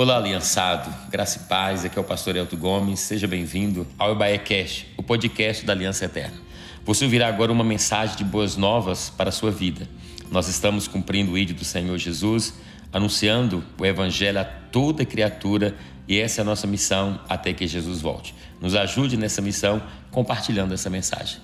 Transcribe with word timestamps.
Olá, 0.00 0.16
aliançado, 0.16 0.94
graça 1.10 1.40
e 1.40 1.48
paz, 1.48 1.84
aqui 1.84 1.98
é 1.98 2.00
o 2.00 2.04
pastor 2.04 2.36
Elton 2.36 2.56
Gomes, 2.56 3.00
seja 3.00 3.26
bem-vindo 3.26 3.84
ao 3.98 4.12
Ebaé 4.12 4.38
Cash, 4.38 4.86
o 4.96 5.02
podcast 5.02 5.66
da 5.66 5.72
Aliança 5.72 6.04
Eterna. 6.04 6.40
Você 6.84 7.04
ouvirá 7.04 7.26
agora 7.26 7.50
uma 7.50 7.64
mensagem 7.64 8.16
de 8.16 8.22
boas 8.22 8.56
novas 8.56 9.10
para 9.10 9.30
a 9.30 9.32
sua 9.32 9.50
vida. 9.50 9.88
Nós 10.30 10.46
estamos 10.46 10.86
cumprindo 10.86 11.32
o 11.32 11.36
ídolo 11.36 11.58
do 11.58 11.64
Senhor 11.64 11.98
Jesus, 11.98 12.54
anunciando 12.92 13.64
o 13.76 13.84
Evangelho 13.84 14.38
a 14.38 14.44
toda 14.44 15.04
criatura 15.04 15.76
e 16.06 16.16
essa 16.16 16.40
é 16.40 16.42
a 16.42 16.44
nossa 16.44 16.68
missão 16.68 17.20
até 17.28 17.52
que 17.52 17.66
Jesus 17.66 18.00
volte. 18.00 18.36
Nos 18.60 18.76
ajude 18.76 19.16
nessa 19.16 19.42
missão 19.42 19.82
compartilhando 20.12 20.74
essa 20.74 20.88
mensagem. 20.88 21.40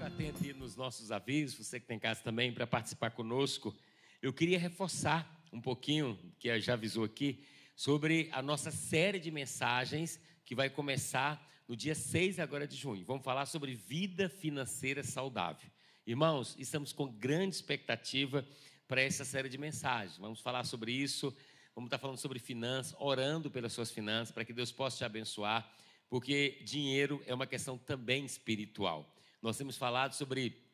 Atente 0.00 0.54
nos 0.54 0.76
nossos 0.76 1.12
avisos, 1.12 1.66
você 1.66 1.78
que 1.78 1.84
tem 1.84 1.98
casa 1.98 2.20
também 2.24 2.50
para 2.50 2.66
participar 2.66 3.10
conosco. 3.10 3.74
Eu 4.20 4.32
queria 4.32 4.58
reforçar 4.58 5.46
um 5.52 5.60
pouquinho, 5.60 6.18
que 6.40 6.60
já 6.60 6.72
avisou 6.72 7.04
aqui, 7.04 7.44
sobre 7.76 8.28
a 8.32 8.42
nossa 8.42 8.72
série 8.72 9.20
de 9.20 9.30
mensagens 9.30 10.20
que 10.44 10.56
vai 10.56 10.68
começar 10.68 11.48
no 11.68 11.76
dia 11.76 11.94
6 11.94 12.40
agora 12.40 12.66
de 12.66 12.74
junho. 12.74 13.04
Vamos 13.04 13.22
falar 13.22 13.46
sobre 13.46 13.76
vida 13.76 14.28
financeira 14.28 15.04
saudável. 15.04 15.70
Irmãos, 16.04 16.56
estamos 16.58 16.92
com 16.92 17.06
grande 17.06 17.54
expectativa 17.54 18.44
para 18.88 19.00
essa 19.00 19.24
série 19.24 19.48
de 19.48 19.56
mensagens. 19.56 20.18
Vamos 20.18 20.40
falar 20.40 20.64
sobre 20.64 20.90
isso, 20.90 21.32
vamos 21.72 21.86
estar 21.86 21.98
falando 21.98 22.18
sobre 22.18 22.40
finanças, 22.40 22.96
orando 22.98 23.48
pelas 23.48 23.72
suas 23.72 23.92
finanças, 23.92 24.34
para 24.34 24.44
que 24.44 24.52
Deus 24.52 24.72
possa 24.72 24.96
te 24.96 25.04
abençoar, 25.04 25.72
porque 26.08 26.60
dinheiro 26.64 27.22
é 27.24 27.32
uma 27.32 27.46
questão 27.46 27.78
também 27.78 28.24
espiritual. 28.24 29.14
Nós 29.40 29.56
temos 29.56 29.76
falado 29.76 30.14
sobre 30.14 30.67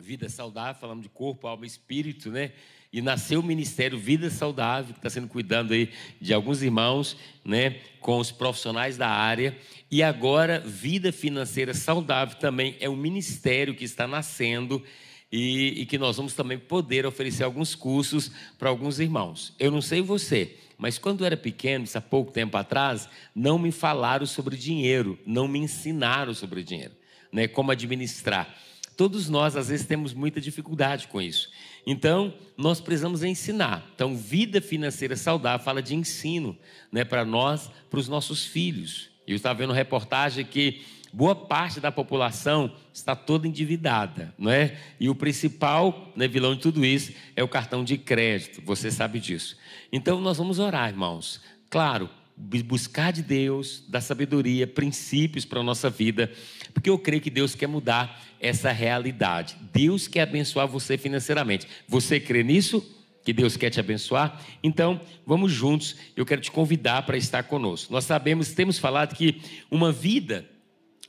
vida 0.00 0.28
saudável, 0.28 0.80
falamos 0.80 1.02
de 1.02 1.08
corpo, 1.08 1.48
alma 1.48 1.64
e 1.64 1.66
espírito, 1.66 2.30
né? 2.30 2.52
E 2.92 3.02
nasceu 3.02 3.40
o 3.40 3.42
ministério 3.42 3.98
Vida 3.98 4.30
Saudável, 4.30 4.92
que 4.94 5.00
está 5.00 5.10
sendo 5.10 5.26
cuidando 5.26 5.74
aí 5.74 5.90
de 6.20 6.32
alguns 6.32 6.62
irmãos, 6.62 7.16
né? 7.44 7.80
Com 7.98 8.18
os 8.18 8.30
profissionais 8.30 8.96
da 8.96 9.08
área. 9.08 9.58
E 9.90 10.00
agora, 10.00 10.60
Vida 10.60 11.10
Financeira 11.10 11.74
Saudável 11.74 12.36
também 12.36 12.76
é 12.78 12.88
um 12.88 12.94
ministério 12.94 13.74
que 13.74 13.84
está 13.84 14.06
nascendo 14.06 14.80
e, 15.32 15.82
e 15.82 15.84
que 15.84 15.98
nós 15.98 16.16
vamos 16.16 16.32
também 16.32 16.60
poder 16.60 17.04
oferecer 17.04 17.42
alguns 17.42 17.74
cursos 17.74 18.30
para 18.56 18.68
alguns 18.68 19.00
irmãos. 19.00 19.52
Eu 19.58 19.72
não 19.72 19.82
sei 19.82 20.00
você, 20.00 20.56
mas 20.78 20.96
quando 20.96 21.22
eu 21.22 21.26
era 21.26 21.36
pequeno, 21.36 21.84
isso 21.84 21.98
há 21.98 22.00
pouco 22.00 22.30
tempo 22.30 22.56
atrás, 22.56 23.08
não 23.34 23.58
me 23.58 23.72
falaram 23.72 24.26
sobre 24.26 24.56
dinheiro, 24.56 25.18
não 25.26 25.48
me 25.48 25.58
ensinaram 25.58 26.32
sobre 26.34 26.62
dinheiro, 26.62 26.94
né? 27.32 27.48
Como 27.48 27.72
administrar. 27.72 28.48
Todos 28.98 29.28
nós, 29.28 29.54
às 29.54 29.68
vezes, 29.68 29.86
temos 29.86 30.12
muita 30.12 30.40
dificuldade 30.40 31.06
com 31.06 31.22
isso. 31.22 31.48
Então, 31.86 32.34
nós 32.56 32.80
precisamos 32.80 33.22
ensinar. 33.22 33.88
Então, 33.94 34.16
vida 34.16 34.60
financeira 34.60 35.14
saudável 35.14 35.64
fala 35.64 35.80
de 35.80 35.94
ensino 35.94 36.58
né, 36.90 37.04
para 37.04 37.24
nós, 37.24 37.70
para 37.88 38.00
os 38.00 38.08
nossos 38.08 38.44
filhos. 38.44 39.08
Eu 39.24 39.36
estava 39.36 39.56
vendo 39.56 39.72
reportagem 39.72 40.44
que 40.44 40.84
boa 41.12 41.32
parte 41.36 41.78
da 41.78 41.92
população 41.92 42.74
está 42.92 43.14
toda 43.14 43.46
endividada, 43.46 44.34
não 44.36 44.50
é? 44.50 44.76
E 44.98 45.08
o 45.08 45.14
principal 45.14 46.10
né, 46.16 46.26
vilão 46.26 46.56
de 46.56 46.60
tudo 46.60 46.84
isso 46.84 47.12
é 47.36 47.44
o 47.44 47.46
cartão 47.46 47.84
de 47.84 47.96
crédito, 47.96 48.60
você 48.64 48.90
sabe 48.90 49.20
disso. 49.20 49.56
Então, 49.92 50.20
nós 50.20 50.38
vamos 50.38 50.58
orar, 50.58 50.88
irmãos. 50.88 51.40
Claro, 51.70 52.10
buscar 52.64 53.12
de 53.12 53.22
Deus, 53.22 53.82
da 53.88 54.00
sabedoria, 54.00 54.66
princípios 54.66 55.44
para 55.44 55.60
a 55.60 55.62
nossa 55.62 55.90
vida, 55.90 56.30
porque 56.72 56.88
eu 56.88 56.98
creio 56.98 57.20
que 57.20 57.30
Deus 57.30 57.54
quer 57.54 57.66
mudar 57.66 58.22
essa 58.40 58.70
realidade. 58.70 59.56
Deus 59.72 60.06
quer 60.06 60.22
abençoar 60.22 60.68
você 60.68 60.96
financeiramente. 60.96 61.66
Você 61.88 62.20
crê 62.20 62.42
nisso? 62.42 62.84
Que 63.24 63.32
Deus 63.32 63.56
quer 63.56 63.70
te 63.70 63.80
abençoar? 63.80 64.40
Então, 64.62 65.00
vamos 65.26 65.52
juntos. 65.52 65.96
Eu 66.16 66.24
quero 66.24 66.40
te 66.40 66.50
convidar 66.50 67.02
para 67.02 67.16
estar 67.16 67.42
conosco. 67.42 67.92
Nós 67.92 68.04
sabemos, 68.04 68.52
temos 68.52 68.78
falado 68.78 69.14
que 69.14 69.42
uma 69.70 69.92
vida 69.92 70.48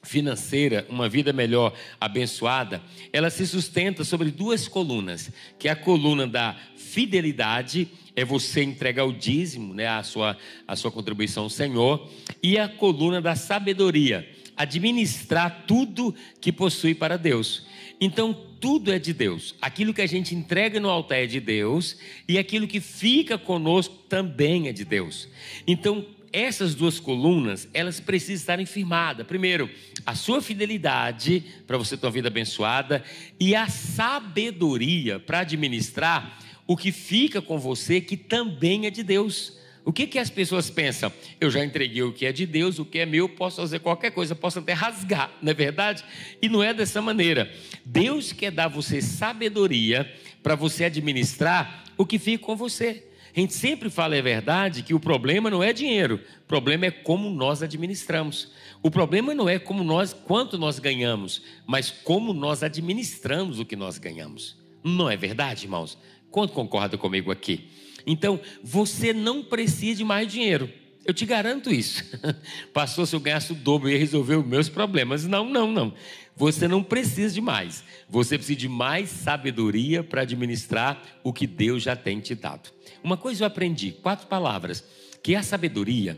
financeira, 0.03 0.85
uma 0.89 1.09
vida 1.09 1.33
melhor 1.33 1.73
abençoada, 1.99 2.81
ela 3.11 3.29
se 3.29 3.45
sustenta 3.45 4.03
sobre 4.03 4.31
duas 4.31 4.67
colunas, 4.67 5.29
que 5.57 5.67
é 5.67 5.71
a 5.71 5.75
coluna 5.75 6.25
da 6.25 6.55
fidelidade, 6.75 7.87
é 8.19 8.25
você 8.25 8.61
entregar 8.61 9.05
o 9.05 9.13
dízimo, 9.13 9.73
né, 9.73 9.87
a 9.87 10.03
sua 10.03 10.37
a 10.67 10.75
sua 10.75 10.91
contribuição 10.91 11.43
ao 11.43 11.49
Senhor, 11.49 12.09
e 12.43 12.57
a 12.57 12.67
coluna 12.67 13.21
da 13.21 13.35
sabedoria, 13.35 14.29
administrar 14.57 15.63
tudo 15.65 16.13
que 16.41 16.51
possui 16.51 16.93
para 16.93 17.17
Deus. 17.17 17.65
Então, 18.01 18.33
tudo 18.59 18.91
é 18.91 18.99
de 18.99 19.13
Deus. 19.13 19.55
Aquilo 19.61 19.93
que 19.93 20.01
a 20.01 20.07
gente 20.07 20.35
entrega 20.35 20.79
no 20.79 20.89
altar 20.89 21.19
é 21.19 21.25
de 21.25 21.39
Deus, 21.39 21.97
e 22.27 22.37
aquilo 22.37 22.67
que 22.67 22.81
fica 22.81 23.37
conosco 23.37 23.95
também 24.09 24.67
é 24.67 24.73
de 24.73 24.83
Deus. 24.83 25.29
Então, 25.65 26.05
essas 26.31 26.75
duas 26.75 26.99
colunas, 26.99 27.67
elas 27.73 27.99
precisam 27.99 28.35
estar 28.35 28.65
firmadas. 28.67 29.25
Primeiro, 29.25 29.69
a 30.05 30.13
sua 30.13 30.41
fidelidade 30.41 31.43
para 31.65 31.77
você 31.77 31.97
ter 31.97 32.05
uma 32.05 32.11
vida 32.11 32.27
abençoada 32.27 33.03
e 33.39 33.55
a 33.55 33.67
sabedoria 33.67 35.19
para 35.19 35.39
administrar 35.39 36.37
o 36.69 36.77
que 36.77 36.91
fica 36.91 37.41
com 37.41 37.57
você, 37.57 37.99
que 37.99 38.15
também 38.15 38.85
é 38.85 38.91
de 38.91 39.01
Deus. 39.01 39.57
O 39.83 39.91
que, 39.91 40.05
que 40.05 40.19
as 40.19 40.29
pessoas 40.29 40.69
pensam? 40.69 41.11
Eu 41.41 41.49
já 41.49 41.65
entreguei 41.65 42.03
o 42.03 42.13
que 42.13 42.27
é 42.27 42.31
de 42.31 42.45
Deus, 42.45 42.77
o 42.77 42.85
que 42.85 42.99
é 42.99 43.07
meu, 43.07 43.27
posso 43.27 43.55
fazer 43.55 43.79
qualquer 43.79 44.11
coisa, 44.11 44.35
posso 44.35 44.59
até 44.59 44.73
rasgar, 44.73 45.31
não 45.41 45.49
é 45.49 45.55
verdade? 45.55 46.05
E 46.39 46.47
não 46.47 46.61
é 46.61 46.71
dessa 46.71 47.01
maneira. 47.01 47.51
Deus 47.83 48.31
quer 48.31 48.51
dar 48.51 48.67
você 48.67 49.01
sabedoria 49.01 50.13
para 50.43 50.53
você 50.53 50.83
administrar 50.83 51.85
o 51.97 52.05
que 52.05 52.19
fica 52.19 52.45
com 52.45 52.55
você. 52.55 53.03
A 53.35 53.39
gente 53.39 53.55
sempre 53.55 53.89
fala, 53.89 54.15
é 54.15 54.21
verdade, 54.21 54.83
que 54.83 54.93
o 54.93 54.99
problema 54.99 55.49
não 55.49 55.63
é 55.63 55.73
dinheiro, 55.73 56.21
o 56.43 56.47
problema 56.47 56.85
é 56.85 56.91
como 56.91 57.31
nós 57.31 57.63
administramos. 57.63 58.51
O 58.83 58.91
problema 58.91 59.33
não 59.33 59.49
é 59.49 59.57
como 59.57 59.83
nós, 59.83 60.13
quanto 60.13 60.55
nós 60.55 60.77
ganhamos, 60.77 61.41
mas 61.65 61.89
como 61.89 62.31
nós 62.31 62.61
administramos 62.61 63.59
o 63.59 63.65
que 63.65 63.75
nós 63.75 63.97
ganhamos. 63.97 64.55
Não 64.83 65.09
é 65.09 65.17
verdade, 65.17 65.65
irmãos? 65.65 65.97
Quanto 66.31 66.53
concorda 66.53 66.97
comigo 66.97 67.31
aqui? 67.31 67.69
Então, 68.05 68.39
você 68.63 69.13
não 69.13 69.43
precisa 69.43 69.97
de 69.97 70.03
mais 70.03 70.31
dinheiro. 70.31 70.69
Eu 71.05 71.13
te 71.13 71.25
garanto 71.25 71.71
isso. 71.71 72.03
Passou 72.73 73.05
se 73.05 73.15
eu 73.15 73.19
ganhasse 73.19 73.51
o 73.51 73.55
dobro 73.55 73.89
e 73.89 74.03
os 74.03 74.45
meus 74.45 74.69
problemas. 74.69 75.25
Não, 75.25 75.49
não, 75.49 75.71
não. 75.71 75.93
Você 76.35 76.67
não 76.67 76.83
precisa 76.83 77.33
de 77.33 77.41
mais. 77.41 77.83
Você 78.07 78.37
precisa 78.37 78.59
de 78.59 78.69
mais 78.69 79.09
sabedoria 79.09 80.03
para 80.03 80.21
administrar 80.21 81.01
o 81.23 81.33
que 81.33 81.47
Deus 81.47 81.83
já 81.83 81.95
tem 81.95 82.19
te 82.19 82.35
dado. 82.35 82.69
Uma 83.03 83.17
coisa 83.17 83.43
eu 83.43 83.47
aprendi, 83.47 83.91
quatro 83.91 84.27
palavras, 84.27 84.83
que 85.21 85.35
a 85.35 85.43
sabedoria 85.43 86.17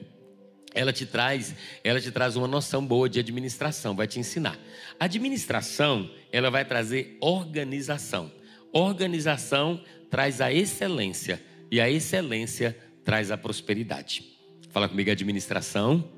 ela 0.74 0.94
te 0.94 1.06
traz, 1.06 1.54
ela 1.84 2.00
te 2.00 2.12
traz 2.12 2.36
uma 2.36 2.48
noção 2.48 2.86
boa 2.86 3.10
de 3.10 3.20
administração, 3.20 3.96
vai 3.96 4.08
te 4.08 4.20
ensinar. 4.20 4.58
Administração, 5.00 6.10
ela 6.32 6.50
vai 6.50 6.64
trazer 6.64 7.18
organização. 7.20 8.32
Organização 8.74 9.82
traz 10.10 10.42
a 10.42 10.52
excelência 10.52 11.42
e 11.70 11.80
a 11.80 11.90
excelência 11.90 12.78
traz 13.04 13.32
a 13.32 13.38
prosperidade. 13.38 14.24
Fala 14.70 14.88
comigo: 14.88 15.12
administração, 15.12 16.10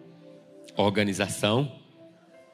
organização, 0.76 1.80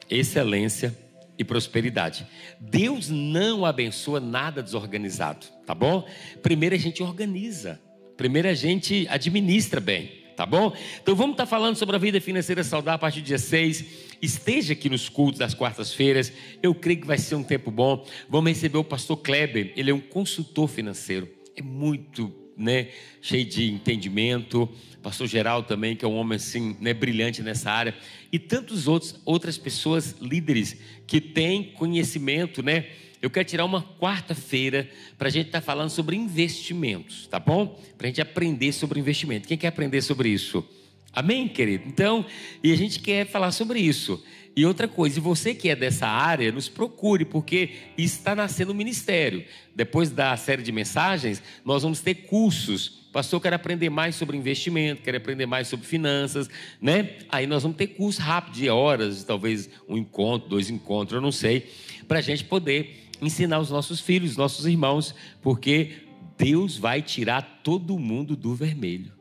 excelência 0.08 0.96
e 1.38 1.44
prosperidade. 1.44 2.26
Deus 2.60 3.08
não 3.08 3.64
abençoa 3.64 4.20
nada 4.20 4.62
desorganizado, 4.62 5.46
tá 5.66 5.74
bom? 5.74 6.06
Primeiro 6.42 6.74
a 6.74 6.78
gente 6.78 7.02
organiza, 7.02 7.80
primeiro 8.16 8.48
a 8.48 8.54
gente 8.54 9.06
administra 9.08 9.80
bem. 9.80 10.20
Tá 10.36 10.46
bom? 10.46 10.74
Então 11.02 11.14
vamos 11.14 11.32
estar 11.32 11.44
falando 11.44 11.76
sobre 11.76 11.96
a 11.96 11.98
vida 11.98 12.18
financeira 12.18 12.64
saudável 12.64 12.94
a 12.94 12.98
partir 12.98 13.20
do 13.20 13.26
dia 13.26 13.36
6. 13.36 13.84
Esteja 14.20 14.74
aqui 14.74 14.90
nos 14.90 15.08
cultos 15.08 15.38
das 15.38 15.54
quartas-feiras. 15.54 16.32
Eu 16.62 16.74
creio 16.74 17.00
que 17.00 17.06
vai 17.06 17.16
ser 17.16 17.36
um 17.36 17.42
tempo 17.42 17.70
bom. 17.70 18.06
Vamos 18.28 18.50
receber 18.50 18.78
o 18.78 18.84
pastor 18.84 19.16
Kleber. 19.16 19.72
Ele 19.76 19.90
é 19.90 19.94
um 19.94 20.00
consultor 20.00 20.68
financeiro. 20.68 21.28
É 21.56 21.62
muito 21.62 22.32
né, 22.56 22.88
cheio 23.22 23.46
de 23.46 23.70
entendimento, 23.70 24.68
pastor 25.02 25.26
Geral 25.26 25.62
também, 25.62 25.96
que 25.96 26.04
é 26.04 26.08
um 26.08 26.16
homem 26.16 26.36
assim, 26.36 26.76
né, 26.78 26.92
brilhante 26.92 27.42
nessa 27.42 27.70
área, 27.70 27.94
e 28.30 28.38
tantos 28.38 28.86
outros 28.86 29.18
outras 29.24 29.56
pessoas 29.56 30.14
líderes 30.20 30.76
que 31.06 31.20
têm 31.20 31.72
conhecimento, 31.72 32.62
né? 32.62 32.86
Eu 33.22 33.30
quero 33.30 33.46
tirar 33.46 33.64
uma 33.64 33.82
quarta-feira 33.82 34.88
para 35.18 35.28
a 35.28 35.30
gente 35.30 35.46
estar 35.46 35.60
tá 35.60 35.66
falando 35.66 35.90
sobre 35.90 36.16
investimentos, 36.16 37.26
tá 37.26 37.38
bom? 37.38 37.78
Para 37.96 38.06
a 38.06 38.08
gente 38.08 38.20
aprender 38.20 38.72
sobre 38.72 39.00
investimento. 39.00 39.48
Quem 39.48 39.58
quer 39.58 39.68
aprender 39.68 40.02
sobre 40.02 40.28
isso? 40.28 40.66
Amém, 41.12 41.48
querido? 41.48 41.84
Então, 41.86 42.24
e 42.62 42.72
a 42.72 42.76
gente 42.76 43.00
quer 43.00 43.26
falar 43.26 43.50
sobre 43.50 43.80
isso. 43.80 44.22
E 44.56 44.66
outra 44.66 44.88
coisa, 44.88 45.14
se 45.14 45.20
você 45.20 45.54
que 45.54 45.68
é 45.68 45.76
dessa 45.76 46.06
área, 46.06 46.50
nos 46.52 46.68
procure, 46.68 47.24
porque 47.24 47.70
está 47.96 48.34
nascendo 48.34 48.72
um 48.72 48.74
ministério. 48.74 49.44
Depois 49.74 50.10
da 50.10 50.36
série 50.36 50.62
de 50.62 50.72
mensagens, 50.72 51.42
nós 51.64 51.82
vamos 51.82 52.00
ter 52.00 52.14
cursos. 52.14 53.08
Pastor, 53.12 53.40
quer 53.40 53.54
aprender 53.54 53.90
mais 53.90 54.16
sobre 54.16 54.36
investimento, 54.36 55.02
quer 55.02 55.16
aprender 55.16 55.46
mais 55.46 55.68
sobre 55.68 55.86
finanças, 55.86 56.48
né? 56.80 57.16
Aí 57.28 57.46
nós 57.46 57.62
vamos 57.62 57.76
ter 57.76 57.88
curso 57.88 58.20
rápido, 58.20 58.54
de 58.54 58.68
horas, 58.68 59.24
talvez 59.24 59.68
um 59.88 59.96
encontro, 59.96 60.48
dois 60.48 60.70
encontros, 60.70 61.14
eu 61.14 61.20
não 61.20 61.32
sei, 61.32 61.68
para 62.06 62.18
a 62.18 62.22
gente 62.22 62.44
poder 62.44 63.08
ensinar 63.20 63.58
os 63.58 63.70
nossos 63.70 64.00
filhos, 64.00 64.32
os 64.32 64.36
nossos 64.36 64.66
irmãos, 64.66 65.14
porque 65.42 65.92
Deus 66.38 66.76
vai 66.76 67.02
tirar 67.02 67.60
todo 67.62 67.98
mundo 67.98 68.36
do 68.36 68.54
vermelho. 68.54 69.12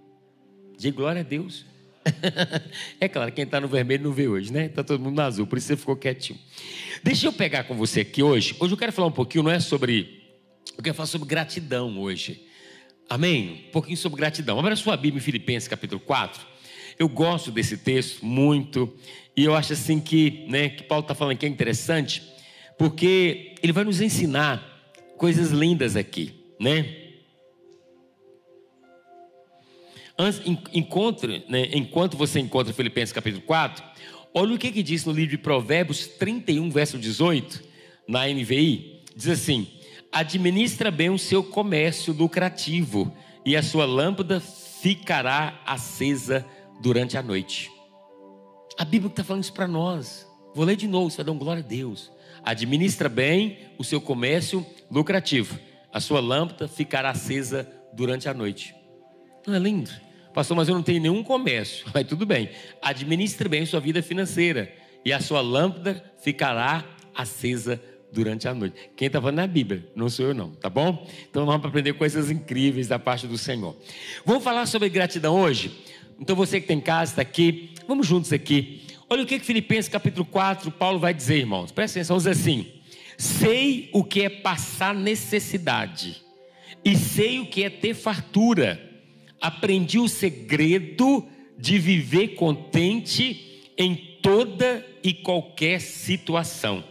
De 0.78 0.92
glória 0.92 1.22
a 1.22 1.24
Deus. 1.24 1.69
é 3.00 3.08
claro, 3.08 3.32
quem 3.32 3.44
está 3.44 3.60
no 3.60 3.68
vermelho 3.68 4.04
não 4.04 4.12
vê 4.12 4.28
hoje, 4.28 4.52
né? 4.52 4.66
Está 4.66 4.84
todo 4.84 5.02
mundo 5.02 5.16
no 5.16 5.22
azul, 5.22 5.46
por 5.46 5.58
isso 5.58 5.68
você 5.68 5.78
ficou 5.78 5.96
quietinho. 5.96 6.40
Deixa 7.04 7.28
eu 7.28 7.34
pegar 7.34 7.64
com 7.66 7.76
você 7.76 8.02
aqui 8.02 8.24
hoje. 8.24 8.56
Hoje 8.60 8.74
eu 8.74 8.78
quero 8.78 8.92
falar 8.92 9.08
um 9.08 9.12
pouquinho, 9.12 9.44
não 9.44 9.52
é 9.52 9.60
sobre. 9.60 10.24
Eu 10.78 10.84
quero 10.84 10.96
falar 10.96 11.08
sobre 11.08 11.28
gratidão 11.28 11.98
hoje. 12.00 12.46
Amém? 13.10 13.66
Um 13.68 13.72
pouquinho 13.72 13.98
sobre 13.98 14.18
gratidão. 14.18 14.60
Abra 14.60 14.76
sua 14.76 14.96
Bíblia 14.96 15.20
em 15.20 15.24
Filipenses 15.24 15.68
capítulo 15.68 16.00
4. 16.00 16.42
Eu 16.98 17.10
gosto 17.10 17.52
desse 17.52 17.78
texto 17.78 18.26
muito. 18.26 18.94
E 19.36 19.44
eu 19.44 19.56
acho 19.56 19.74
assim 19.74 20.00
que, 20.00 20.46
né, 20.50 20.70
que 20.70 20.84
Paulo 20.84 21.02
está 21.02 21.16
falando 21.16 21.38
que 21.38 21.46
é 21.46 21.50
interessante, 21.50 22.22
porque 22.78 23.56
ele 23.64 23.72
vai 23.72 23.84
nos 23.84 24.02
ensinar 24.02 24.64
coisas 25.18 25.52
lindas 25.52 25.96
aqui, 25.96 26.34
né? 26.60 27.09
Encontre, 30.74 31.46
né, 31.48 31.70
enquanto 31.74 32.18
você 32.18 32.40
encontra 32.40 32.74
Filipenses 32.74 33.14
capítulo 33.14 33.42
4, 33.44 33.84
olha 34.34 34.54
o 34.54 34.58
que, 34.58 34.72
que 34.72 34.84
diz 34.84 35.06
no 35.06 35.14
livro 35.14 35.32
de 35.32 35.38
Provérbios 35.38 36.08
31, 36.08 36.70
verso 36.70 36.98
18, 36.98 37.64
na 38.08 38.28
NVI. 38.28 39.04
Diz 39.16 39.30
assim: 39.30 39.68
administra 40.12 40.92
bem 40.92 41.10
o 41.10 41.18
seu 41.18 41.44
comércio 41.44 42.14
lucrativo, 42.14 43.16
e 43.46 43.56
a 43.56 43.64
sua 43.64 43.86
lâmpada 43.86 44.42
ficará 44.82 45.60
acesa 45.66 46.46
durante 46.82 47.18
a 47.18 47.24
noite. 47.24 47.72
A 48.78 48.84
Bíblia 48.84 49.10
está 49.10 49.24
falando 49.24 49.44
isso 49.44 49.54
para 49.54 49.68
nós. 49.68 50.28
Vou 50.54 50.66
ler 50.66 50.76
de 50.76 50.88
novo, 50.88 51.10
você 51.10 51.18
vai 51.18 51.26
dar 51.26 51.40
glória 51.40 51.64
a 51.64 51.68
Deus. 51.68 52.12
Administra 52.44 53.08
bem 53.08 53.58
o 53.78 53.84
seu 53.84 54.02
comércio 54.02 54.66
lucrativo, 54.92 55.58
a 55.94 56.00
sua 56.00 56.20
lâmpada 56.20 56.68
ficará 56.68 57.10
acesa 57.10 57.70
durante 57.94 58.28
a 58.28 58.34
noite. 58.34 58.76
Não 59.48 59.56
é 59.56 59.60
lindo? 59.60 59.90
Pastor, 60.34 60.56
mas 60.56 60.70
eu 60.70 60.76
não 60.76 60.84
tenho 60.84 61.02
nenhum 61.02 61.24
comércio. 61.24 61.86
Mas 61.94 62.08
tudo 62.08 62.26
bem. 62.26 62.50
Administre 62.82 63.50
bem 63.50 63.66
sua 63.66 63.80
vida 63.80 64.02
financeira. 64.02 64.72
E 65.04 65.12
a 65.12 65.20
sua 65.20 65.42
lâmpada 65.42 66.04
ficará 66.22 66.86
acesa 67.16 67.82
durante 68.12 68.48
a 68.48 68.54
noite. 68.54 68.76
Quem 68.96 69.08
está 69.08 69.20
falando 69.20 69.40
é 69.40 69.44
a 69.44 69.48
Bíblia, 69.48 69.86
não 69.96 70.10
sou 70.10 70.28
eu 70.28 70.34
não, 70.34 70.52
tá 70.52 70.70
bom? 70.70 71.08
Então 71.30 71.46
vamos 71.46 71.66
aprender 71.66 71.94
coisas 71.94 72.32
incríveis 72.32 72.88
da 72.88 72.98
parte 72.98 73.28
do 73.28 73.38
Senhor. 73.38 73.76
Vamos 74.26 74.44
falar 74.44 74.66
sobre 74.66 74.90
gratidão 74.90 75.40
hoje? 75.40 75.86
Então 76.20 76.36
você 76.36 76.60
que 76.60 76.68
tem 76.68 76.82
casa, 76.82 77.14
está 77.14 77.22
aqui, 77.22 77.72
vamos 77.88 78.08
juntos 78.08 78.34
aqui. 78.34 78.82
Olha 79.10 79.24
o 79.24 79.26
que, 79.26 79.40
que 79.40 79.46
Filipenses 79.46 79.90
capítulo 79.90 80.26
4, 80.26 80.72
Paulo 80.72 81.00
vai 81.00 81.14
dizer, 81.14 81.38
irmãos. 81.38 81.72
Presta 81.72 82.00
atenção, 82.00 82.18
diz 82.18 82.28
assim: 82.28 82.68
Sei 83.18 83.90
o 83.94 84.04
que 84.04 84.22
é 84.22 84.30
passar 84.30 84.94
necessidade, 84.94 86.22
e 86.84 86.96
sei 86.96 87.40
o 87.40 87.46
que 87.46 87.64
é 87.64 87.70
ter 87.70 87.94
fartura 87.94 88.89
aprendi 89.42 90.00
o 90.00 90.08
segredo 90.08 91.28
de 91.58 91.78
viver 91.78 92.30
contente 92.30 93.66
em 93.78 93.96
toda 94.22 94.86
e 95.04 95.14
qualquer 95.14 95.82
situação. 95.82 96.82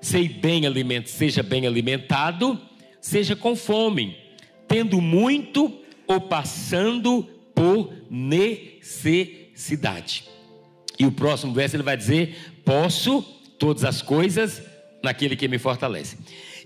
Sei 0.00 0.28
bem 0.28 0.66
seja 1.06 1.42
bem 1.42 1.66
alimentado, 1.66 2.60
seja 3.00 3.34
com 3.34 3.56
fome, 3.56 4.16
tendo 4.68 5.00
muito 5.00 5.80
ou 6.06 6.20
passando 6.20 7.26
por 7.54 7.90
necessidade. 8.10 10.24
E 10.98 11.06
o 11.06 11.12
próximo 11.12 11.54
verso 11.54 11.76
ele 11.76 11.82
vai 11.82 11.96
dizer: 11.96 12.36
Posso 12.64 13.22
todas 13.58 13.84
as 13.84 14.02
coisas 14.02 14.62
naquele 15.02 15.36
que 15.36 15.48
me 15.48 15.58
fortalece. 15.58 16.18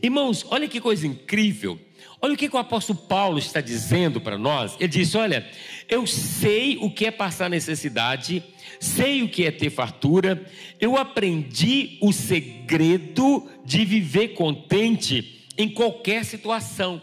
Irmãos, 0.02 0.44
olha 0.50 0.66
que 0.68 0.80
coisa 0.80 1.06
incrível. 1.06 1.78
Olha 2.20 2.34
o 2.34 2.36
que, 2.36 2.48
o 2.52 2.58
apóstolo 2.58 2.98
Paulo 2.98 3.38
está 3.38 3.60
dizendo 3.60 4.20
para 4.20 4.36
nós. 4.36 4.74
Ele 4.80 4.88
disse: 4.88 5.16
Olha, 5.16 5.48
eu 5.88 6.06
sei 6.06 6.76
o 6.78 6.90
que 6.90 7.06
é 7.06 7.10
passar 7.10 7.48
necessidade, 7.48 8.42
sei 8.80 9.22
o 9.22 9.28
que 9.28 9.44
é 9.44 9.50
ter 9.50 9.70
fartura, 9.70 10.44
eu 10.80 10.96
aprendi 10.96 11.96
o 12.00 12.12
segredo 12.12 13.48
de 13.64 13.84
viver 13.84 14.28
contente 14.28 15.46
em 15.56 15.68
qualquer 15.68 16.24
situação. 16.24 17.00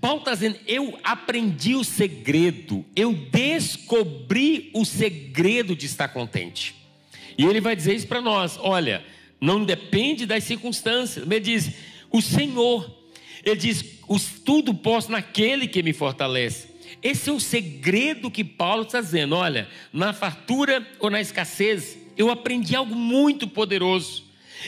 Paulo 0.00 0.18
está 0.20 0.32
dizendo: 0.34 0.58
eu 0.66 0.96
aprendi 1.02 1.74
o 1.74 1.82
segredo, 1.82 2.84
eu 2.94 3.12
descobri 3.12 4.70
o 4.72 4.84
segredo 4.84 5.74
de 5.74 5.86
estar 5.86 6.08
contente. 6.08 6.74
E 7.36 7.44
ele 7.44 7.60
vai 7.60 7.74
dizer 7.74 7.94
isso 7.94 8.06
para 8.06 8.20
nós: 8.20 8.58
olha, 8.60 9.04
não 9.40 9.64
depende 9.64 10.24
das 10.24 10.44
circunstâncias. 10.44 11.26
Ele 11.26 11.40
diz: 11.40 11.72
o 12.10 12.22
Senhor 12.22 12.95
ele 13.46 13.60
diz: 13.60 13.84
tudo 14.44 14.74
posso 14.74 15.10
naquele 15.10 15.68
que 15.68 15.82
me 15.82 15.92
fortalece. 15.92 16.68
Esse 17.02 17.30
é 17.30 17.32
o 17.32 17.38
segredo 17.38 18.30
que 18.30 18.42
Paulo 18.42 18.82
está 18.82 19.00
dizendo. 19.00 19.36
Olha, 19.36 19.68
na 19.92 20.12
fartura 20.12 20.86
ou 20.98 21.08
na 21.08 21.20
escassez, 21.20 21.96
eu 22.16 22.30
aprendi 22.30 22.74
algo 22.74 22.94
muito 22.94 23.46
poderoso. 23.46 24.24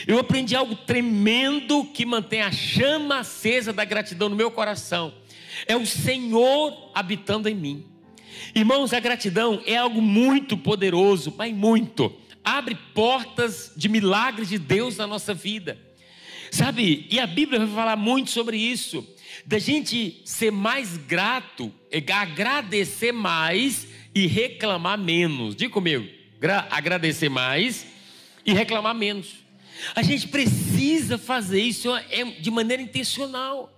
Eu 0.07 0.19
aprendi 0.19 0.55
algo 0.55 0.75
tremendo 0.75 1.83
que 1.85 2.05
mantém 2.05 2.41
a 2.41 2.51
chama 2.51 3.19
acesa 3.19 3.73
da 3.73 3.83
gratidão 3.83 4.29
no 4.29 4.35
meu 4.35 4.49
coração. 4.49 5.13
É 5.67 5.75
o 5.75 5.85
Senhor 5.85 6.91
habitando 6.93 7.49
em 7.49 7.55
mim. 7.55 7.85
Irmãos, 8.55 8.93
a 8.93 8.99
gratidão 8.99 9.61
é 9.65 9.75
algo 9.75 10.01
muito 10.01 10.55
poderoso, 10.55 11.33
mas 11.37 11.53
muito. 11.53 12.15
Abre 12.43 12.77
portas 12.93 13.73
de 13.75 13.89
milagres 13.89 14.47
de 14.47 14.57
Deus 14.57 14.95
na 14.95 15.05
nossa 15.05 15.33
vida. 15.33 15.77
Sabe, 16.51 17.07
e 17.09 17.19
a 17.19 17.27
Bíblia 17.27 17.59
vai 17.59 17.75
falar 17.75 17.95
muito 17.95 18.31
sobre 18.31 18.57
isso, 18.57 19.07
da 19.45 19.59
gente 19.59 20.21
ser 20.25 20.51
mais 20.51 20.97
grato, 20.97 21.71
agradecer 22.13 23.11
mais 23.11 23.87
e 24.13 24.25
reclamar 24.25 24.97
menos. 24.97 25.55
Diga 25.55 25.71
comigo, 25.71 26.07
agradecer 26.69 27.29
mais 27.29 27.85
e 28.45 28.53
reclamar 28.53 28.95
menos. 28.95 29.35
A 29.95 30.01
gente 30.01 30.27
precisa 30.27 31.17
fazer 31.17 31.61
isso 31.61 31.95
é, 31.95 32.23
de 32.25 32.51
maneira 32.51 32.81
intencional. 32.81 33.75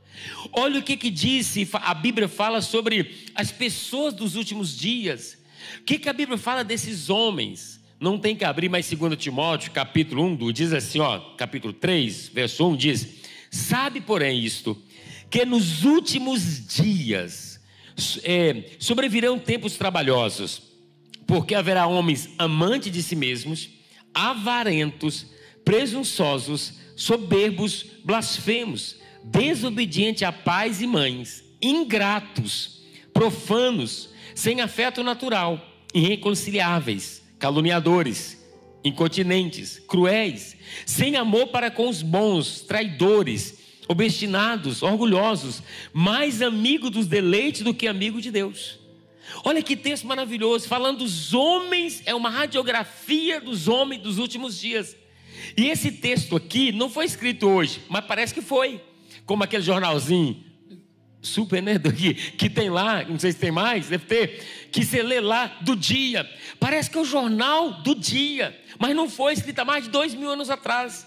Olha 0.52 0.80
o 0.80 0.84
que, 0.84 0.98
que 0.98 1.10
disse, 1.10 1.68
a 1.74 1.94
Bíblia 1.94 2.28
fala 2.28 2.62
sobre 2.62 3.30
as 3.36 3.52
pessoas 3.52 4.14
dos 4.14 4.36
últimos 4.36 4.78
dias. 4.78 5.38
O 5.80 5.84
que, 5.84 6.00
que 6.00 6.10
a 6.10 6.14
Bíblia 6.14 6.38
fala 6.38 6.64
desses 6.64 7.10
homens? 7.10 7.81
Não 8.02 8.18
tem 8.18 8.36
que 8.36 8.44
abrir 8.44 8.68
mais 8.68 8.90
2 8.90 9.16
Timóteo, 9.16 9.72
capítulo 9.72 10.26
1, 10.26 10.52
diz 10.52 10.74
assim, 10.74 11.00
ó, 11.00 11.20
capítulo 11.38 11.72
3, 11.72 12.30
verso 12.30 12.68
1, 12.68 12.76
diz: 12.76 13.08
Sabe, 13.52 14.02
porém, 14.02 14.44
isto, 14.44 14.76
que 15.30 15.46
nos 15.46 15.84
últimos 15.84 16.66
dias 16.66 17.62
é, 18.24 18.72
sobrevirão 18.80 19.38
tempos 19.38 19.78
trabalhosos, 19.78 20.64
porque 21.28 21.54
haverá 21.54 21.86
homens 21.86 22.28
amantes 22.40 22.92
de 22.92 23.04
si 23.04 23.16
mesmos, 23.16 23.70
avarentos, 24.16 25.28
presunçosos, 25.64 26.80
soberbos, 26.96 27.86
blasfemos, 28.04 28.96
desobedientes 29.24 30.24
a 30.24 30.32
pais 30.32 30.82
e 30.82 30.88
mães, 30.88 31.44
ingratos, 31.62 32.82
profanos, 33.14 34.10
sem 34.34 34.60
afeto 34.60 35.04
natural, 35.04 35.64
irreconciliáveis 35.94 37.21
caluniadores, 37.42 38.38
incontinentes, 38.84 39.80
cruéis, 39.88 40.56
sem 40.86 41.16
amor 41.16 41.48
para 41.48 41.72
com 41.72 41.90
os 41.90 42.04
bons, 42.04 42.62
traidores, 42.62 43.58
obstinados, 43.88 44.84
orgulhosos, 44.84 45.64
mais 45.92 46.40
amigo 46.40 46.88
dos 46.92 47.08
deleites 47.08 47.64
do 47.64 47.74
que 47.74 47.88
amigo 47.88 48.22
de 48.22 48.30
Deus. 48.30 48.80
Olha 49.44 49.64
que 49.64 49.76
texto 49.76 50.06
maravilhoso, 50.06 50.68
falando 50.68 51.00
dos 51.00 51.34
homens, 51.34 52.04
é 52.06 52.14
uma 52.14 52.30
radiografia 52.30 53.42
dos 53.42 53.68
homens 53.68 54.04
dos 54.04 54.20
últimos 54.20 54.60
dias. 54.60 54.96
E 55.58 55.66
esse 55.66 55.92
texto 55.92 56.36
aqui 56.36 56.72
não 56.72 56.92
foi 56.92 57.06
escrito 57.06 57.50
hoje, 57.50 57.82
mas 57.90 58.06
parece 58.06 58.36
que 58.36 58.42
foi. 58.42 58.80
Como 59.26 59.44
aquele 59.44 59.64
jornalzinho 59.64 60.51
super, 61.22 61.62
né? 61.62 61.74
Que, 61.96 62.14
que 62.14 62.50
tem 62.50 62.70
lá, 62.70 63.04
não 63.04 63.20
sei 63.20 63.32
se 63.32 63.38
tem 63.38 63.52
mais, 63.52 63.88
deve 63.88 64.06
ter, 64.06 64.70
que 64.72 64.84
você 64.84 65.04
lê 65.04 65.20
lá 65.20 65.48
do 65.62 65.76
dia. 65.76 66.30
Parece 66.60 66.90
que 66.90 66.98
é 66.98 67.02
o 67.02 67.06
jornal 67.06 67.82
do 67.82 67.94
dia, 67.94 68.58
mas 68.80 68.96
não 68.96 69.10
foi 69.10 69.34
escrito 69.34 69.60
há 69.60 69.66
mais 69.66 69.84
de 69.84 69.90
dois 69.90 70.14
mil 70.16 70.30
anos 70.30 70.50
atrás. 70.50 71.06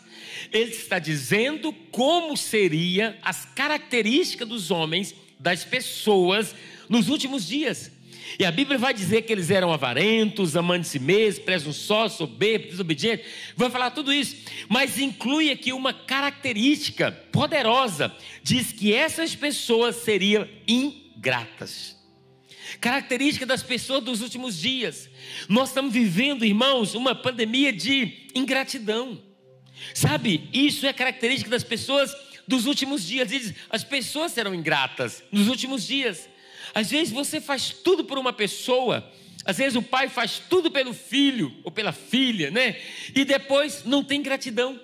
Ele 0.52 0.71
está 0.71 0.99
dizendo 0.99 1.73
como 1.90 2.37
seria 2.37 3.18
as 3.23 3.44
características 3.44 4.49
dos 4.49 4.71
homens, 4.71 5.14
das 5.38 5.64
pessoas, 5.64 6.54
nos 6.88 7.09
últimos 7.09 7.47
dias. 7.47 7.90
E 8.38 8.45
a 8.45 8.50
Bíblia 8.50 8.78
vai 8.78 8.93
dizer 8.93 9.23
que 9.23 9.33
eles 9.33 9.50
eram 9.50 9.73
avarentos, 9.73 10.57
amantes 10.57 10.90
de 10.93 10.99
si 10.99 11.04
mesmos, 11.04 11.45
presunçosos, 11.45 12.16
soberbos, 12.19 12.71
desobedientes. 12.71 13.26
Vai 13.57 13.71
falar 13.71 13.90
tudo 13.90 14.12
isso. 14.12 14.37
Mas 14.69 14.99
inclui 14.99 15.50
aqui 15.50 15.73
uma 15.73 15.93
característica 15.93 17.12
poderosa. 17.31 18.14
Diz 18.43 18.73
que 18.73 18.93
essas 18.93 19.35
pessoas 19.35 19.97
seriam 19.97 20.49
ingratas. 20.66 21.97
Característica 22.81 23.47
das 23.47 23.62
pessoas 23.62 24.02
dos 24.02 24.21
últimos 24.21 24.59
dias. 24.59 25.09
Nós 25.49 25.69
estamos 25.69 25.93
vivendo, 25.93 26.45
irmãos, 26.45 26.95
uma 26.95 27.14
pandemia 27.14 27.73
de 27.73 28.28
ingratidão. 28.35 29.23
Sabe, 29.93 30.49
isso 30.52 30.87
é 30.87 30.93
característica 30.93 31.50
das 31.50 31.64
pessoas 31.64 32.11
dos 32.47 32.66
últimos 32.66 33.07
dias. 33.07 33.28
Diz: 33.28 33.54
as 33.71 33.85
pessoas 33.85 34.33
serão 34.33 34.54
ingratas 34.54 35.23
nos 35.31 35.49
últimos 35.49 35.87
dias. 35.87 36.28
Às 36.75 36.90
vezes 36.90 37.12
você 37.12 37.40
faz 37.40 37.71
tudo 37.71 38.04
por 38.04 38.19
uma 38.19 38.33
pessoa, 38.33 39.09
às 39.45 39.59
vezes 39.59 39.76
o 39.76 39.83
pai 39.83 40.09
faz 40.09 40.40
tudo 40.49 40.71
pelo 40.71 40.93
filho 40.93 41.52
ou 41.62 41.71
pela 41.71 41.93
filha, 41.93 42.50
né? 42.50 42.76
E 43.14 43.25
depois 43.25 43.85
não 43.85 44.02
tem 44.02 44.23
gratidão. 44.23 44.81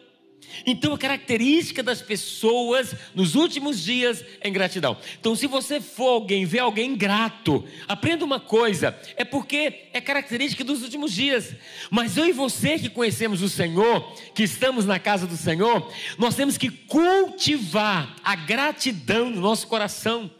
Então 0.67 0.93
a 0.93 0.99
característica 0.99 1.83
das 1.83 2.03
pessoas 2.03 2.95
nos 3.15 3.35
últimos 3.35 3.83
dias 3.83 4.25
é 4.41 4.49
ingratidão. 4.49 4.97
Então, 5.19 5.35
se 5.35 5.47
você 5.47 5.81
for 5.81 6.09
alguém, 6.09 6.45
ver 6.45 6.61
alguém 6.61 6.91
ingrato, 6.91 7.65
aprenda 7.87 8.25
uma 8.25 8.41
coisa: 8.41 8.99
é 9.17 9.25
porque 9.25 9.89
é 9.93 10.01
característica 10.01 10.65
dos 10.65 10.83
últimos 10.83 11.13
dias. 11.13 11.55
Mas 11.91 12.17
eu 12.17 12.27
e 12.27 12.33
você 12.33 12.79
que 12.79 12.89
conhecemos 12.89 13.43
o 13.43 13.49
Senhor, 13.49 14.13
que 14.35 14.43
estamos 14.43 14.85
na 14.87 14.99
casa 14.99 15.27
do 15.27 15.37
Senhor, 15.37 15.91
nós 16.19 16.35
temos 16.35 16.59
que 16.59 16.71
cultivar 16.71 18.17
a 18.23 18.35
gratidão 18.35 19.31
no 19.31 19.41
nosso 19.41 19.67
coração. 19.67 20.31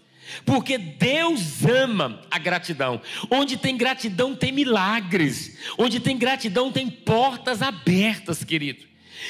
Porque 0.45 0.77
Deus 0.79 1.65
ama 1.65 2.23
a 2.31 2.39
gratidão. 2.39 3.01
Onde 3.31 3.57
tem 3.57 3.77
gratidão, 3.77 4.35
tem 4.35 4.53
milagres. 4.53 5.59
Onde 5.79 6.01
tem 6.01 6.17
gratidão, 6.17 6.73
tem 6.73 6.89
portas 6.89 7.63
abertas, 7.63 8.45
querido. 8.45 8.85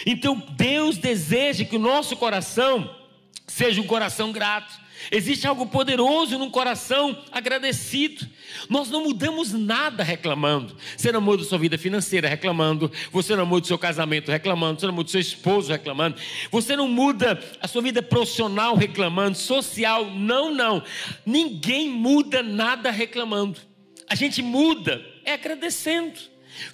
Então 0.07 0.37
Deus 0.57 0.97
deseja 0.97 1.64
que 1.64 1.76
o 1.76 1.80
nosso 1.80 2.16
coração 2.16 2.97
seja 3.47 3.80
um 3.80 3.87
coração 3.87 4.33
grato. 4.33 4.79
Existe 5.11 5.47
algo 5.47 5.66
poderoso 5.66 6.38
num 6.38 6.50
coração 6.50 7.16
agradecido. 7.30 8.26
Nós 8.69 8.90
não 8.90 9.04
mudamos 9.04 9.52
nada 9.52 10.02
reclamando. 10.02 10.76
Você 10.97 11.12
não 11.12 11.21
muda 11.21 11.45
sua 11.45 11.59
vida 11.59 11.78
financeira 11.78 12.28
reclamando. 12.28 12.90
Você 13.12 13.37
não 13.37 13.47
muda 13.47 13.66
seu 13.66 13.78
casamento 13.78 14.30
reclamando. 14.30 14.80
Você 14.80 14.87
não 14.87 14.95
muda 14.95 15.11
seu 15.11 15.21
esposo 15.21 15.73
reclamando. 15.73 16.16
Você 16.50 16.76
não 16.76 16.88
muda 16.88 17.40
a 17.61 17.69
sua 17.69 17.83
vida 17.83 18.02
profissional 18.02 18.75
reclamando. 18.75 19.37
Social, 19.37 20.07
não, 20.11 20.54
não. 20.54 20.83
Ninguém 21.25 21.88
muda 21.88 22.42
nada 22.42 22.90
reclamando. 22.90 23.61
A 24.09 24.14
gente 24.14 24.42
muda 24.42 25.04
é 25.25 25.35
agradecendo, 25.35 26.19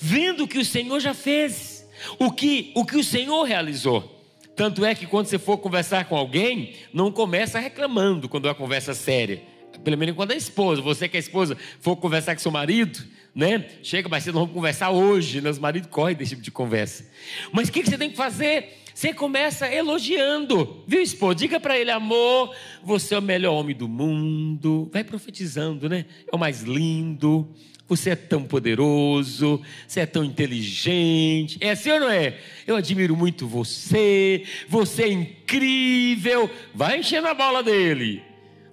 vendo 0.00 0.44
o 0.44 0.48
que 0.48 0.58
o 0.58 0.64
Senhor 0.64 0.98
já 1.00 1.12
fez 1.12 1.76
o 2.18 2.30
que, 2.30 2.72
o 2.74 2.84
que 2.84 2.96
o 2.96 3.04
Senhor 3.04 3.42
realizou. 3.44 4.15
Tanto 4.56 4.86
é 4.86 4.94
que 4.94 5.06
quando 5.06 5.26
você 5.26 5.38
for 5.38 5.58
conversar 5.58 6.06
com 6.06 6.16
alguém, 6.16 6.72
não 6.90 7.12
começa 7.12 7.58
reclamando 7.58 8.26
quando 8.26 8.46
é 8.46 8.48
uma 8.48 8.54
conversa 8.54 8.94
séria. 8.94 9.42
Pelo 9.84 9.98
menos 9.98 10.16
quando 10.16 10.32
é 10.32 10.36
esposa. 10.36 10.80
Você 10.80 11.08
que 11.08 11.16
é 11.18 11.20
esposa, 11.20 11.56
for 11.78 11.94
conversar 11.96 12.34
com 12.34 12.40
seu 12.40 12.50
marido, 12.50 13.04
né? 13.34 13.66
Chega, 13.82 14.08
mas 14.08 14.24
vocês 14.24 14.34
não 14.34 14.46
vão 14.46 14.54
conversar 14.54 14.90
hoje. 14.90 15.42
Né? 15.42 15.50
Os 15.50 15.58
maridos 15.58 15.90
correm 15.90 16.16
desse 16.16 16.30
tipo 16.30 16.42
de 16.42 16.50
conversa. 16.50 17.06
Mas 17.52 17.68
o 17.68 17.72
que, 17.72 17.82
que 17.82 17.90
você 17.90 17.98
tem 17.98 18.10
que 18.10 18.16
fazer? 18.16 18.78
Você 18.94 19.12
começa 19.12 19.70
elogiando, 19.70 20.82
viu, 20.86 21.02
esposa? 21.02 21.34
Diga 21.34 21.60
para 21.60 21.78
ele, 21.78 21.90
amor, 21.90 22.56
você 22.82 23.14
é 23.14 23.18
o 23.18 23.22
melhor 23.22 23.52
homem 23.52 23.76
do 23.76 23.86
mundo. 23.86 24.88
Vai 24.90 25.04
profetizando, 25.04 25.86
né? 25.86 26.06
É 26.32 26.34
o 26.34 26.38
mais 26.38 26.62
lindo. 26.62 27.46
Você 27.88 28.10
é 28.10 28.16
tão 28.16 28.42
poderoso, 28.42 29.62
você 29.86 30.00
é 30.00 30.06
tão 30.06 30.24
inteligente. 30.24 31.56
É 31.60 31.70
assim 31.70 31.90
ou 31.92 32.00
não 32.00 32.10
é? 32.10 32.36
Eu 32.66 32.74
admiro 32.74 33.16
muito 33.16 33.46
você, 33.46 34.44
você 34.68 35.04
é 35.04 35.12
incrível. 35.12 36.50
Vai 36.74 36.98
enchendo 36.98 37.28
a 37.28 37.34
bola 37.34 37.62
dele. 37.62 38.22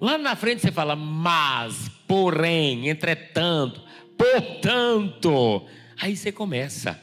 Lá 0.01 0.17
na 0.17 0.35
frente 0.35 0.61
você 0.61 0.71
fala, 0.71 0.95
mas, 0.95 1.89
porém, 2.07 2.89
entretanto, 2.89 3.81
portanto. 4.17 5.65
Aí 6.01 6.17
você 6.17 6.31
começa. 6.31 6.99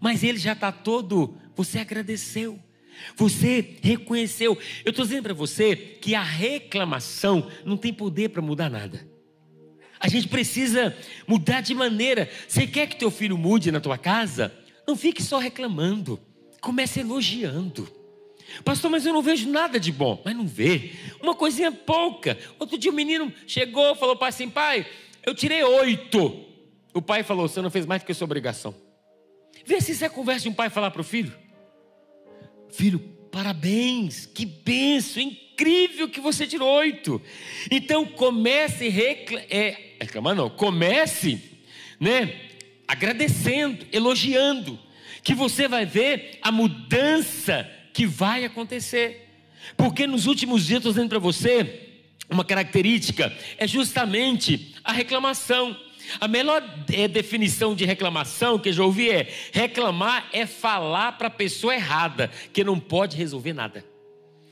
Mas 0.00 0.22
ele 0.22 0.38
já 0.38 0.52
está 0.52 0.70
todo, 0.70 1.36
você 1.56 1.80
agradeceu. 1.80 2.58
Você 3.16 3.76
reconheceu. 3.82 4.56
Eu 4.84 4.90
estou 4.90 5.04
dizendo 5.04 5.24
para 5.24 5.34
você 5.34 5.74
que 5.74 6.14
a 6.14 6.22
reclamação 6.22 7.50
não 7.64 7.76
tem 7.76 7.92
poder 7.92 8.28
para 8.28 8.40
mudar 8.40 8.70
nada. 8.70 9.09
A 10.00 10.08
gente 10.08 10.28
precisa 10.28 10.96
mudar 11.26 11.60
de 11.60 11.74
maneira. 11.74 12.30
Você 12.48 12.66
quer 12.66 12.86
que 12.86 12.96
teu 12.96 13.10
filho 13.10 13.36
mude 13.36 13.70
na 13.70 13.80
tua 13.80 13.98
casa? 13.98 14.52
Não 14.88 14.96
fique 14.96 15.22
só 15.22 15.38
reclamando. 15.38 16.18
Comece 16.62 17.00
elogiando. 17.00 17.86
Pastor, 18.64 18.90
mas 18.90 19.04
eu 19.04 19.12
não 19.12 19.22
vejo 19.22 19.48
nada 19.48 19.78
de 19.78 19.92
bom. 19.92 20.20
Mas 20.24 20.34
não 20.34 20.46
vê. 20.46 20.92
Uma 21.22 21.34
coisinha 21.34 21.70
pouca. 21.70 22.38
Outro 22.58 22.78
dia 22.78 22.90
o 22.90 22.94
menino 22.94 23.30
chegou, 23.46 23.94
falou 23.94 24.16
para 24.16 24.28
assim, 24.28 24.48
pai, 24.48 24.86
eu 25.24 25.34
tirei 25.34 25.62
oito. 25.62 26.46
O 26.94 27.02
pai 27.02 27.22
falou, 27.22 27.46
você 27.46 27.60
não 27.60 27.70
fez 27.70 27.84
mais 27.84 28.02
do 28.02 28.06
que 28.06 28.12
a 28.12 28.14
sua 28.14 28.24
obrigação. 28.24 28.74
Vê 29.66 29.82
se 29.82 29.92
isso 29.92 30.04
é 30.04 30.08
conversa 30.08 30.44
de 30.44 30.48
um 30.48 30.54
pai 30.54 30.70
falar 30.70 30.90
para 30.90 31.02
o 31.02 31.04
filho. 31.04 31.32
Filho, 32.70 32.98
parabéns, 33.30 34.24
que 34.24 34.46
benção, 34.46 35.22
incrível 35.22 35.49
que 36.08 36.20
você 36.20 36.46
tirou 36.46 36.68
oito. 36.68 37.20
Então 37.70 38.04
comece 38.04 38.88
recla 38.88 39.40
é, 39.50 39.94
reclamar 40.00 40.34
não, 40.34 40.48
comece, 40.48 41.40
né, 41.98 42.34
agradecendo, 42.88 43.86
elogiando, 43.92 44.78
que 45.22 45.34
você 45.34 45.68
vai 45.68 45.84
ver 45.84 46.38
a 46.42 46.50
mudança 46.50 47.68
que 47.92 48.06
vai 48.06 48.44
acontecer. 48.44 49.28
Porque 49.76 50.06
nos 50.06 50.26
últimos 50.26 50.66
dias, 50.66 50.78
estou 50.78 50.92
dizendo 50.92 51.10
para 51.10 51.18
você, 51.18 51.88
uma 52.30 52.44
característica 52.44 53.32
é 53.58 53.66
justamente 53.66 54.74
a 54.82 54.92
reclamação. 54.92 55.76
A 56.18 56.26
melhor 56.26 56.62
é, 56.92 57.06
definição 57.06 57.74
de 57.74 57.84
reclamação 57.84 58.58
que 58.58 58.70
eu 58.70 58.72
já 58.72 58.82
ouvi 58.82 59.10
é: 59.10 59.28
reclamar 59.52 60.28
é 60.32 60.46
falar 60.46 61.12
para 61.12 61.28
a 61.28 61.30
pessoa 61.30 61.74
errada, 61.74 62.30
que 62.52 62.64
não 62.64 62.80
pode 62.80 63.16
resolver 63.16 63.52
nada. 63.52 63.84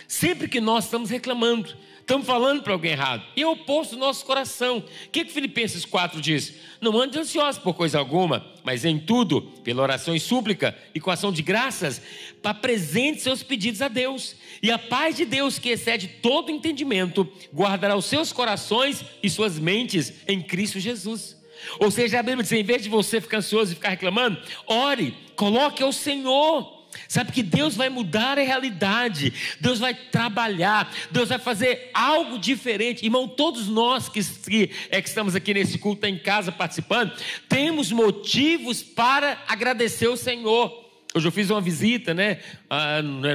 Sempre 0.09 0.49
que 0.49 0.61
nós 0.61 0.87
estamos 0.87 1.11
reclamando, 1.11 1.77
Estamos 2.09 2.27
falando 2.27 2.63
para 2.63 2.73
alguém 2.73 2.93
errado. 2.93 3.23
E 3.37 3.43
é 3.43 3.47
o 3.47 3.51
oposto 3.51 3.95
do 3.95 3.99
nosso 3.99 4.25
coração. 4.25 4.79
O 4.79 5.11
que, 5.11 5.27
que 5.27 5.31
Filipenses 5.31 5.85
4 5.85 6.23
diz? 6.23 6.55
Não 6.81 6.99
ande 6.99 7.19
ansioso 7.19 7.61
por 7.61 7.75
coisa 7.75 7.99
alguma, 7.99 8.51
mas 8.65 8.87
em 8.87 8.99
tudo, 8.99 9.43
pela 9.63 9.83
oração 9.83 10.17
e 10.17 10.19
súplica 10.19 10.75
e 10.95 11.01
com 11.01 11.11
ação 11.11 11.31
de 11.31 11.43
graças, 11.43 12.01
apresente 12.43 13.21
seus 13.21 13.43
pedidos 13.43 13.83
a 13.83 13.89
Deus. 13.89 14.37
E 14.63 14.71
a 14.71 14.79
paz 14.79 15.17
de 15.17 15.27
Deus, 15.27 15.59
que 15.59 15.69
excede 15.69 16.09
todo 16.09 16.51
entendimento, 16.51 17.31
guardará 17.55 17.95
os 17.95 18.07
seus 18.07 18.33
corações 18.33 19.05
e 19.23 19.29
suas 19.29 19.59
mentes 19.59 20.15
em 20.27 20.41
Cristo 20.41 20.81
Jesus. 20.81 21.37
Ou 21.79 21.91
seja, 21.91 22.21
a 22.21 22.23
Bíblia 22.23 22.43
diz: 22.43 22.53
em 22.53 22.65
vez 22.65 22.83
de 22.83 22.89
você 22.89 23.21
ficar 23.21 23.37
ansioso 23.37 23.73
e 23.73 23.75
ficar 23.75 23.91
reclamando, 23.91 24.41
ore, 24.67 25.15
coloque 25.37 25.83
ao 25.83 25.93
Senhor. 25.93 26.78
Sabe 27.07 27.33
que 27.33 27.43
Deus 27.43 27.75
vai 27.75 27.89
mudar 27.89 28.39
a 28.39 28.43
realidade, 28.43 29.33
Deus 29.61 29.79
vai 29.79 29.95
trabalhar, 29.95 30.93
Deus 31.11 31.29
vai 31.29 31.39
fazer 31.39 31.91
algo 31.95 32.39
diferente. 32.39 33.05
Irmão, 33.05 33.29
todos 33.29 33.69
nós 33.69 34.09
que, 34.09 34.23
que, 34.23 34.71
é, 34.91 35.01
que 35.01 35.09
estamos 35.09 35.35
aqui 35.35 35.55
nesse 35.55 35.79
culto, 35.79 36.07
em 36.07 36.19
casa 36.19 36.53
participando, 36.53 37.13
temos 37.49 37.93
motivos 37.93 38.83
para 38.83 39.39
agradecer 39.49 40.09
o 40.09 40.17
Senhor. 40.17 40.89
Hoje 41.15 41.27
eu 41.27 41.33
fiz 41.33 41.49
uma 41.49 41.61
visita, 41.61 42.13
né, 42.13 42.39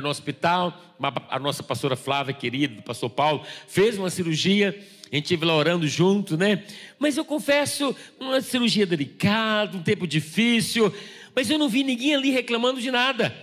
no 0.01 0.07
hospital, 0.07 0.79
a 1.29 1.39
nossa 1.39 1.63
pastora 1.63 1.95
Flávia, 1.95 2.33
querida, 2.33 2.75
do 2.75 2.83
pastor 2.83 3.09
Paulo, 3.09 3.43
fez 3.67 3.97
uma 3.97 4.11
cirurgia, 4.11 4.79
a 5.11 5.15
gente 5.15 5.25
esteve 5.25 5.45
lá 5.45 5.55
orando 5.55 5.87
junto, 5.87 6.37
né? 6.37 6.63
Mas 6.97 7.17
eu 7.17 7.25
confesso, 7.25 7.95
uma 8.19 8.41
cirurgia 8.41 8.85
delicada, 8.85 9.75
um 9.75 9.81
tempo 9.81 10.07
difícil, 10.07 10.93
mas 11.35 11.49
eu 11.49 11.57
não 11.57 11.69
vi 11.69 11.83
ninguém 11.83 12.15
ali 12.15 12.31
reclamando 12.31 12.81
de 12.81 12.91
nada. 12.91 13.35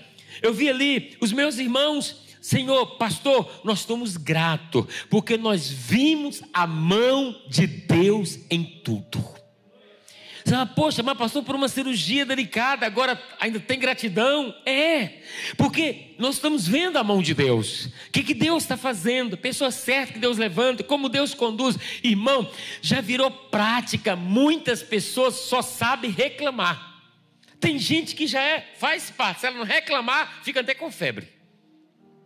Eu 0.43 0.55
vi 0.55 0.69
ali 0.69 1.17
os 1.21 1.33
meus 1.33 1.59
irmãos, 1.59 2.23
Senhor, 2.41 2.97
pastor, 2.97 3.61
nós 3.65 3.81
estamos 3.81 4.17
gratos, 4.17 4.87
porque 5.11 5.37
nós 5.37 5.69
vimos 5.69 6.43
a 6.53 6.67
mão 6.67 7.37
de 7.49 7.67
Deus 7.67 8.39
em 8.51 8.65
tudo. 8.65 9.41
Você 10.43 10.55
fala, 10.55 10.67
poxa, 10.67 11.03
mas 11.03 11.19
passou 11.19 11.43
por 11.43 11.55
uma 11.55 11.69
cirurgia 11.69 12.25
delicada, 12.25 12.87
agora 12.87 13.23
ainda 13.39 13.61
tem 13.61 13.79
gratidão? 13.79 14.55
É, 14.65 15.21
porque 15.57 16.15
nós 16.19 16.37
estamos 16.37 16.67
vendo 16.67 16.97
a 16.97 17.05
mão 17.05 17.21
de 17.23 17.35
Deus. 17.35 17.87
O 17.87 18.11
que, 18.11 18.23
que 18.23 18.35
Deus 18.35 18.63
está 18.63 18.77
fazendo? 18.77 19.37
Pessoa 19.37 19.71
certa 19.71 20.15
que 20.15 20.19
Deus 20.19 20.39
levanta, 20.39 20.83
como 20.83 21.11
Deus 21.11 21.35
conduz. 21.35 21.77
Irmão, 22.03 22.51
já 22.81 23.03
virou 23.03 23.31
prática, 23.31 24.17
muitas 24.17 24.83
pessoas 24.83 25.35
só 25.35 25.61
sabem 25.61 26.11
reclamar. 26.11 26.90
Tem 27.61 27.79
gente 27.79 28.17
que 28.17 28.27
já 28.27 28.43
é, 28.43 28.67
faz 28.77 29.11
parte, 29.11 29.41
se 29.41 29.47
ela 29.47 29.59
não 29.59 29.65
reclamar, 29.65 30.43
fica 30.43 30.61
até 30.61 30.75
com 30.75 30.91
febre. 30.91 31.29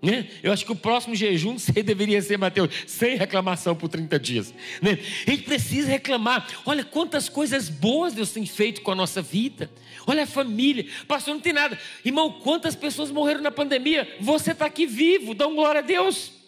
Né? 0.04 0.28
Eu 0.42 0.52
acho 0.52 0.66
que 0.66 0.72
o 0.72 0.76
próximo 0.76 1.14
jejum 1.14 1.56
você 1.58 1.82
deveria 1.82 2.20
ser, 2.20 2.36
Mateus, 2.36 2.70
sem 2.86 3.16
reclamação 3.16 3.74
por 3.74 3.88
30 3.88 4.18
dias. 4.20 4.54
Né? 4.82 4.98
A 5.26 5.30
gente 5.30 5.42
precisa 5.44 5.88
reclamar. 5.88 6.46
Olha 6.66 6.84
quantas 6.84 7.28
coisas 7.28 7.68
boas 7.68 8.12
Deus 8.12 8.30
tem 8.30 8.44
feito 8.44 8.82
com 8.82 8.92
a 8.92 8.94
nossa 8.94 9.22
vida. 9.22 9.70
Olha 10.06 10.24
a 10.24 10.26
família. 10.26 10.86
Pastor, 11.08 11.34
não 11.34 11.40
tem 11.40 11.54
nada. 11.54 11.78
Irmão, 12.04 12.30
quantas 12.30 12.76
pessoas 12.76 13.10
morreram 13.10 13.40
na 13.40 13.50
pandemia? 13.50 14.16
Você 14.20 14.52
está 14.52 14.66
aqui 14.66 14.86
vivo, 14.86 15.34
dá 15.34 15.46
glória 15.46 15.80
a 15.80 15.82
Deus. 15.82 16.43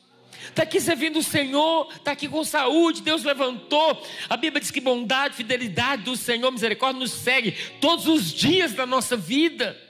Está 0.48 0.62
aqui 0.62 0.80
servindo 0.80 1.18
o 1.18 1.22
Senhor, 1.22 1.88
está 1.94 2.12
aqui 2.12 2.28
com 2.28 2.42
saúde, 2.44 3.02
Deus 3.02 3.22
levantou. 3.24 4.02
A 4.28 4.36
Bíblia 4.36 4.60
diz 4.60 4.70
que 4.70 4.80
bondade, 4.80 5.34
fidelidade 5.34 6.02
do 6.02 6.16
Senhor, 6.16 6.50
misericórdia 6.50 6.98
nos 6.98 7.12
segue 7.12 7.52
todos 7.80 8.06
os 8.06 8.32
dias 8.32 8.72
da 8.72 8.86
nossa 8.86 9.16
vida. 9.16 9.85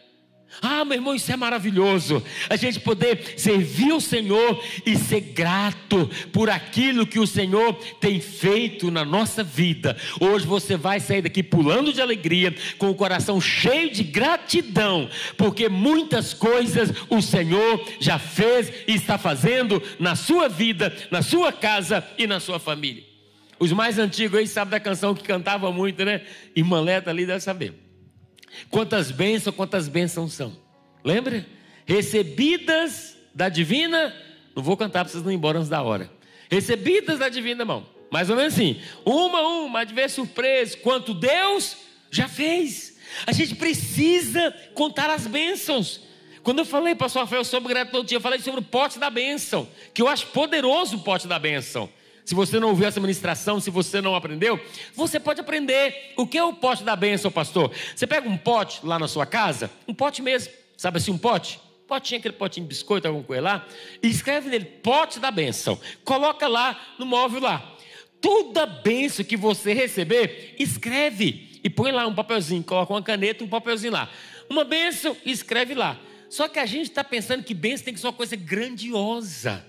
Ah, 0.60 0.84
meu 0.84 0.94
irmão, 0.94 1.14
isso 1.14 1.30
é 1.30 1.36
maravilhoso. 1.36 2.22
A 2.48 2.56
gente 2.56 2.80
poder 2.80 3.34
servir 3.36 3.92
o 3.92 4.00
Senhor 4.00 4.62
e 4.84 4.96
ser 4.96 5.20
grato 5.20 6.10
por 6.32 6.48
aquilo 6.48 7.06
que 7.06 7.18
o 7.18 7.26
Senhor 7.26 7.75
tem 8.00 8.20
feito 8.20 8.90
na 8.90 9.04
nossa 9.04 9.42
vida. 9.42 9.96
Hoje 10.20 10.46
você 10.46 10.76
vai 10.76 11.00
sair 11.00 11.22
daqui 11.22 11.42
pulando 11.42 11.92
de 11.92 12.00
alegria, 12.00 12.54
com 12.78 12.90
o 12.90 12.94
coração 12.94 13.40
cheio 13.40 13.90
de 13.90 14.02
gratidão, 14.02 15.08
porque 15.36 15.68
muitas 15.68 16.32
coisas 16.32 16.92
o 17.08 17.20
Senhor 17.20 17.84
já 18.00 18.18
fez 18.18 18.72
e 18.86 18.94
está 18.94 19.18
fazendo 19.18 19.82
na 19.98 20.16
sua 20.16 20.48
vida, 20.48 20.94
na 21.10 21.22
sua 21.22 21.52
casa 21.52 22.04
e 22.18 22.26
na 22.26 22.40
sua 22.40 22.58
família. 22.58 23.04
Os 23.58 23.72
mais 23.72 23.98
antigos 23.98 24.38
aí 24.38 24.46
sabem 24.46 24.72
da 24.72 24.80
canção 24.80 25.14
que 25.14 25.22
cantava 25.22 25.72
muito, 25.72 26.04
né? 26.04 26.22
Irmã 26.54 26.80
Leta 26.80 27.10
ali 27.10 27.25
deve 27.25 27.40
saber. 27.40 27.86
Quantas 28.70 29.10
bênçãos, 29.10 29.54
quantas 29.54 29.88
bênçãos 29.88 30.32
são. 30.32 30.56
Lembra? 31.04 31.46
Recebidas 31.84 33.16
da 33.34 33.48
divina. 33.48 34.14
Não 34.54 34.62
vou 34.62 34.76
cantar 34.76 35.04
para 35.04 35.12
vocês 35.12 35.22
não 35.22 35.30
ir 35.30 35.36
embora 35.36 35.58
antes 35.58 35.68
da 35.68 35.82
hora. 35.82 36.10
Recebidas 36.50 37.18
da 37.18 37.28
divina 37.28 37.64
mão. 37.64 37.86
Mais 38.10 38.30
ou 38.30 38.36
menos 38.36 38.54
assim. 38.54 38.80
Uma 39.04 39.38
a 39.38 39.48
uma, 39.48 39.84
ver 39.84 40.08
surpresa. 40.08 40.76
Quanto 40.78 41.14
Deus 41.14 41.76
já 42.10 42.28
fez. 42.28 42.98
A 43.26 43.32
gente 43.32 43.54
precisa 43.54 44.54
contar 44.75 45.10
as 45.10 45.26
bênçãos. 45.26 46.00
Quando 46.42 46.60
eu 46.60 46.64
falei, 46.64 46.94
pastor 46.94 47.22
Rafael, 47.22 47.44
sobre 47.44 47.68
gratidão, 47.68 48.04
eu 48.08 48.20
falei 48.20 48.38
sobre 48.38 48.60
o 48.60 48.64
pote 48.64 48.98
da 48.98 49.10
bênção. 49.10 49.68
Que 49.92 50.00
eu 50.00 50.08
acho 50.08 50.28
poderoso 50.28 50.96
o 50.96 51.00
pote 51.00 51.26
da 51.26 51.38
bênção. 51.38 51.90
Se 52.26 52.35
você 52.35 52.59
não 52.59 52.71
ouviu 52.71 52.88
essa 52.88 52.99
ministração, 52.99 53.61
se 53.61 53.71
você 53.71 54.00
não 54.00 54.16
aprendeu, 54.16 54.61
você 54.97 55.21
pode 55.21 55.40
aprender. 55.40 56.12
O 56.16 56.26
que 56.26 56.37
é 56.37 56.42
o 56.42 56.52
pote 56.52 56.83
da 56.83 56.97
bênção, 56.97 57.30
pastor? 57.30 57.71
Você 57.95 58.04
pega 58.04 58.28
um 58.28 58.37
pote 58.37 58.80
lá 58.83 58.99
na 58.99 59.06
sua 59.06 59.25
casa, 59.25 59.71
um 59.87 59.95
pote 59.95 60.21
mesmo, 60.21 60.52
sabe 60.76 60.99
assim, 60.99 61.12
um 61.12 61.18
pote? 61.18 61.61
Potinho, 61.87 62.18
aquele 62.18 62.35
potinho 62.35 62.66
de 62.66 62.75
biscoito, 62.75 63.06
alguma 63.06 63.25
coisa 63.25 63.42
lá, 63.42 63.66
e 64.02 64.09
escreve 64.09 64.50
nele, 64.50 64.64
pote 64.64 65.21
da 65.21 65.30
bênção. 65.30 65.80
Coloca 66.04 66.49
lá 66.49 66.76
no 66.99 67.06
móvel 67.06 67.40
lá. 67.40 67.76
Toda 68.21 68.66
bênção 68.66 69.25
que 69.25 69.37
você 69.37 69.73
receber, 69.73 70.56
escreve 70.59 71.61
e 71.62 71.71
põe 71.71 71.92
lá 71.92 72.09
um 72.09 72.14
papelzinho, 72.14 72.64
coloca 72.64 72.92
uma 72.92 73.02
caneta 73.04 73.45
e 73.45 73.47
um 73.47 73.49
papelzinho 73.49 73.92
lá. 73.92 74.11
Uma 74.50 74.64
bênção, 74.64 75.16
escreve 75.25 75.75
lá. 75.75 75.97
Só 76.28 76.49
que 76.49 76.59
a 76.59 76.66
gente 76.66 76.90
está 76.90 77.04
pensando 77.04 77.45
que 77.45 77.54
bênção 77.54 77.85
tem 77.85 77.95
que 77.95 78.00
ser 78.00 78.06
uma 78.09 78.12
coisa 78.12 78.35
grandiosa. 78.35 79.64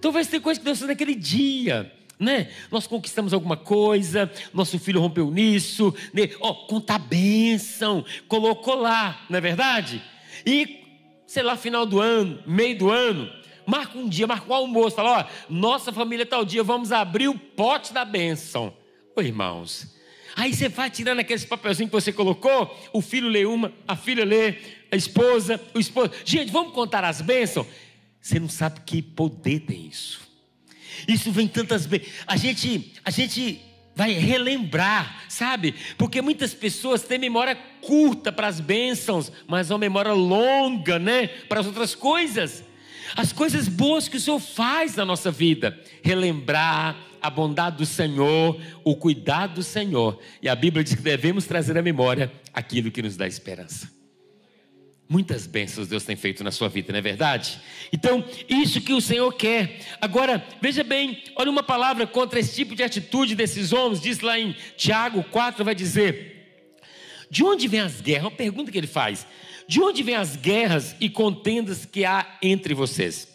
Talvez 0.00 0.26
tenha 0.26 0.40
coisa 0.40 0.60
que 0.60 0.64
Deus 0.64 0.78
fez 0.78 0.88
naquele 0.88 1.14
dia. 1.14 1.92
Né? 2.18 2.50
Nós 2.70 2.86
conquistamos 2.86 3.32
alguma 3.32 3.56
coisa, 3.56 4.30
nosso 4.52 4.78
filho 4.78 5.00
rompeu 5.00 5.30
nisso, 5.30 5.94
né? 6.12 6.28
oh, 6.38 6.54
conta 6.66 6.96
a 6.96 6.98
bênção, 6.98 8.04
colocou 8.28 8.74
lá, 8.74 9.24
não 9.30 9.38
é 9.38 9.40
verdade? 9.40 10.02
E, 10.44 10.84
sei 11.26 11.42
lá, 11.42 11.56
final 11.56 11.86
do 11.86 11.98
ano, 11.98 12.42
meio 12.46 12.76
do 12.76 12.90
ano, 12.90 13.30
marca 13.66 13.96
um 13.96 14.06
dia, 14.06 14.26
marca 14.26 14.50
um 14.50 14.54
almoço, 14.54 14.96
fala, 14.96 15.20
ó, 15.20 15.24
nossa 15.48 15.94
família 15.94 16.26
tal 16.26 16.44
dia, 16.44 16.62
vamos 16.62 16.92
abrir 16.92 17.28
o 17.28 17.38
pote 17.38 17.94
da 17.94 18.04
bênção. 18.04 18.74
Ô 19.16 19.22
irmãos, 19.22 19.96
aí 20.36 20.52
você 20.52 20.68
vai 20.68 20.90
tirando 20.90 21.20
aqueles 21.20 21.46
papelzinhos 21.46 21.90
que 21.90 21.96
você 21.96 22.12
colocou, 22.12 22.78
o 22.92 23.00
filho 23.00 23.28
lê 23.28 23.46
uma, 23.46 23.72
a 23.88 23.96
filha 23.96 24.26
lê, 24.26 24.56
a 24.92 24.96
esposa, 24.96 25.58
o 25.72 25.78
esposo. 25.78 26.10
Gente, 26.24 26.52
vamos 26.52 26.74
contar 26.74 27.02
as 27.02 27.22
bênçãos? 27.22 27.66
Você 28.20 28.38
não 28.38 28.48
sabe 28.48 28.80
que 28.84 29.00
poder 29.00 29.60
tem 29.60 29.86
isso. 29.86 30.20
Isso 31.08 31.32
vem 31.32 31.48
tantas 31.48 31.86
vezes. 31.86 32.08
A 32.26 32.36
gente, 32.36 32.92
a 33.04 33.10
gente 33.10 33.60
vai 33.94 34.12
relembrar, 34.12 35.24
sabe? 35.28 35.74
Porque 35.96 36.20
muitas 36.20 36.54
pessoas 36.54 37.02
têm 37.02 37.18
memória 37.18 37.56
curta 37.80 38.30
para 38.30 38.46
as 38.46 38.60
bênçãos, 38.60 39.32
mas 39.46 39.70
uma 39.70 39.78
memória 39.78 40.12
longa, 40.12 40.98
né? 40.98 41.26
Para 41.26 41.60
as 41.60 41.66
outras 41.66 41.94
coisas. 41.94 42.64
As 43.16 43.32
coisas 43.32 43.68
boas 43.68 44.08
que 44.08 44.16
o 44.16 44.20
Senhor 44.20 44.38
faz 44.38 44.96
na 44.96 45.04
nossa 45.04 45.30
vida. 45.30 45.78
Relembrar 46.02 46.96
a 47.20 47.28
bondade 47.28 47.76
do 47.76 47.86
Senhor, 47.86 48.58
o 48.84 48.96
cuidado 48.96 49.54
do 49.56 49.62
Senhor. 49.62 50.18
E 50.40 50.48
a 50.48 50.54
Bíblia 50.54 50.82
diz 50.84 50.94
que 50.94 51.02
devemos 51.02 51.46
trazer 51.46 51.76
à 51.76 51.82
memória 51.82 52.32
aquilo 52.52 52.90
que 52.90 53.02
nos 53.02 53.16
dá 53.16 53.26
esperança. 53.26 53.99
Muitas 55.12 55.44
bênçãos 55.44 55.88
Deus 55.88 56.04
tem 56.04 56.14
feito 56.14 56.44
na 56.44 56.52
sua 56.52 56.68
vida, 56.68 56.92
não 56.92 57.00
é 57.00 57.02
verdade? 57.02 57.60
Então, 57.92 58.24
isso 58.48 58.80
que 58.80 58.92
o 58.92 59.00
Senhor 59.00 59.32
quer. 59.32 59.80
Agora, 60.00 60.46
veja 60.62 60.84
bem, 60.84 61.20
olha 61.34 61.50
uma 61.50 61.64
palavra 61.64 62.06
contra 62.06 62.38
esse 62.38 62.54
tipo 62.54 62.76
de 62.76 62.84
atitude 62.84 63.34
desses 63.34 63.72
homens, 63.72 64.00
diz 64.00 64.20
lá 64.20 64.38
em 64.38 64.54
Tiago 64.76 65.24
4, 65.24 65.64
vai 65.64 65.74
dizer: 65.74 66.76
De 67.28 67.42
onde 67.42 67.66
vêm 67.66 67.80
as 67.80 68.00
guerras? 68.00 68.26
Uma 68.26 68.30
pergunta 68.30 68.70
que 68.70 68.78
ele 68.78 68.86
faz: 68.86 69.26
De 69.66 69.80
onde 69.80 70.00
vêm 70.04 70.14
as 70.14 70.36
guerras 70.36 70.94
e 71.00 71.10
contendas 71.10 71.84
que 71.84 72.04
há 72.04 72.38
entre 72.40 72.72
vocês? 72.72 73.26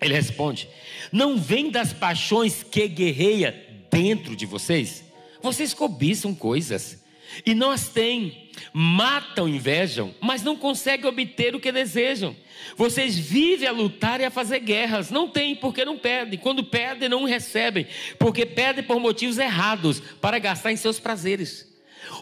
Ele 0.00 0.14
responde: 0.14 0.68
Não 1.10 1.36
vem 1.36 1.72
das 1.72 1.92
paixões 1.92 2.62
que 2.62 2.86
guerreia 2.86 3.84
dentro 3.90 4.36
de 4.36 4.46
vocês? 4.46 5.02
Vocês 5.42 5.74
cobiçam 5.74 6.32
coisas 6.36 6.99
e 7.44 7.54
não 7.54 7.70
as 7.70 7.88
têm 7.88 8.50
matam, 8.72 9.48
invejam, 9.48 10.14
mas 10.20 10.42
não 10.42 10.56
conseguem 10.56 11.06
obter 11.06 11.54
o 11.54 11.60
que 11.60 11.72
desejam. 11.72 12.36
Vocês 12.76 13.18
vivem 13.18 13.68
a 13.68 13.72
lutar 13.72 14.20
e 14.20 14.24
a 14.24 14.30
fazer 14.30 14.60
guerras. 14.60 15.10
Não 15.10 15.28
tem, 15.28 15.54
porque 15.54 15.84
não 15.84 15.98
pedem. 15.98 16.38
Quando 16.38 16.64
pedem, 16.64 17.08
não 17.08 17.24
recebem, 17.24 17.86
porque 18.18 18.44
pedem 18.44 18.84
por 18.84 19.00
motivos 19.00 19.38
errados, 19.38 20.00
para 20.20 20.38
gastar 20.38 20.72
em 20.72 20.76
seus 20.76 20.98
prazeres. 21.00 21.66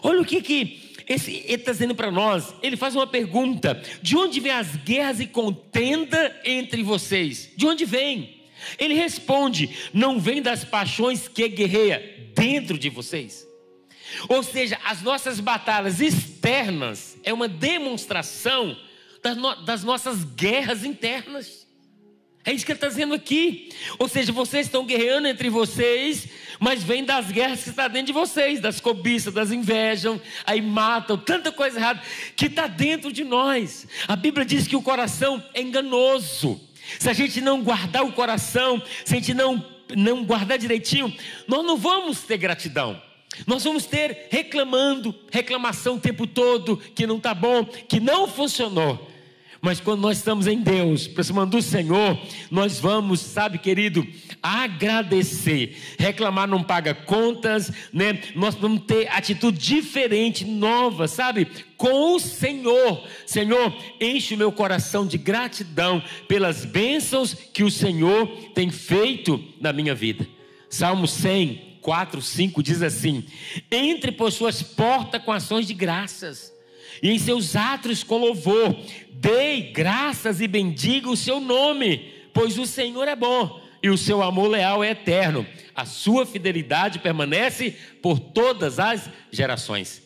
Olha 0.01 0.21
o 0.21 0.25
que, 0.25 0.41
que 0.41 0.89
esse, 1.07 1.31
ele 1.45 1.55
está 1.55 1.71
dizendo 1.71 1.95
para 1.95 2.11
nós. 2.11 2.53
Ele 2.61 2.77
faz 2.77 2.95
uma 2.95 3.07
pergunta: 3.07 3.81
de 4.01 4.15
onde 4.15 4.39
vêm 4.39 4.51
as 4.51 4.75
guerras 4.77 5.19
e 5.19 5.27
contenda 5.27 6.39
entre 6.45 6.83
vocês? 6.83 7.51
De 7.57 7.65
onde 7.65 7.83
vem? 7.83 8.37
Ele 8.77 8.93
responde: 8.93 9.69
não 9.93 10.19
vem 10.19 10.41
das 10.41 10.63
paixões 10.63 11.27
que 11.27 11.47
guerreia 11.49 12.31
dentro 12.35 12.77
de 12.77 12.89
vocês. 12.89 13.48
Ou 14.27 14.43
seja, 14.43 14.79
as 14.83 15.01
nossas 15.01 15.39
batalhas 15.39 15.99
externas 15.99 17.17
é 17.23 17.33
uma 17.33 17.47
demonstração 17.47 18.77
das, 19.21 19.37
no, 19.37 19.55
das 19.63 19.83
nossas 19.83 20.23
guerras 20.23 20.83
internas. 20.83 21.67
É 22.45 22.53
isso 22.53 22.65
que 22.65 22.71
ele 22.71 22.77
está 22.77 22.87
dizendo 22.87 23.13
aqui. 23.13 23.69
Ou 23.99 24.07
seja, 24.07 24.31
vocês 24.31 24.65
estão 24.65 24.85
guerreando 24.85 25.27
entre 25.27 25.49
vocês, 25.49 26.27
mas 26.59 26.81
vem 26.81 27.03
das 27.03 27.29
guerras 27.29 27.63
que 27.63 27.69
está 27.69 27.87
dentro 27.87 28.07
de 28.07 28.13
vocês, 28.13 28.59
das 28.59 28.79
cobiças, 28.79 29.33
das 29.33 29.51
invejam, 29.51 30.19
aí 30.45 30.61
matam, 30.61 31.17
tanta 31.17 31.51
coisa 31.51 31.77
errada 31.77 32.01
que 32.35 32.45
está 32.45 32.65
dentro 32.65 33.11
de 33.11 33.23
nós. 33.23 33.87
A 34.07 34.15
Bíblia 34.15 34.45
diz 34.45 34.67
que 34.67 34.75
o 34.75 34.81
coração 34.81 35.43
é 35.53 35.61
enganoso. 35.61 36.59
Se 36.97 37.09
a 37.09 37.13
gente 37.13 37.39
não 37.41 37.61
guardar 37.61 38.03
o 38.03 38.13
coração, 38.13 38.81
se 39.05 39.13
a 39.13 39.19
gente 39.19 39.33
não, 39.33 39.63
não 39.95 40.23
guardar 40.23 40.57
direitinho, 40.57 41.15
nós 41.47 41.63
não 41.63 41.77
vamos 41.77 42.21
ter 42.21 42.37
gratidão. 42.37 42.99
Nós 43.45 43.63
vamos 43.63 43.85
ter 43.85 44.27
reclamando, 44.29 45.15
reclamação 45.31 45.95
o 45.95 45.99
tempo 45.99 46.25
todo, 46.25 46.77
que 46.77 47.07
não 47.07 47.17
está 47.17 47.33
bom, 47.33 47.63
que 47.63 47.99
não 47.99 48.27
funcionou. 48.27 49.07
Mas 49.61 49.81
quando 49.81 50.01
nós 50.01 50.17
estamos 50.17 50.47
em 50.47 50.61
Deus, 50.61 51.07
aproximando 51.07 51.57
do 51.57 51.61
Senhor, 51.61 52.17
nós 52.49 52.79
vamos, 52.79 53.19
sabe, 53.19 53.57
querido, 53.57 54.07
agradecer. 54.41 55.75
Reclamar 55.97 56.47
não 56.47 56.63
paga 56.63 56.93
contas, 56.93 57.71
né? 57.91 58.19
Nós 58.35 58.55
vamos 58.55 58.83
ter 58.85 59.09
atitude 59.09 59.57
diferente, 59.57 60.45
nova, 60.45 61.09
sabe? 61.09 61.45
Com 61.75 62.15
o 62.15 62.19
Senhor. 62.19 63.05
Senhor, 63.25 63.75
enche 63.99 64.33
o 64.33 64.37
meu 64.37 64.51
coração 64.51 65.05
de 65.05 65.17
gratidão 65.17 66.01
pelas 66.27 66.63
bênçãos 66.63 67.33
que 67.33 67.63
o 67.63 67.71
Senhor 67.71 68.27
tem 68.55 68.69
feito 68.69 69.43
na 69.59 69.73
minha 69.73 69.93
vida. 69.93 70.25
Salmo 70.69 71.05
100, 71.05 71.68
4, 71.81 72.21
5 72.21 72.63
diz 72.63 72.81
assim: 72.81 73.25
Entre 73.71 74.11
por 74.11 74.31
suas 74.31 74.61
portas 74.61 75.21
com 75.23 75.31
ações 75.31 75.67
de 75.67 75.73
graças, 75.73 76.53
e 77.01 77.09
em 77.09 77.19
seus 77.19 77.55
átrios 77.55 78.03
com 78.03 78.17
louvor, 78.17 78.75
dei 79.11 79.71
graças 79.71 80.41
e 80.41 80.47
bendiga 80.47 81.09
o 81.09 81.17
seu 81.17 81.39
nome, 81.39 82.13
pois 82.33 82.57
o 82.57 82.65
Senhor 82.65 83.07
é 83.07 83.15
bom 83.15 83.69
e 83.81 83.89
o 83.89 83.97
seu 83.97 84.21
amor 84.21 84.49
leal 84.49 84.83
é 84.83 84.91
eterno. 84.91 85.45
A 85.75 85.85
sua 85.85 86.25
fidelidade 86.25 86.99
permanece 86.99 87.75
por 88.01 88.19
todas 88.19 88.79
as 88.79 89.09
gerações. 89.31 90.01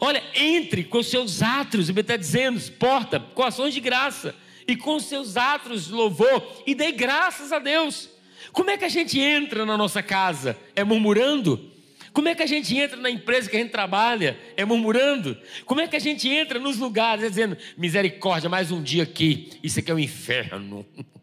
Olha, 0.00 0.22
entre 0.34 0.84
com 0.84 1.02
seus 1.02 1.42
átrios, 1.42 1.88
ele 1.88 2.00
está 2.00 2.16
dizendo, 2.16 2.58
porta, 2.72 3.20
com 3.20 3.42
ações 3.42 3.74
de 3.74 3.80
graça, 3.80 4.34
e 4.66 4.76
com 4.76 4.98
seus 4.98 5.34
de 5.34 5.92
louvor, 5.92 6.62
e 6.66 6.74
dê 6.74 6.92
graças 6.92 7.52
a 7.52 7.58
Deus. 7.58 8.08
Como 8.52 8.70
é 8.70 8.76
que 8.76 8.84
a 8.84 8.88
gente 8.88 9.18
entra 9.18 9.64
na 9.64 9.76
nossa 9.76 10.02
casa? 10.02 10.56
É 10.74 10.84
murmurando? 10.84 11.70
Como 12.12 12.28
é 12.28 12.34
que 12.34 12.42
a 12.42 12.46
gente 12.46 12.76
entra 12.76 12.96
na 12.96 13.08
empresa 13.08 13.48
que 13.48 13.56
a 13.56 13.60
gente 13.60 13.70
trabalha? 13.70 14.38
É 14.56 14.64
murmurando? 14.64 15.36
Como 15.64 15.80
é 15.80 15.86
que 15.86 15.96
a 15.96 16.00
gente 16.00 16.28
entra 16.28 16.58
nos 16.58 16.76
lugares? 16.76 17.24
É 17.24 17.28
dizendo, 17.28 17.56
misericórdia, 17.76 18.48
mais 18.48 18.72
um 18.72 18.82
dia 18.82 19.04
aqui, 19.04 19.50
isso 19.62 19.78
aqui 19.78 19.90
é 19.90 19.94
o 19.94 19.96
um 19.96 20.00
inferno. 20.00 20.86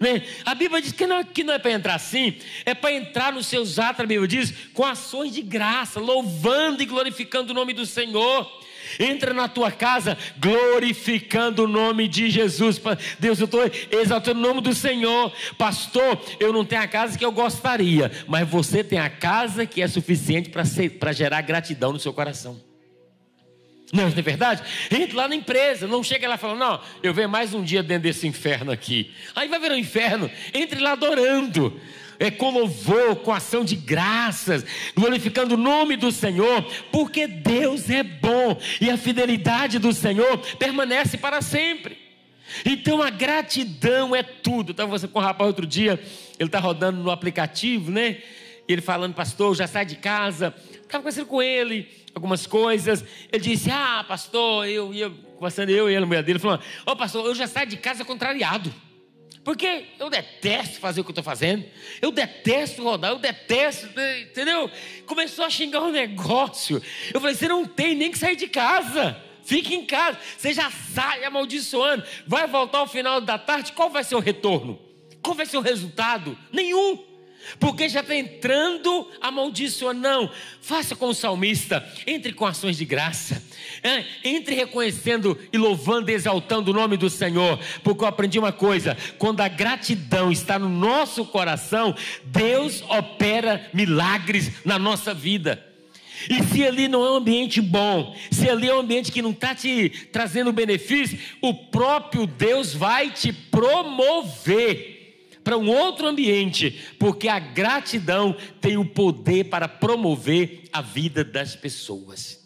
Né? 0.00 0.22
A 0.44 0.54
Bíblia 0.54 0.82
diz 0.82 0.92
que 0.92 1.06
não, 1.06 1.22
que 1.22 1.44
não 1.44 1.54
é 1.54 1.58
para 1.58 1.70
entrar 1.70 1.94
assim, 1.94 2.36
é 2.66 2.74
para 2.74 2.92
entrar 2.92 3.32
nos 3.32 3.46
seus 3.46 3.78
atos, 3.78 4.00
a 4.00 4.06
Bíblia 4.06 4.26
diz, 4.26 4.52
com 4.74 4.84
ações 4.84 5.32
de 5.32 5.42
graça, 5.42 6.00
louvando 6.00 6.82
e 6.82 6.86
glorificando 6.86 7.52
o 7.52 7.54
nome 7.54 7.72
do 7.72 7.86
Senhor. 7.86 8.50
Entra 8.98 9.32
na 9.32 9.48
tua 9.48 9.70
casa 9.70 10.16
glorificando 10.38 11.64
o 11.64 11.68
nome 11.68 12.08
de 12.08 12.30
Jesus. 12.30 12.80
Deus, 13.18 13.38
eu 13.38 13.44
estou 13.44 13.62
exaltando 13.90 14.40
o 14.40 14.42
nome 14.42 14.60
do 14.60 14.74
Senhor. 14.74 15.32
Pastor, 15.56 16.20
eu 16.38 16.52
não 16.52 16.64
tenho 16.64 16.82
a 16.82 16.88
casa 16.88 17.18
que 17.18 17.24
eu 17.24 17.32
gostaria, 17.32 18.10
mas 18.26 18.48
você 18.48 18.82
tem 18.82 18.98
a 18.98 19.10
casa 19.10 19.66
que 19.66 19.82
é 19.82 19.88
suficiente 19.88 20.50
para 20.50 21.12
gerar 21.12 21.40
gratidão 21.42 21.92
no 21.92 21.98
seu 21.98 22.12
coração. 22.12 22.60
Não, 23.92 24.08
não 24.08 24.18
é 24.18 24.22
verdade? 24.22 24.62
Entra 24.90 25.16
lá 25.16 25.28
na 25.28 25.34
empresa, 25.34 25.86
não 25.86 26.02
chega 26.02 26.28
lá 26.28 26.36
falando, 26.36 26.58
não, 26.60 26.80
eu 27.02 27.12
venho 27.12 27.28
mais 27.28 27.54
um 27.54 27.62
dia 27.62 27.82
dentro 27.82 28.04
desse 28.04 28.26
inferno 28.26 28.70
aqui. 28.70 29.12
Aí 29.34 29.48
vai 29.48 29.58
ver 29.58 29.72
o 29.72 29.76
inferno, 29.76 30.30
entre 30.54 30.78
lá 30.78 30.92
adorando, 30.92 31.80
é, 32.20 32.30
com 32.30 32.50
louvor, 32.50 33.16
com 33.16 33.32
ação 33.32 33.64
de 33.64 33.74
graças, 33.74 34.64
glorificando 34.94 35.54
o 35.54 35.58
nome 35.58 35.96
do 35.96 36.12
Senhor, 36.12 36.62
porque 36.92 37.26
Deus 37.26 37.88
é 37.88 38.02
bom 38.02 38.60
e 38.78 38.90
a 38.90 38.98
fidelidade 38.98 39.78
do 39.78 39.92
Senhor 39.92 40.38
permanece 40.58 41.16
para 41.16 41.40
sempre. 41.40 41.98
Então 42.64 43.00
a 43.00 43.08
gratidão 43.08 44.14
é 44.14 44.22
tudo. 44.22 44.72
Estava 44.72 44.90
você 44.90 45.08
com 45.08 45.18
o 45.18 45.22
rapaz 45.22 45.48
outro 45.48 45.66
dia, 45.66 45.98
ele 46.38 46.48
está 46.48 46.58
rodando 46.58 47.02
no 47.02 47.10
aplicativo, 47.10 47.90
né? 47.90 48.18
E 48.68 48.72
ele 48.72 48.82
falando, 48.82 49.14
pastor, 49.14 49.56
já 49.56 49.66
sai 49.66 49.86
de 49.86 49.96
casa. 49.96 50.54
Estava 50.70 51.02
conversando 51.02 51.26
com 51.26 51.42
ele 51.42 51.88
algumas 52.14 52.46
coisas. 52.46 53.04
Ele 53.32 53.42
disse: 53.42 53.70
Ah, 53.70 54.04
pastor, 54.06 54.68
eu 54.68 54.92
ia 54.92 55.10
conversando, 55.36 55.70
eu 55.70 55.90
e 55.90 55.96
a 55.96 56.04
mulher 56.04 56.22
dele, 56.22 56.38
falando: 56.38 56.60
Ô, 56.86 56.90
oh, 56.92 56.96
pastor, 56.96 57.24
eu 57.24 57.34
já 57.34 57.46
saio 57.46 57.68
de 57.68 57.76
casa 57.76 58.04
contrariado. 58.04 58.72
Porque 59.42 59.86
eu 59.98 60.10
detesto 60.10 60.78
fazer 60.78 61.00
o 61.00 61.04
que 61.04 61.10
eu 61.10 61.12
estou 61.12 61.24
fazendo, 61.24 61.64
eu 62.02 62.12
detesto 62.12 62.82
rodar, 62.82 63.12
eu 63.12 63.18
detesto, 63.18 63.88
entendeu? 64.22 64.70
Começou 65.06 65.44
a 65.44 65.50
xingar 65.50 65.80
o 65.80 65.88
um 65.88 65.92
negócio. 65.92 66.82
Eu 67.12 67.20
falei: 67.20 67.34
você 67.34 67.48
não 67.48 67.64
tem 67.64 67.94
nem 67.94 68.10
que 68.10 68.18
sair 68.18 68.36
de 68.36 68.46
casa, 68.46 69.16
fique 69.42 69.74
em 69.74 69.86
casa, 69.86 70.18
você 70.36 70.52
já 70.52 70.70
sai 70.70 71.24
amaldiçoando, 71.24 72.04
vai 72.26 72.46
voltar 72.46 72.78
ao 72.78 72.86
final 72.86 73.20
da 73.20 73.38
tarde, 73.38 73.72
qual 73.72 73.88
vai 73.88 74.04
ser 74.04 74.14
o 74.14 74.20
retorno? 74.20 74.78
Qual 75.22 75.34
vai 75.34 75.46
ser 75.46 75.56
o 75.56 75.62
resultado? 75.62 76.36
Nenhum 76.52 77.09
porque 77.58 77.88
já 77.88 78.00
está 78.00 78.14
entrando 78.14 79.08
amaldiçoando. 79.20 80.00
Não, 80.00 80.30
faça 80.60 80.94
como 80.94 81.12
o 81.12 81.14
salmista, 81.14 81.86
entre 82.06 82.32
com 82.32 82.46
ações 82.46 82.76
de 82.76 82.84
graça, 82.84 83.42
entre 84.24 84.54
reconhecendo 84.54 85.38
e 85.52 85.58
louvando 85.58 86.10
e 86.10 86.14
exaltando 86.14 86.70
o 86.70 86.74
nome 86.74 86.96
do 86.96 87.10
Senhor, 87.10 87.58
porque 87.82 88.04
eu 88.04 88.08
aprendi 88.08 88.38
uma 88.38 88.52
coisa: 88.52 88.96
quando 89.18 89.40
a 89.40 89.48
gratidão 89.48 90.30
está 90.30 90.58
no 90.58 90.68
nosso 90.68 91.24
coração, 91.24 91.94
Deus 92.24 92.82
opera 92.82 93.68
milagres 93.72 94.50
na 94.64 94.78
nossa 94.78 95.14
vida. 95.14 95.66
E 96.28 96.42
se 96.42 96.66
ali 96.66 96.86
não 96.86 97.04
é 97.04 97.10
um 97.12 97.16
ambiente 97.16 97.62
bom, 97.62 98.14
se 98.30 98.48
ali 98.48 98.68
é 98.68 98.74
um 98.74 98.80
ambiente 98.80 99.10
que 99.10 99.22
não 99.22 99.30
está 99.30 99.54
te 99.54 99.88
trazendo 100.12 100.52
benefício, 100.52 101.18
o 101.40 101.54
próprio 101.54 102.26
Deus 102.26 102.74
vai 102.74 103.10
te 103.10 103.32
promover 103.32 104.99
para 105.42 105.56
um 105.56 105.68
outro 105.68 106.06
ambiente, 106.06 106.78
porque 106.98 107.28
a 107.28 107.38
gratidão 107.38 108.36
tem 108.60 108.76
o 108.76 108.84
poder 108.84 109.44
para 109.44 109.68
promover 109.68 110.64
a 110.72 110.82
vida 110.82 111.24
das 111.24 111.56
pessoas. 111.56 112.40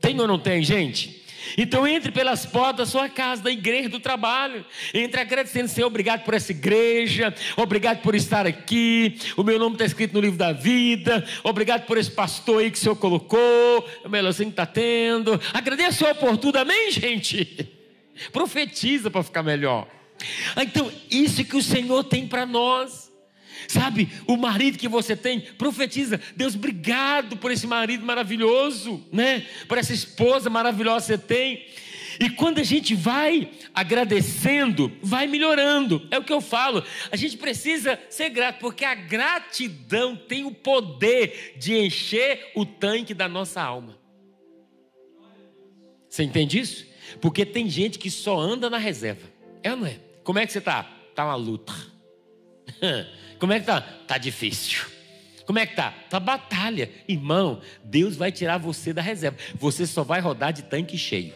Tem 0.00 0.18
ou 0.20 0.26
não 0.26 0.38
tem, 0.38 0.62
gente? 0.62 1.20
Então 1.56 1.86
entre 1.86 2.10
pelas 2.12 2.44
portas 2.46 2.76
da 2.76 2.86
sua 2.86 3.08
casa, 3.08 3.42
da 3.42 3.50
igreja, 3.50 3.88
do 3.88 4.00
trabalho. 4.00 4.64
Entre 4.92 5.20
agradecendo, 5.20 5.68
Senhor, 5.68 5.86
obrigado 5.86 6.24
por 6.24 6.34
essa 6.34 6.52
igreja, 6.52 7.34
obrigado 7.56 8.02
por 8.02 8.14
estar 8.14 8.46
aqui. 8.46 9.18
O 9.36 9.42
meu 9.42 9.58
nome 9.58 9.74
está 9.74 9.84
escrito 9.84 10.14
no 10.14 10.20
livro 10.20 10.38
da 10.38 10.52
vida. 10.52 11.24
Obrigado 11.42 11.86
por 11.86 11.98
esse 11.98 12.10
pastor 12.10 12.60
aí 12.60 12.70
que 12.70 12.78
o 12.78 12.80
Senhor 12.80 12.96
colocou. 12.96 13.88
O 14.04 14.08
melhor 14.08 14.34
que 14.34 14.42
está 14.42 14.66
tendo. 14.66 15.40
Agradeço 15.52 16.06
a 16.06 16.12
oportunidade, 16.12 16.70
amém, 16.70 16.90
gente? 16.90 17.68
Profetiza 18.32 19.10
para 19.10 19.22
ficar 19.22 19.42
melhor. 19.42 19.99
Então, 20.56 20.90
isso 21.10 21.44
que 21.44 21.56
o 21.56 21.62
Senhor 21.62 22.04
tem 22.04 22.26
para 22.26 22.46
nós. 22.46 23.10
Sabe, 23.68 24.08
o 24.26 24.36
marido 24.36 24.78
que 24.78 24.88
você 24.88 25.14
tem, 25.14 25.40
profetiza, 25.40 26.20
Deus, 26.34 26.54
obrigado 26.54 27.36
por 27.36 27.52
esse 27.52 27.66
marido 27.66 28.04
maravilhoso, 28.04 29.04
né? 29.12 29.46
Por 29.68 29.78
essa 29.78 29.92
esposa 29.92 30.50
maravilhosa 30.50 31.00
que 31.00 31.12
você 31.12 31.18
tem. 31.18 31.66
E 32.18 32.28
quando 32.28 32.58
a 32.58 32.64
gente 32.64 32.94
vai 32.94 33.50
agradecendo, 33.74 34.90
vai 35.02 35.26
melhorando. 35.26 36.06
É 36.10 36.18
o 36.18 36.24
que 36.24 36.32
eu 36.32 36.40
falo. 36.40 36.84
A 37.12 37.16
gente 37.16 37.36
precisa 37.36 37.98
ser 38.08 38.30
grato, 38.30 38.58
porque 38.58 38.84
a 38.84 38.94
gratidão 38.94 40.16
tem 40.16 40.44
o 40.44 40.52
poder 40.52 41.54
de 41.56 41.74
encher 41.74 42.50
o 42.54 42.66
tanque 42.66 43.14
da 43.14 43.28
nossa 43.28 43.62
alma. 43.62 43.98
Você 46.08 46.24
entende 46.24 46.58
isso? 46.58 46.86
Porque 47.20 47.46
tem 47.46 47.70
gente 47.70 47.98
que 47.98 48.10
só 48.10 48.38
anda 48.38 48.68
na 48.68 48.78
reserva. 48.78 49.30
É 49.62 49.70
ou 49.70 49.76
não 49.76 49.86
é? 49.86 50.09
Como 50.24 50.38
é 50.38 50.46
que 50.46 50.52
você 50.52 50.58
está? 50.58 50.86
Está 51.08 51.24
uma 51.24 51.34
luta. 51.34 51.72
Como 53.38 53.52
é 53.52 53.56
que 53.56 53.62
está? 53.62 53.78
Está 54.02 54.18
difícil. 54.18 54.86
Como 55.46 55.58
é 55.58 55.66
que 55.66 55.74
tá? 55.74 55.92
Tá 56.08 56.20
batalha. 56.20 56.90
Irmão, 57.08 57.60
Deus 57.82 58.16
vai 58.16 58.30
tirar 58.30 58.58
você 58.58 58.92
da 58.92 59.02
reserva. 59.02 59.36
Você 59.54 59.86
só 59.86 60.04
vai 60.04 60.20
rodar 60.20 60.52
de 60.52 60.62
tanque 60.62 60.96
cheio. 60.96 61.34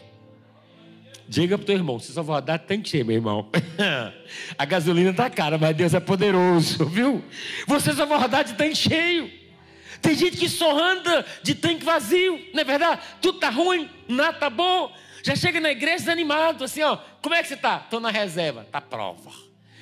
Diga 1.27 1.57
pro 1.57 1.65
teu 1.65 1.75
irmão, 1.75 1.99
você 1.99 2.13
só 2.13 2.21
vai 2.21 2.35
rodar 2.35 2.59
de 2.59 2.65
tanque 2.65 2.87
cheio, 2.87 3.05
meu 3.05 3.15
irmão. 3.15 3.49
A 4.57 4.65
gasolina 4.65 5.11
tá 5.11 5.29
cara, 5.29 5.57
mas 5.57 5.75
Deus 5.75 5.93
é 5.93 5.99
poderoso, 5.99 6.85
viu? 6.87 7.23
Você 7.67 7.93
só 7.93 8.05
vai 8.05 8.19
rodar 8.19 8.43
de 8.43 8.53
tanque 8.53 8.75
cheio. 8.75 9.31
Tem 10.01 10.15
gente 10.15 10.37
que 10.37 10.47
só 10.47 10.79
anda 10.79 11.25
de 11.41 11.55
tanque 11.55 11.83
vazio, 11.83 12.39
não 12.53 12.61
é 12.61 12.63
verdade? 12.63 13.01
Tudo 13.19 13.39
tá 13.39 13.49
ruim, 13.49 13.89
nada 14.07 14.37
tá 14.37 14.49
bom. 14.51 14.93
Já 15.25 15.35
chega 15.35 15.59
na 15.59 15.71
igreja 15.71 15.97
desanimado, 15.97 16.63
assim, 16.63 16.83
ó. 16.83 16.97
Como 17.19 17.33
é 17.33 17.41
que 17.41 17.47
você 17.47 17.55
está? 17.55 17.77
Estou 17.77 17.99
na 17.99 18.11
reserva. 18.11 18.61
Está 18.61 18.79
prova. 18.79 19.31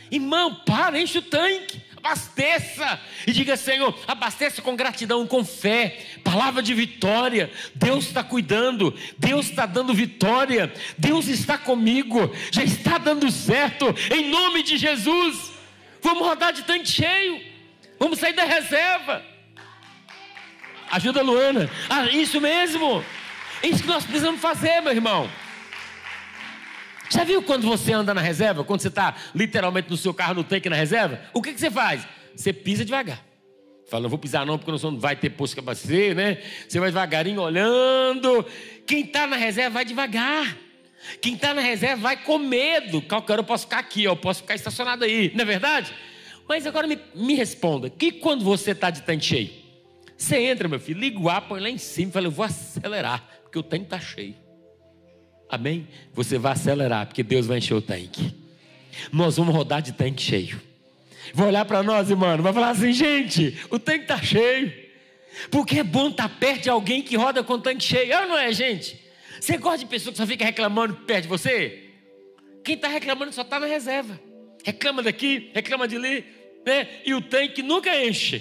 Irmão, 0.10 0.56
para, 0.65 0.97
enche 0.97 1.17
o 1.17 1.21
tanque, 1.21 1.82
abasteça 1.97 2.97
e 3.27 3.34
diga: 3.34 3.58
Senhor, 3.58 3.93
abasteça 4.08 4.62
com 4.62 4.73
gratidão, 4.73 5.27
com 5.27 5.43
fé, 5.43 6.01
palavra 6.23 6.63
de 6.63 6.73
vitória. 6.73 7.51
Deus 7.75 8.06
está 8.06 8.23
cuidando, 8.23 8.97
Deus 9.17 9.49
está 9.49 9.65
dando 9.65 9.93
vitória, 9.93 10.71
Deus 10.97 11.27
está 11.27 11.58
comigo, 11.58 12.34
já 12.49 12.63
está 12.63 12.97
dando 12.97 13.29
certo, 13.29 13.93
em 14.15 14.29
nome 14.29 14.63
de 14.63 14.77
Jesus. 14.77 15.51
Vamos 16.01 16.25
rodar 16.25 16.53
de 16.53 16.63
tanque 16.63 16.88
cheio, 16.88 17.41
vamos 17.99 18.17
sair 18.17 18.34
da 18.34 18.45
reserva. 18.45 19.21
Ajuda 20.89 21.19
a 21.19 21.23
Luana, 21.23 21.69
ah, 21.89 22.06
isso 22.06 22.39
mesmo. 22.39 23.03
É 23.63 23.67
isso 23.69 23.82
que 23.82 23.88
nós 23.88 24.04
precisamos 24.04 24.41
fazer, 24.41 24.82
meu 24.82 24.91
irmão. 24.91 25.30
Já 27.10 27.23
viu 27.23 27.41
quando 27.41 27.65
você 27.65 27.93
anda 27.93 28.13
na 28.13 28.19
reserva? 28.19 28.62
Quando 28.65 28.82
você 28.82 28.89
está 28.89 29.15
literalmente 29.34 29.89
no 29.89 29.95
seu 29.95 30.13
carro 30.13 30.34
no 30.34 30.43
tanque 30.43 30.69
na 30.69 30.76
reserva? 30.76 31.21
O 31.34 31.41
que, 31.41 31.54
que 31.54 31.60
você 31.62 31.71
faz? 31.71 32.06
Você 32.36 32.52
pisa 32.52 32.84
devagar. 32.84 33.23
Fala, 33.89 34.04
não 34.04 34.10
vou 34.10 34.19
pisar 34.19 34.45
não, 34.45 34.58
porque 34.58 34.71
não 34.71 34.99
vai 34.99 35.15
ter 35.15 35.30
posto 35.30 35.62
você, 35.62 36.13
né? 36.13 36.39
Você 36.67 36.78
vai 36.78 36.89
devagarinho 36.89 37.41
olhando. 37.41 38.45
Quem 38.86 39.02
está 39.02 39.26
na 39.26 39.38
reserva 39.38 39.76
vai 39.76 39.86
devagar. 39.86 40.58
Quem 41.21 41.36
está 41.36 41.54
na 41.54 41.62
reserva 41.62 42.02
vai 42.02 42.17
com 42.17 42.38
medo. 42.38 43.02
Qualquer 43.02 43.34
hora 43.34 43.41
eu 43.41 43.45
posso 43.45 43.63
ficar 43.63 43.80
aqui, 43.80 44.04
eu 44.04 44.15
posso 44.17 44.41
ficar 44.41 44.56
estacionado 44.56 45.06
aí, 45.06 45.32
não 45.34 45.43
é 45.43 45.45
verdade? 45.45 45.93
Mas 46.49 46.67
agora 46.67 46.86
me, 46.88 46.99
me 47.15 47.36
responda: 47.36 47.89
que 47.89 48.12
quando 48.12 48.43
você 48.43 48.71
está 48.71 48.89
de 48.89 49.04
tanque 49.04 49.26
cheio? 49.26 49.52
Você 50.17 50.38
entra, 50.38 50.67
meu 50.67 50.80
filho, 50.80 50.99
liga 50.99 51.19
o 51.19 51.30
ar, 51.30 51.41
põe 51.41 51.60
lá 51.60 51.69
em 51.69 51.78
cima 51.78 52.10
e 52.10 52.13
fala, 52.13 52.28
eu 52.28 52.32
vou 52.32 52.45
acelerar 52.45 53.33
porque 53.54 53.60
o 53.60 53.63
tanque 53.63 53.84
está 53.84 54.00
cheio. 54.00 54.34
Amém? 55.48 55.88
Você 56.12 56.39
vai 56.39 56.54
acelerar, 56.54 57.06
porque 57.06 57.22
Deus 57.22 57.46
vai 57.46 57.60
encher 57.60 57.76
o 57.76 57.82
tanque. 57.82 58.34
Nós 59.12 59.38
vamos 59.38 59.54
rodar 59.54 59.80
de 59.80 59.92
tanque 59.92 60.24
cheio. 60.24 60.60
Vou 61.36 61.46
olhar 61.46 61.63
para 61.63 61.84
nós, 61.84 62.10
irmão, 62.10 62.36
vai 62.42 62.52
falar 62.52 62.72
assim, 62.72 62.92
gente, 62.92 63.56
o 63.70 63.78
tanque 63.78 64.06
está 64.06 64.18
cheio. 64.20 64.74
Porque 65.52 65.80
é 65.80 65.84
bom 65.84 66.10
estar 66.10 66.30
tá 66.30 66.36
perto 66.36 66.63
de 66.63 66.70
alguém 66.72 67.04
que 67.04 67.16
roda 67.16 67.44
com 67.44 67.54
o 67.54 67.60
tanque 67.60 67.84
cheio. 67.84 68.12
É 68.12 68.22
ou 68.22 68.30
não 68.30 68.38
é, 68.38 68.52
gente? 68.52 69.00
Você 69.39 69.56
gosta 69.58 69.80
de 69.80 69.86
pessoa 69.86 70.12
que 70.12 70.18
só 70.18 70.26
fica 70.26 70.44
reclamando 70.44 70.96
perto 71.06 71.24
de 71.24 71.30
você? 71.30 71.92
Quem 72.63 72.74
está 72.74 72.88
reclamando 72.88 73.32
só 73.34 73.44
está 73.44 73.60
na 73.60 73.68
reserva. 73.68 74.20
Reclama 74.66 75.04
daqui, 75.04 75.52
reclama 75.54 75.88
de 75.88 75.98
ali, 75.98 76.26
né? 76.66 76.88
E 77.06 77.13
o 77.13 77.22
tanque 77.22 77.62
nunca 77.62 78.04
enche. 78.04 78.39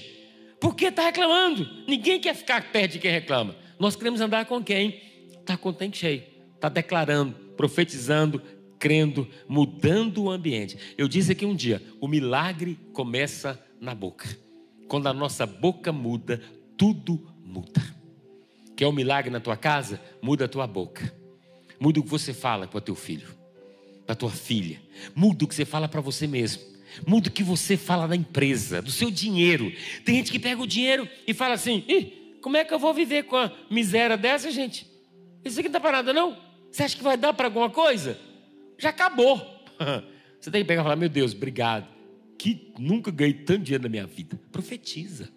Por 0.59 0.75
que 0.75 0.87
está 0.87 1.03
reclamando? 1.03 1.69
Ninguém 1.87 2.19
quer 2.19 2.35
ficar 2.35 2.73
perto 2.73 2.93
de 2.93 2.99
quem 2.99 3.11
reclama. 3.11 3.62
Nós 3.83 3.97
queremos 3.97 4.21
andar 4.21 4.47
com 4.47 4.63
quem? 4.63 5.01
Está 5.41 5.57
tanque 5.57 5.99
cheio, 5.99 6.23
está 6.55 6.69
declarando, 6.69 7.35
profetizando, 7.57 8.41
crendo, 8.79 9.27
mudando 9.49 10.23
o 10.23 10.31
ambiente. 10.31 10.79
Eu 10.97 11.09
disse 11.09 11.33
aqui 11.33 11.45
um 11.45 11.53
dia: 11.53 11.83
o 12.01 12.07
milagre 12.07 12.79
começa 12.93 13.61
na 13.81 13.93
boca. 13.93 14.39
Quando 14.87 15.09
a 15.09 15.13
nossa 15.13 15.45
boca 15.45 15.91
muda, 15.91 16.41
tudo 16.77 17.29
muda. 17.45 17.83
Quer 18.77 18.87
um 18.87 18.93
milagre 18.93 19.33
na 19.33 19.41
tua 19.41 19.57
casa? 19.57 20.01
Muda 20.23 20.45
a 20.45 20.49
tua 20.49 20.69
boca. 20.69 21.13
Muda 21.81 21.99
o 21.99 22.05
que 22.05 22.09
você 22.09 22.33
fala 22.33 22.69
para 22.69 22.79
o 22.79 22.81
teu 22.81 22.95
filho, 22.95 23.27
para 24.07 24.15
tua 24.15 24.31
filha. 24.31 24.81
Muda 25.13 25.45
o 25.45 25.49
que 25.49 25.57
você 25.57 25.65
fala 25.65 25.89
para 25.89 26.01
você 26.01 26.29
mesmo. 26.29 26.63
Muda 27.05 27.31
o 27.31 27.33
que 27.33 27.43
você 27.43 27.77
fala 27.77 28.07
na 28.07 28.15
empresa, 28.15 28.81
do 28.81 28.93
seu 28.93 29.11
dinheiro. 29.11 29.73
Tem 30.05 30.15
gente 30.15 30.31
que 30.31 30.39
pega 30.39 30.63
o 30.63 30.69
dinheiro 30.69 31.09
e 31.27 31.35
fala 31.35 31.55
assim: 31.55 31.83
Ih, 31.89 32.22
como 32.43 32.57
é 32.57 32.65
que 32.65 32.75
eu 32.75 32.79
vou 32.79 32.93
viver 32.93 33.23
com 33.23 33.37
a 33.37 33.51
miséria 33.71 34.17
dessa, 34.17 34.51
gente? 34.51 34.87
Isso 35.45 35.59
aqui 35.61 35.69
não 35.69 35.79
está 35.79 35.81
para 35.81 35.99
nada, 35.99 36.13
não? 36.13 36.37
Você 36.71 36.83
acha 36.83 36.97
que 36.97 37.03
vai 37.03 37.17
dar 37.17 37.33
para 37.33 37.47
alguma 37.47 37.71
coisa? 37.71 38.19
Já 38.77 38.91
acabou. 38.91 39.39
Você 40.41 40.51
tem 40.51 40.63
que 40.63 40.69
pegar 40.69 40.83
e 40.83 40.85
falar: 40.85 40.97
Meu 40.97 41.09
Deus, 41.09 41.33
obrigado. 41.33 41.87
Que 42.37 42.73
nunca 42.79 43.11
ganhei 43.11 43.35
tanto 43.35 43.63
dinheiro 43.63 43.85
na 43.85 43.89
minha 43.89 44.07
vida. 44.07 44.39
Profetiza 44.51 45.31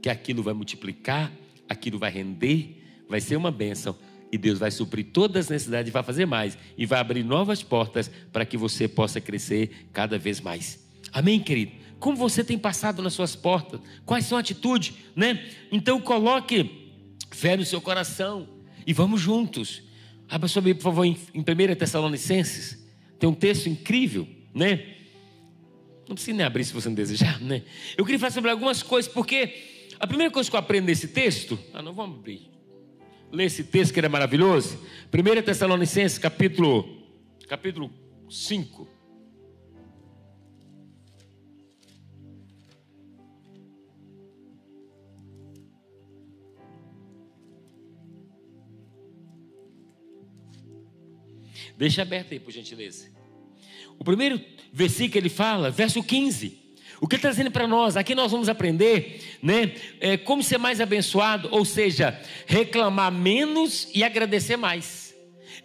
que 0.00 0.08
aquilo 0.08 0.42
vai 0.42 0.54
multiplicar, 0.54 1.32
aquilo 1.68 1.98
vai 1.98 2.10
render, 2.10 3.04
vai 3.08 3.20
ser 3.20 3.36
uma 3.36 3.50
bênção. 3.50 3.96
E 4.32 4.38
Deus 4.38 4.60
vai 4.60 4.70
suprir 4.70 5.06
todas 5.12 5.46
as 5.46 5.50
necessidades 5.50 5.90
e 5.90 5.92
vai 5.92 6.04
fazer 6.04 6.24
mais. 6.24 6.56
E 6.78 6.86
vai 6.86 7.00
abrir 7.00 7.24
novas 7.24 7.64
portas 7.64 8.08
para 8.32 8.44
que 8.44 8.56
você 8.56 8.86
possa 8.86 9.20
crescer 9.20 9.88
cada 9.92 10.16
vez 10.16 10.40
mais. 10.40 10.78
Amém, 11.12 11.40
querido? 11.40 11.72
Como 12.00 12.16
você 12.16 12.42
tem 12.42 12.58
passado 12.58 13.02
nas 13.02 13.12
suas 13.12 13.36
portas? 13.36 13.78
Quais 14.06 14.24
são 14.24 14.38
as 14.38 14.42
atitudes, 14.42 14.94
né? 15.14 15.46
Então 15.70 16.00
coloque 16.00 16.96
fé 17.30 17.56
no 17.56 17.64
seu 17.64 17.80
coração 17.80 18.48
e 18.86 18.92
vamos 18.94 19.20
juntos. 19.20 19.82
Abra 20.28 20.48
sua 20.48 20.62
Bíblia, 20.62 20.76
por 20.76 20.84
favor, 20.84 21.04
em 21.04 21.16
1 21.34 21.74
Tessalonicenses. 21.76 22.82
Tem 23.18 23.28
um 23.28 23.34
texto 23.34 23.68
incrível, 23.68 24.26
né? 24.54 24.96
Não 26.08 26.14
precisa 26.14 26.36
nem 26.36 26.46
abrir 26.46 26.64
se 26.64 26.72
você 26.72 26.88
não 26.88 26.94
desejar, 26.94 27.38
né? 27.40 27.62
Eu 27.96 28.04
queria 28.04 28.18
falar 28.18 28.32
sobre 28.32 28.50
algumas 28.50 28.82
coisas, 28.82 29.12
porque 29.12 29.52
a 29.98 30.06
primeira 30.06 30.32
coisa 30.32 30.48
que 30.48 30.56
eu 30.56 30.60
aprendo 30.60 30.86
nesse 30.86 31.08
texto. 31.08 31.58
Ah, 31.74 31.82
não 31.82 31.92
vamos 31.92 32.18
abrir. 32.18 32.50
Ler 33.30 33.44
esse 33.44 33.62
texto 33.62 33.92
que 33.92 34.00
ele 34.00 34.06
é 34.06 34.10
maravilhoso. 34.10 34.78
1 35.12 35.42
Tessalonicenses, 35.42 36.16
capítulo, 36.16 37.04
capítulo 37.46 37.90
5. 38.30 38.99
Deixa 51.80 52.02
aberto 52.02 52.32
aí, 52.32 52.38
por 52.38 52.52
gentileza. 52.52 53.08
O 53.98 54.04
primeiro 54.04 54.38
versículo 54.70 55.18
ele 55.18 55.30
fala, 55.30 55.70
verso 55.70 56.02
15. 56.02 56.58
O 57.00 57.08
que 57.08 57.14
ele 57.14 57.20
está 57.20 57.30
dizendo 57.30 57.50
para 57.50 57.66
nós? 57.66 57.96
Aqui 57.96 58.14
nós 58.14 58.30
vamos 58.30 58.50
aprender, 58.50 59.38
né? 59.42 59.72
É, 59.98 60.18
como 60.18 60.42
ser 60.42 60.58
mais 60.58 60.78
abençoado, 60.78 61.48
ou 61.50 61.64
seja, 61.64 62.20
reclamar 62.46 63.10
menos 63.10 63.88
e 63.94 64.04
agradecer 64.04 64.58
mais. 64.58 65.14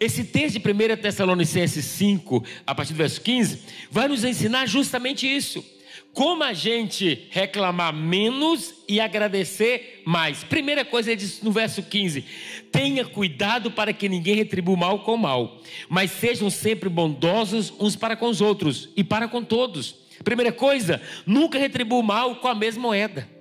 Esse 0.00 0.24
texto 0.24 0.58
de 0.58 0.66
1 0.66 0.96
Tessalonicenses 0.96 1.84
5, 1.84 2.42
a 2.66 2.74
partir 2.74 2.94
do 2.94 2.96
verso 2.96 3.20
15, 3.20 3.60
vai 3.90 4.08
nos 4.08 4.24
ensinar 4.24 4.64
justamente 4.64 5.26
isso 5.26 5.62
como 6.16 6.42
a 6.42 6.54
gente 6.54 7.28
reclamar 7.30 7.94
menos 7.94 8.74
e 8.88 8.98
agradecer 9.00 10.02
mais. 10.06 10.42
Primeira 10.42 10.82
coisa, 10.82 11.10
ele 11.10 11.20
diz 11.20 11.42
no 11.42 11.52
verso 11.52 11.82
15: 11.82 12.24
tenha 12.72 13.04
cuidado 13.04 13.70
para 13.70 13.92
que 13.92 14.08
ninguém 14.08 14.34
retribua 14.34 14.76
mal 14.76 15.00
com 15.00 15.16
mal, 15.16 15.60
mas 15.88 16.10
sejam 16.10 16.50
sempre 16.50 16.88
bondosos 16.88 17.72
uns 17.78 17.96
para 17.96 18.16
com 18.16 18.26
os 18.26 18.40
outros 18.40 18.88
e 18.96 19.02
para 19.02 19.28
com 19.28 19.42
todos. 19.42 20.06
Primeira 20.24 20.52
coisa, 20.52 21.00
nunca 21.26 21.58
retribua 21.58 22.02
mal 22.02 22.36
com 22.36 22.48
a 22.48 22.54
mesma 22.54 22.82
moeda. 22.82 23.36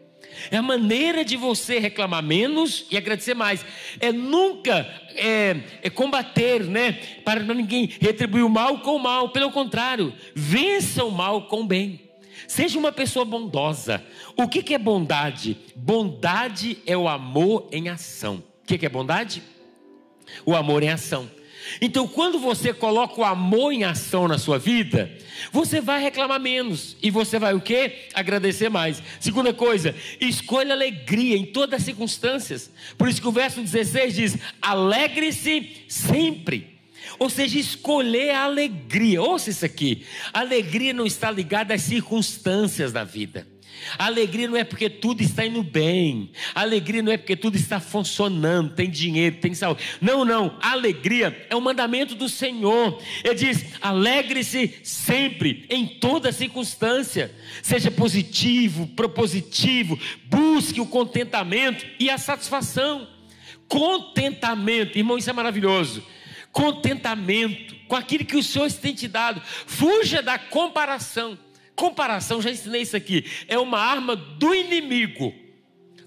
É 0.52 0.58
a 0.58 0.62
maneira 0.62 1.24
de 1.24 1.38
você 1.38 1.80
reclamar 1.80 2.22
menos 2.22 2.86
e 2.92 2.98
agradecer 2.98 3.34
mais. 3.34 3.66
É 4.00 4.12
nunca 4.12 4.86
é, 5.16 5.58
é 5.82 5.90
combater, 5.90 6.64
né? 6.64 6.94
Para 7.24 7.42
ninguém 7.54 7.90
retribuir 8.00 8.46
o 8.46 8.50
mal 8.50 8.80
com 8.80 8.96
o 8.96 9.00
mal. 9.00 9.30
Pelo 9.30 9.52
contrário, 9.52 10.14
vença 10.34 11.04
o 11.04 11.12
mal 11.12 11.48
com 11.48 11.62
o 11.62 11.66
bem. 11.66 12.02
Seja 12.48 12.78
uma 12.78 12.92
pessoa 12.92 13.26
bondosa. 13.26 14.04
O 14.38 14.48
que, 14.48 14.74
é 14.74 14.78
bondade? 14.78 15.58
Bondade 15.76 16.78
é 16.86 16.96
o 16.96 17.08
amor 17.08 17.68
em 17.72 17.90
ação. 17.90 18.44
O 18.66 18.68
que, 18.68 18.80
que 18.80 18.86
é 18.88 18.90
bondade? 18.90 19.44
O 20.44 20.56
amor 20.56 20.82
em 20.82 20.90
ação. 20.90 21.30
Então, 21.80 22.08
quando 22.08 22.40
você 22.40 22.74
coloca 22.74 23.22
o 23.22 23.24
amor 23.24 23.72
em 23.72 23.84
ação 23.84 24.28
na 24.28 24.40
sua 24.40 24.58
vida, 24.58 25.16
você 25.52 25.80
vai 25.80 26.02
reclamar 26.02 26.40
menos 26.40 26.98
e 27.00 27.12
você 27.12 27.38
vai 27.38 27.54
o 27.54 27.62
quê? 27.62 28.08
Agradecer 28.16 28.70
mais. 28.70 29.04
Segunda 29.20 29.54
coisa, 29.54 29.94
escolha 30.20 30.74
alegria 30.74 31.38
em 31.38 31.46
todas 31.46 31.82
as 31.82 31.86
circunstâncias. 31.86 32.72
Por 32.98 33.08
isso 33.08 33.22
que 33.22 33.28
o 33.28 33.32
verso 33.32 33.62
16 33.62 34.16
diz: 34.16 34.38
alegre-se 34.60 35.86
sempre. 35.88 36.76
Ou 37.20 37.30
seja, 37.30 37.60
escolher 37.60 38.32
a 38.32 38.46
alegria. 38.46 39.22
Ouça 39.22 39.52
isso 39.52 39.64
aqui. 39.64 40.04
Alegria 40.34 40.92
não 40.92 41.06
está 41.06 41.30
ligada 41.30 41.76
às 41.76 41.84
circunstâncias 41.84 42.92
da 42.92 43.04
vida. 43.04 43.48
Alegria 43.98 44.48
não 44.48 44.58
é 44.58 44.64
porque 44.64 44.90
tudo 44.90 45.22
está 45.22 45.46
indo 45.46 45.64
bem. 45.64 46.32
Alegria 46.54 47.02
não 47.02 47.12
é 47.12 47.18
porque 47.18 47.36
tudo 47.36 47.56
está 47.56 47.80
funcionando, 47.80 48.74
tem 48.74 48.90
dinheiro, 48.90 49.38
tem 49.38 49.54
saúde. 49.54 49.84
Não, 50.02 50.26
não. 50.26 50.58
Alegria 50.62 51.46
é 51.50 51.56
o 51.56 51.62
mandamento 51.62 52.16
do 52.16 52.28
Senhor. 52.28 53.02
Ele 53.24 53.36
diz: 53.36 53.66
alegre-se 53.82 54.80
sempre, 54.84 55.66
em 55.70 55.86
toda 55.86 56.32
circunstância. 56.32 57.34
Seja 57.62 57.92
positivo, 57.92 58.88
propositivo. 58.88 60.00
Busque 60.26 60.82
o 60.82 60.86
contentamento 60.86 61.86
e 62.00 62.10
a 62.10 62.18
satisfação. 62.18 63.08
Contentamento, 63.68 64.98
irmão, 64.98 65.18
isso 65.18 65.30
é 65.30 65.34
maravilhoso 65.34 66.04
contentamento 66.56 67.76
com 67.86 67.98
aquilo 67.98 68.24
que 68.24 68.38
o 68.38 68.42
Senhor 68.42 68.72
tem 68.72 68.96
te 68.96 69.10
dado. 69.10 69.42
Fuja 69.42 70.22
da 70.22 70.40
comparação. 70.40 71.38
Comparação, 71.76 72.42
já 72.42 72.50
ensinei 72.50 72.82
isso 72.82 72.96
aqui, 72.96 73.26
é 73.48 73.60
uma 73.60 73.80
arma 73.80 74.16
do 74.16 74.56
inimigo. 74.56 75.34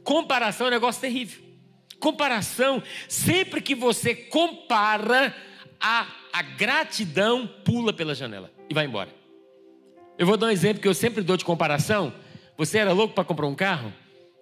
Comparação 0.02 0.66
é 0.66 0.70
um 0.70 0.72
negócio 0.72 1.00
terrível. 1.00 1.42
Comparação, 2.00 2.83
sempre 3.09 3.61
que 3.61 3.74
você 3.74 4.14
compara, 4.14 5.35
a, 5.81 6.07
a 6.33 6.42
gratidão 6.42 7.46
pula 7.64 7.92
pela 7.92 8.14
janela 8.14 8.50
e 8.70 8.74
vai 8.74 8.87
embora. 8.87 9.11
Eu 10.18 10.26
vou 10.26 10.37
dar 10.37 10.46
um 10.46 10.50
exemplo 10.50 10.81
que 10.81 10.88
eu 10.88 10.94
sempre 10.94 11.22
dou 11.22 11.37
de 11.37 11.44
comparação. 11.44 12.12
Você 12.57 12.78
era 12.78 12.92
louco 12.92 13.14
para 13.14 13.24
comprar 13.24 13.46
um 13.46 13.54
carro? 13.54 13.92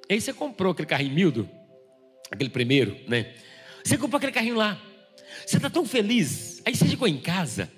Aí 0.08 0.20
você 0.20 0.32
comprou 0.32 0.72
aquele 0.72 0.86
carrinho 0.86 1.14
mildo, 1.14 1.50
aquele 2.30 2.48
primeiro, 2.48 2.96
né? 3.08 3.34
Você 3.84 3.98
comprou 3.98 4.18
aquele 4.18 4.32
carrinho 4.32 4.56
lá. 4.56 4.80
Você 5.44 5.56
está 5.56 5.68
tão 5.68 5.84
feliz. 5.84 6.62
Aí 6.64 6.74
você 6.74 6.86
chegou 6.86 7.06
em 7.06 7.18
casa. 7.18 7.70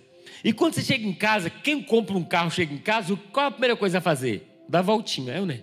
E 0.44 0.52
quando 0.52 0.74
você 0.74 0.82
chega 0.82 1.06
em 1.06 1.12
casa, 1.12 1.50
quem 1.50 1.82
compra 1.82 2.16
um 2.16 2.24
carro 2.24 2.50
chega 2.50 2.72
em 2.72 2.78
casa, 2.78 3.18
qual 3.32 3.46
a 3.46 3.50
primeira 3.50 3.76
coisa 3.76 3.98
a 3.98 4.00
fazer? 4.00 4.46
Dar 4.68 4.82
voltinha, 4.82 5.32
é, 5.32 5.40
né? 5.40 5.60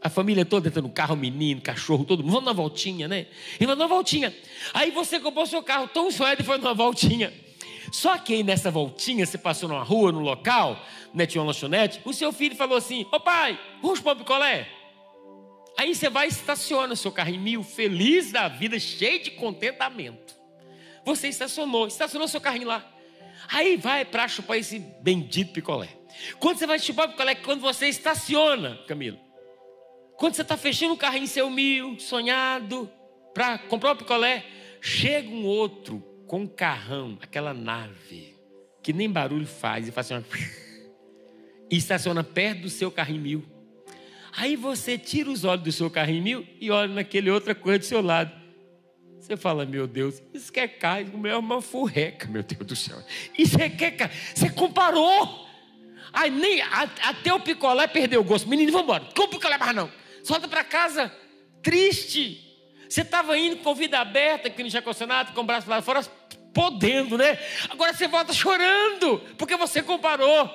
A 0.00 0.08
família 0.08 0.44
toda 0.44 0.68
entra 0.68 0.80
no 0.80 0.90
carro, 0.90 1.16
menino, 1.16 1.60
cachorro, 1.60 2.04
todo 2.04 2.22
mundo, 2.22 2.32
vamos 2.32 2.44
dar 2.44 2.50
uma 2.50 2.56
voltinha, 2.56 3.08
né? 3.08 3.26
E 3.58 3.66
vai 3.66 3.74
dar 3.74 3.84
uma 3.84 3.88
voltinha. 3.88 4.34
Aí 4.72 4.90
você 4.90 5.18
comprou 5.18 5.46
seu 5.46 5.62
carro 5.62 5.88
tão 5.88 6.10
suado 6.10 6.40
e 6.40 6.44
foi 6.44 6.58
numa 6.58 6.74
voltinha. 6.74 7.32
Só 7.90 8.16
que 8.18 8.34
aí 8.34 8.42
nessa 8.42 8.70
voltinha, 8.70 9.24
você 9.24 9.38
passou 9.38 9.68
numa 9.68 9.82
rua, 9.82 10.12
no 10.12 10.20
local, 10.20 10.78
né, 11.12 11.26
tinha 11.26 11.40
uma 11.40 11.48
lanchonete, 11.48 12.00
o 12.04 12.12
seu 12.12 12.32
filho 12.32 12.54
falou 12.54 12.76
assim: 12.76 13.06
Ô 13.10 13.18
pai, 13.18 13.58
vamos 13.82 14.00
para 14.00 14.12
o 14.12 14.16
picolé? 14.16 14.68
Aí 15.76 15.94
você 15.94 16.10
vai 16.10 16.26
e 16.26 16.30
estaciona 16.30 16.92
o 16.92 16.96
seu 16.96 17.10
carrinho 17.10 17.40
mil, 17.40 17.62
feliz 17.62 18.32
da 18.32 18.48
vida, 18.48 18.78
cheio 18.78 19.22
de 19.22 19.30
contentamento. 19.32 20.34
Você 21.04 21.28
estacionou, 21.28 21.86
estacionou 21.86 22.28
seu 22.28 22.40
carrinho 22.40 22.68
lá. 22.68 22.84
Aí 23.46 23.76
vai 23.76 24.04
para 24.04 24.26
chupar 24.26 24.58
esse 24.58 24.78
bendito 24.78 25.52
picolé. 25.52 25.88
Quando 26.38 26.58
você 26.58 26.66
vai 26.66 26.78
chupar 26.78 27.06
o 27.06 27.10
picolé, 27.12 27.34
quando 27.36 27.60
você 27.60 27.88
estaciona, 27.88 28.78
Camilo. 28.86 29.18
Quando 30.16 30.34
você 30.34 30.42
está 30.42 30.56
fechando 30.56 30.94
o 30.94 30.96
carrinho 30.96 31.28
seu 31.28 31.48
mil, 31.48 31.98
sonhado, 32.00 32.90
para 33.32 33.56
comprar 33.56 33.92
o 33.92 33.96
picolé, 33.96 34.44
chega 34.80 35.28
um 35.28 35.44
outro 35.44 36.00
com 36.26 36.40
um 36.40 36.46
carrão, 36.46 37.16
aquela 37.22 37.54
nave, 37.54 38.34
que 38.82 38.92
nem 38.92 39.08
barulho 39.08 39.46
faz, 39.46 39.86
e 39.86 39.92
faz 39.92 40.10
assim, 40.10 40.24
e 41.70 41.76
estaciona 41.76 42.24
perto 42.24 42.62
do 42.62 42.70
seu 42.70 42.90
carrinho 42.90 43.20
mil. 43.20 43.44
Aí 44.36 44.56
você 44.56 44.98
tira 44.98 45.30
os 45.30 45.44
olhos 45.44 45.64
do 45.64 45.72
seu 45.72 45.90
carrinho 45.90 46.22
mil 46.22 46.46
e 46.60 46.70
olha 46.70 46.92
naquele 46.92 47.30
outra 47.30 47.54
coisa 47.54 47.78
do 47.78 47.84
seu 47.84 48.02
lado. 48.02 48.32
Você 49.20 49.36
fala, 49.36 49.66
meu 49.66 49.86
Deus, 49.86 50.22
isso 50.32 50.52
quer 50.52 50.68
carne, 50.68 51.10
é 51.28 51.36
uma 51.36 51.60
furreca, 51.60 52.26
meu 52.28 52.42
Deus 52.42 52.66
do 52.66 52.76
céu. 52.76 52.98
Isso 53.36 53.60
é 53.60 53.68
quer 53.68 53.90
carne. 53.90 54.14
Você 54.34 54.48
comparou. 54.48 55.46
Aí 56.12 56.30
nem, 56.30 56.62
até 56.62 57.32
o 57.32 57.40
picolé 57.40 57.86
perdeu 57.86 58.20
o 58.20 58.24
gosto. 58.24 58.48
Menino, 58.48 58.72
vamos 58.72 58.84
embora. 58.84 59.04
Compre 59.14 59.36
o 59.36 59.40
picolé 59.40 59.58
mais 59.58 59.74
não. 59.74 59.90
Solta 60.22 60.48
para 60.48 60.64
casa, 60.64 61.12
triste. 61.62 62.44
Você 62.88 63.02
estava 63.02 63.36
indo 63.36 63.58
com 63.58 63.74
vida 63.74 63.98
aberta, 63.98 64.48
que 64.48 64.62
não 64.62 64.70
tinha 64.70 64.80
condicionado, 64.80 65.32
com 65.32 65.40
o 65.40 65.44
braço 65.44 65.68
lá 65.68 65.82
fora, 65.82 66.02
podendo, 66.54 67.18
né? 67.18 67.38
Agora 67.68 67.92
você 67.92 68.08
volta 68.08 68.32
chorando, 68.32 69.18
porque 69.36 69.56
você 69.56 69.82
comparou. 69.82 70.50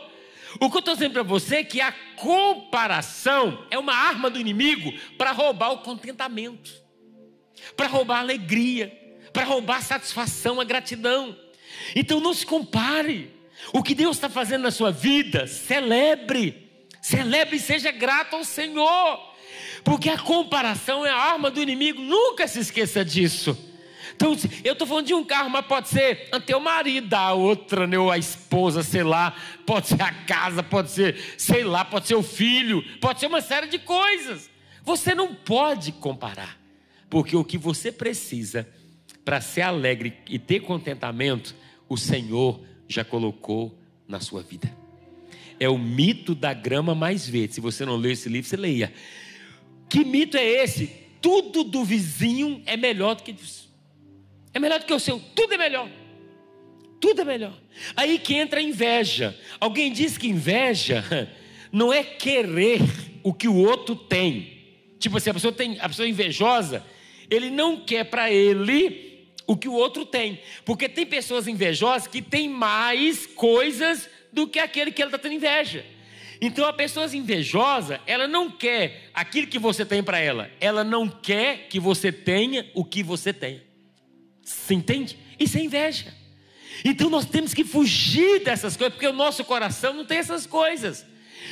O 0.60 0.70
que 0.70 0.78
eu 0.78 0.80
estou 0.80 0.94
dizendo 0.96 1.14
para 1.14 1.24
você 1.24 1.58
é 1.58 1.64
que 1.64 1.82
a 1.82 1.92
comparação 2.16 3.68
é 3.70 3.78
uma 3.78 3.94
arma 3.94 4.30
do 4.30 4.40
inimigo 4.40 4.92
para 5.18 5.32
roubar 5.32 5.72
o 5.72 5.80
contentamento 5.80 6.83
para 7.76 7.88
roubar 7.88 8.18
a 8.18 8.22
alegria, 8.22 8.92
para 9.32 9.44
roubar 9.44 9.78
a 9.78 9.82
satisfação, 9.82 10.60
a 10.60 10.64
gratidão. 10.64 11.38
Então 11.96 12.20
não 12.20 12.34
se 12.34 12.46
compare. 12.46 13.32
O 13.72 13.82
que 13.82 13.96
Deus 13.96 14.18
está 14.18 14.30
fazendo 14.30 14.64
na 14.64 14.72
sua 14.72 14.92
vida, 14.92 15.48
celebre. 15.48 16.72
Celebre 17.02 17.58
e 17.58 17.60
seja 17.60 17.92
grato 17.92 18.36
ao 18.36 18.44
Senhor. 18.44 19.34
Porque 19.84 20.10
a 20.10 20.18
comparação 20.18 21.06
é 21.06 21.10
a 21.10 21.16
arma 21.16 21.52
do 21.52 21.62
inimigo. 21.62 22.02
Nunca 22.02 22.48
se 22.48 22.60
esqueça 22.60 23.04
disso. 23.04 23.58
Então, 24.16 24.38
eu 24.64 24.74
estou 24.74 24.88
falando 24.88 25.08
de 25.08 25.14
um 25.14 25.24
carro, 25.24 25.50
mas 25.50 25.66
pode 25.66 25.90
ser 25.90 26.30
o 26.56 26.60
marido, 26.60 27.14
a 27.14 27.34
outra, 27.34 27.88
né, 27.88 27.98
ou 27.98 28.12
a 28.12 28.18
esposa, 28.18 28.84
sei 28.84 29.04
lá, 29.04 29.36
pode 29.66 29.88
ser 29.88 30.02
a 30.02 30.12
casa, 30.12 30.62
pode 30.62 30.92
ser, 30.92 31.18
sei 31.38 31.64
lá, 31.64 31.84
pode 31.84 32.08
ser 32.08 32.16
o 32.16 32.24
filho, 32.24 32.84
pode 33.00 33.20
ser 33.20 33.28
uma 33.28 33.42
série 33.42 33.68
de 33.68 33.80
coisas. 33.80 34.50
Você 34.84 35.16
não 35.16 35.34
pode 35.34 35.92
comparar, 35.94 36.58
porque 37.14 37.36
o 37.36 37.44
que 37.44 37.60
você 37.60 37.92
precisa 37.92 38.68
para 39.24 39.40
ser 39.40 39.62
alegre 39.62 40.16
e 40.28 40.40
ter 40.40 40.62
contentamento, 40.62 41.56
o 41.88 41.96
Senhor 41.96 42.60
já 42.88 43.06
colocou 43.06 43.78
na 44.08 44.20
sua 44.20 44.42
vida. 44.42 44.76
É 45.60 45.70
o 45.70 45.78
mito 45.78 46.34
da 46.34 46.56
grama 46.56 46.96
mais 46.96 47.28
verde. 47.30 47.54
Se 47.54 47.62
você 47.62 47.86
não 47.86 47.98
leu 47.98 48.12
esse 48.12 48.28
livro, 48.28 48.50
você 48.50 48.58
leia. 48.58 48.92
Que 49.88 50.04
mito 50.04 50.38
é 50.38 50.44
esse? 50.44 50.88
Tudo 51.22 51.64
do 51.64 51.86
vizinho 51.86 52.64
é 52.66 52.76
melhor 52.76 53.14
do 53.14 53.22
que 53.22 53.36
é 54.52 54.58
melhor 54.60 54.80
do 54.80 54.86
que 54.88 54.94
o 54.94 55.00
seu, 55.00 55.22
tudo 55.36 55.54
é 55.54 55.58
melhor. 55.58 55.88
Tudo 57.00 57.22
é 57.22 57.24
melhor. 57.24 57.54
Aí 57.96 58.18
que 58.18 58.34
entra 58.34 58.60
a 58.60 58.64
inveja. 58.64 59.40
Alguém 59.60 59.92
diz 59.92 60.18
que 60.18 60.28
inveja 60.28 61.30
não 61.72 61.94
é 61.94 62.04
querer 62.04 62.82
o 63.22 63.32
que 63.32 63.48
o 63.48 63.56
outro 63.56 63.96
tem. 63.96 64.52
Tipo 64.98 65.18
assim, 65.18 65.30
a 65.30 65.34
pessoa 65.36 65.54
tem, 65.54 65.80
a 65.80 65.88
pessoa 65.88 66.08
invejosa, 66.08 66.84
ele 67.30 67.50
não 67.50 67.78
quer 67.78 68.06
para 68.06 68.32
ele 68.32 69.28
o 69.46 69.58
que 69.58 69.68
o 69.68 69.74
outro 69.74 70.06
tem. 70.06 70.40
Porque 70.66 70.88
tem 70.88 71.06
pessoas 71.06 71.48
invejosas 71.48 72.08
que 72.08 72.22
têm 72.22 72.50
mais 72.50 73.26
coisas 73.26 74.10
do 74.32 74.48
que 74.48 74.60
aquele 74.60 74.92
que 74.92 75.02
ela 75.02 75.10
está 75.10 75.18
tendo 75.18 75.36
inveja. 75.36 75.86
Então 76.42 76.66
a 76.66 76.74
pessoa 76.74 77.06
invejosa, 77.16 78.02
ela 78.06 78.28
não 78.28 78.50
quer 78.52 79.10
aquilo 79.14 79.48
que 79.48 79.60
você 79.60 79.86
tem 79.86 80.04
para 80.04 80.20
ela, 80.20 80.52
ela 80.60 80.84
não 80.84 81.08
quer 81.08 81.68
que 81.70 81.80
você 81.80 82.12
tenha 82.12 82.70
o 82.74 82.84
que 82.84 83.02
você 83.02 83.32
tem. 83.32 83.62
Você 84.44 84.74
entende? 84.74 85.18
Isso 85.40 85.58
é 85.58 85.62
inveja. 85.62 86.14
Então 86.84 87.10
nós 87.10 87.26
temos 87.26 87.54
que 87.54 87.64
fugir 87.64 88.44
dessas 88.44 88.76
coisas, 88.76 88.94
porque 88.94 89.08
o 89.08 89.14
nosso 89.14 89.46
coração 89.46 89.94
não 89.94 90.04
tem 90.04 90.18
essas 90.18 90.46
coisas. 90.46 91.06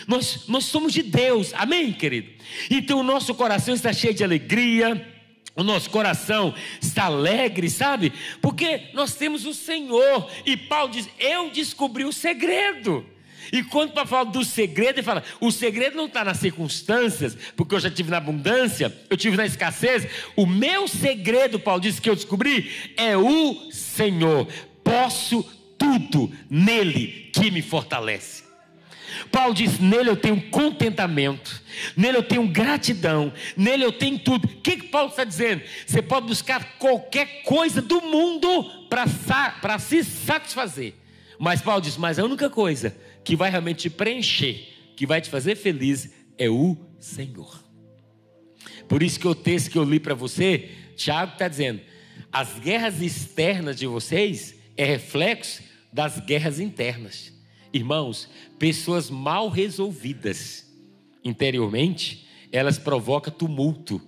Nós, 0.07 0.47
nós 0.47 0.65
somos 0.65 0.91
de 0.91 1.03
Deus, 1.03 1.53
amém, 1.53 1.93
querido? 1.93 2.29
Então 2.69 2.99
o 2.99 3.03
nosso 3.03 3.33
coração 3.35 3.73
está 3.73 3.93
cheio 3.93 4.13
de 4.13 4.23
alegria, 4.23 5.10
o 5.55 5.63
nosso 5.63 5.89
coração 5.89 6.53
está 6.81 7.05
alegre, 7.05 7.69
sabe? 7.69 8.13
Porque 8.41 8.89
nós 8.93 9.15
temos 9.15 9.45
o 9.45 9.53
Senhor, 9.53 10.29
e 10.45 10.55
Paulo 10.55 10.91
diz: 10.91 11.09
Eu 11.19 11.49
descobri 11.49 12.03
o 12.05 12.13
segredo. 12.13 13.05
E 13.51 13.63
quando 13.63 13.91
para 13.91 14.05
falar 14.05 14.25
do 14.25 14.45
segredo, 14.45 14.99
ele 14.99 15.03
fala: 15.03 15.23
o 15.39 15.51
segredo 15.51 15.97
não 15.97 16.05
está 16.05 16.23
nas 16.23 16.37
circunstâncias, 16.37 17.37
porque 17.55 17.75
eu 17.75 17.79
já 17.79 17.91
tive 17.91 18.09
na 18.09 18.17
abundância, 18.17 18.95
eu 19.09 19.17
tive 19.17 19.35
na 19.35 19.45
escassez. 19.45 20.07
O 20.35 20.45
meu 20.45 20.87
segredo, 20.87 21.59
Paulo 21.59 21.81
diz 21.81 21.99
que 21.99 22.09
eu 22.09 22.15
descobri, 22.15 22.71
é 22.95 23.17
o 23.17 23.71
Senhor. 23.71 24.47
Posso 24.83 25.43
tudo 25.77 26.31
nele 26.49 27.29
que 27.33 27.51
me 27.51 27.61
fortalece. 27.61 28.50
Paulo 29.31 29.53
diz: 29.53 29.79
nele 29.79 30.09
eu 30.09 30.15
tenho 30.15 30.49
contentamento, 30.49 31.61
nele 31.95 32.17
eu 32.17 32.23
tenho 32.23 32.47
gratidão, 32.47 33.33
nele 33.55 33.83
eu 33.83 33.91
tenho 33.91 34.19
tudo. 34.19 34.45
O 34.45 34.61
que, 34.61 34.77
que 34.77 34.87
Paulo 34.87 35.09
está 35.09 35.23
dizendo? 35.23 35.61
Você 35.85 36.01
pode 36.01 36.27
buscar 36.27 36.77
qualquer 36.77 37.43
coisa 37.43 37.81
do 37.81 38.01
mundo 38.01 38.87
para 38.89 39.79
se 39.79 40.03
satisfazer. 40.03 40.95
Mas 41.39 41.61
Paulo 41.61 41.81
diz: 41.81 41.97
mas 41.97 42.19
a 42.19 42.23
única 42.23 42.49
coisa 42.49 42.95
que 43.23 43.35
vai 43.35 43.49
realmente 43.49 43.83
te 43.83 43.89
preencher, 43.89 44.67
que 44.95 45.05
vai 45.05 45.21
te 45.21 45.29
fazer 45.29 45.55
feliz, 45.55 46.09
é 46.37 46.49
o 46.49 46.77
Senhor. 46.99 47.63
Por 48.87 49.01
isso 49.01 49.19
que 49.19 49.27
o 49.27 49.35
texto 49.35 49.69
que 49.69 49.77
eu 49.77 49.83
li 49.83 49.99
para 49.99 50.13
você, 50.13 50.69
Tiago 50.95 51.33
está 51.33 51.47
dizendo: 51.47 51.81
as 52.31 52.59
guerras 52.59 53.01
externas 53.01 53.77
de 53.77 53.87
vocês 53.87 54.55
é 54.77 54.85
reflexo 54.85 55.63
das 55.91 56.19
guerras 56.19 56.59
internas. 56.59 57.33
Irmãos, 57.73 58.29
pessoas 58.59 59.09
mal 59.09 59.49
resolvidas 59.49 60.69
interiormente, 61.23 62.27
elas 62.51 62.77
provocam 62.77 63.33
tumulto, 63.33 64.01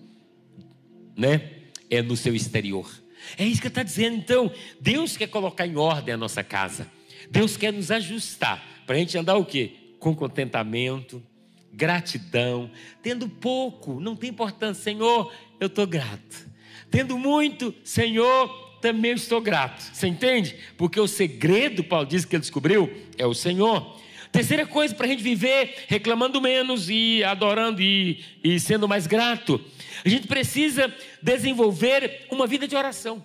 né? 1.16 1.52
É 1.90 2.02
no 2.02 2.18
seu 2.18 2.36
exterior. 2.36 2.90
É 3.38 3.46
isso 3.46 3.62
que 3.62 3.68
está 3.68 3.84
dizendo. 3.84 4.18
Então, 4.18 4.52
Deus 4.80 5.16
quer 5.16 5.28
colocar 5.28 5.66
em 5.66 5.78
ordem 5.78 6.14
a 6.14 6.18
nossa 6.18 6.44
casa. 6.44 6.90
Deus 7.30 7.56
quer 7.56 7.72
nos 7.72 7.92
ajustar. 7.92 8.64
Para 8.86 8.96
a 8.96 9.00
gente 9.00 9.18
andar 9.18 9.38
o 9.38 9.46
quê? 9.46 9.72
Com 10.00 10.16
contentamento, 10.16 11.24
gratidão. 11.72 12.70
Tendo 13.02 13.30
pouco, 13.30 14.00
não 14.00 14.16
tem 14.16 14.30
importância. 14.30 14.84
Senhor, 14.84 15.32
eu 15.60 15.68
estou 15.68 15.88
grato. 15.88 16.52
Tendo 16.92 17.18
muito, 17.18 17.74
Senhor, 17.84 18.63
também 18.84 19.14
estou 19.14 19.40
grato. 19.40 19.82
Você 19.94 20.08
entende? 20.08 20.58
Porque 20.76 21.00
o 21.00 21.08
segredo, 21.08 21.86
Paulo 21.86 22.06
diz 22.06 22.26
que 22.26 22.36
ele 22.36 22.42
descobriu, 22.42 22.92
é 23.18 23.26
o 23.26 23.34
Senhor. 23.34 23.98
Terceira 24.30 24.66
coisa 24.66 24.94
para 24.94 25.06
a 25.06 25.10
gente 25.10 25.24
viver 25.24 25.86
reclamando 25.88 26.42
menos 26.42 26.90
e 26.90 27.24
adorando 27.24 27.82
e, 27.82 28.22
e 28.44 28.60
sendo 28.60 28.86
mais 28.86 29.08
grato. 29.08 29.64
A 30.04 30.10
gente 30.10 30.28
precisa 30.28 30.94
desenvolver 31.22 32.28
uma 32.30 32.46
vida 32.46 32.68
de 32.68 32.76
oração. 32.76 33.24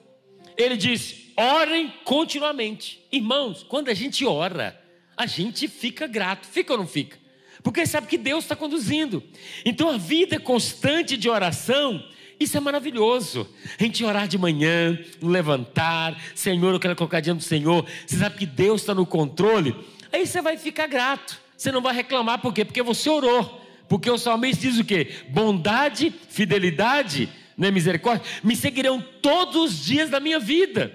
Ele 0.56 0.76
diz: 0.76 1.32
orem 1.36 1.92
continuamente. 2.04 3.04
Irmãos, 3.10 3.64
quando 3.64 3.88
a 3.88 3.94
gente 3.94 4.24
ora, 4.24 4.80
a 5.16 5.26
gente 5.26 5.66
fica 5.66 6.06
grato. 6.06 6.46
Fica 6.46 6.72
ou 6.72 6.78
não 6.78 6.86
fica? 6.86 7.18
Porque 7.64 7.84
sabe 7.84 8.06
que 8.06 8.16
Deus 8.16 8.44
está 8.44 8.54
conduzindo. 8.54 9.24
Então 9.64 9.90
a 9.90 9.96
vida 9.96 10.38
constante 10.38 11.16
de 11.16 11.28
oração, 11.28 12.04
isso 12.38 12.56
é 12.56 12.60
maravilhoso. 12.60 13.48
A 13.78 13.82
gente 13.82 14.04
orar 14.04 14.28
de 14.28 14.38
manhã, 14.38 14.98
levantar, 15.20 16.20
Senhor, 16.34 16.72
eu 16.72 16.80
quero 16.80 16.94
colocar 16.94 17.20
diante 17.20 17.38
do 17.38 17.44
Senhor. 17.44 17.84
Você 18.06 18.16
sabe 18.16 18.38
que 18.38 18.46
Deus 18.46 18.80
está 18.80 18.94
no 18.94 19.04
controle. 19.04 19.74
Aí 20.12 20.26
você 20.26 20.40
vai 20.40 20.56
ficar 20.56 20.86
grato. 20.86 21.40
Você 21.56 21.72
não 21.72 21.80
vai 21.80 21.94
reclamar, 21.94 22.40
por 22.40 22.54
quê? 22.54 22.64
Porque 22.64 22.82
você 22.82 23.10
orou. 23.10 23.64
Porque 23.88 24.08
o 24.10 24.18
salmista 24.18 24.62
diz 24.68 24.78
o 24.78 24.84
quê? 24.84 25.12
Bondade, 25.30 26.14
fidelidade, 26.28 27.28
né, 27.56 27.70
misericórdia, 27.70 28.24
me 28.44 28.54
seguirão 28.54 29.02
todos 29.20 29.56
os 29.56 29.84
dias 29.84 30.10
da 30.10 30.20
minha 30.20 30.38
vida. 30.38 30.92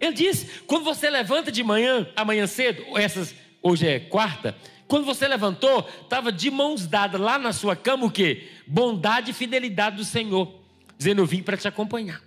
Ele 0.00 0.12
diz: 0.12 0.46
quando 0.66 0.84
você 0.84 1.08
levanta 1.10 1.50
de 1.50 1.64
manhã, 1.64 2.06
amanhã 2.14 2.46
cedo, 2.46 2.84
essas 2.96 3.34
hoje 3.62 3.88
é 3.88 3.98
quarta, 3.98 4.54
quando 4.86 5.06
você 5.06 5.26
levantou, 5.26 5.88
estava 6.02 6.30
de 6.30 6.50
mãos 6.50 6.86
dadas 6.86 7.20
lá 7.20 7.38
na 7.38 7.52
sua 7.52 7.74
cama 7.74 8.06
o 8.06 8.10
que? 8.10 8.46
Bondade 8.66 9.30
e 9.30 9.34
fidelidade 9.34 9.96
do 9.96 10.04
Senhor, 10.04 10.54
dizendo: 10.98 11.22
Eu 11.22 11.26
vim 11.26 11.42
para 11.42 11.56
te 11.56 11.68
acompanhar. 11.68 12.20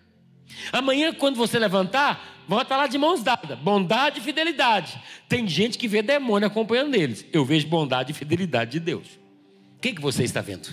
Amanhã, 0.72 1.14
quando 1.14 1.36
você 1.36 1.60
levantar, 1.60 2.44
vão 2.48 2.62
estar 2.62 2.78
lá 2.78 2.88
de 2.88 2.98
mãos 2.98 3.22
dadas, 3.22 3.58
bondade 3.60 4.20
e 4.20 4.24
fidelidade. 4.24 5.00
Tem 5.28 5.48
gente 5.48 5.78
que 5.78 5.88
vê 5.88 6.02
demônio 6.02 6.48
acompanhando 6.48 6.96
eles. 6.96 7.26
Eu 7.34 7.44
vejo 7.44 7.68
bondade 7.68 8.12
e 8.12 8.16
fidelidade 8.16 8.72
de 8.72 8.80
Deus. 8.80 9.08
O 9.78 9.80
que, 9.82 9.94
que 9.94 10.02
você 10.02 10.24
está 10.24 10.42
vendo? 10.42 10.70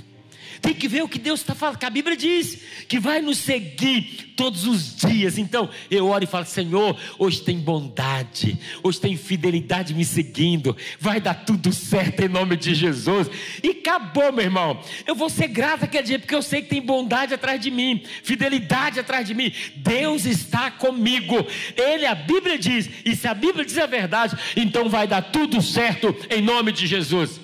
Tem 0.61 0.75
que 0.75 0.89
ver 0.89 1.03
o 1.03 1.09
que 1.09 1.19
Deus 1.19 1.41
está 1.41 1.55
falando, 1.55 1.79
que 1.79 1.87
a 1.87 1.91
Bíblia 1.91 2.17
diz 2.17 2.59
que 2.89 2.99
vai 2.99 3.21
nos 3.21 3.39
seguir 3.39 4.33
todos 4.37 4.67
os 4.67 4.97
dias. 4.97 5.39
Então 5.39 5.69
eu 5.91 6.09
oro 6.09 6.25
e 6.25 6.27
falo: 6.27 6.45
Senhor, 6.45 6.97
hoje 7.19 7.43
tem 7.43 7.59
bondade, 7.59 8.59
hoje 8.83 9.01
tem 9.01 9.17
fidelidade 9.17 9.95
me 9.95 10.05
seguindo, 10.05 10.77
vai 10.99 11.21
dar 11.21 11.35
tudo 11.35 11.73
certo 11.73 12.21
em 12.21 12.29
nome 12.29 12.57
de 12.57 12.75
Jesus. 12.75 13.29
E 13.63 13.71
acabou, 13.71 14.33
meu 14.33 14.45
irmão. 14.45 14.81
Eu 15.07 15.15
vou 15.15 15.29
ser 15.29 15.49
grato 15.49 15.85
aquele 15.85 16.05
dia, 16.05 16.19
porque 16.19 16.35
eu 16.35 16.43
sei 16.43 16.63
que 16.63 16.69
tem 16.69 16.83
bondade 16.83 17.35
atrás 17.35 17.61
de 17.61 17.71
mim, 17.71 18.03
fidelidade 18.23 19.01
atrás 19.01 19.27
de 19.27 19.35
mim. 19.35 19.53
Deus 19.77 20.25
está 20.25 20.71
comigo. 20.71 21.47
Ele, 21.77 22.07
a 22.07 22.15
Bíblia 22.15 22.59
diz, 22.59 22.89
e 23.05 23.15
se 23.15 23.27
a 23.29 23.35
Bíblia 23.35 23.65
diz 23.65 23.79
a 23.79 23.87
verdade, 23.87 24.37
então 24.57 24.89
vai 24.89 25.07
dar 25.07 25.23
tudo 25.23 25.61
certo 25.63 26.15
em 26.31 26.43
nome 26.43 26.73
de 26.73 26.87
Jesus. 26.87 27.41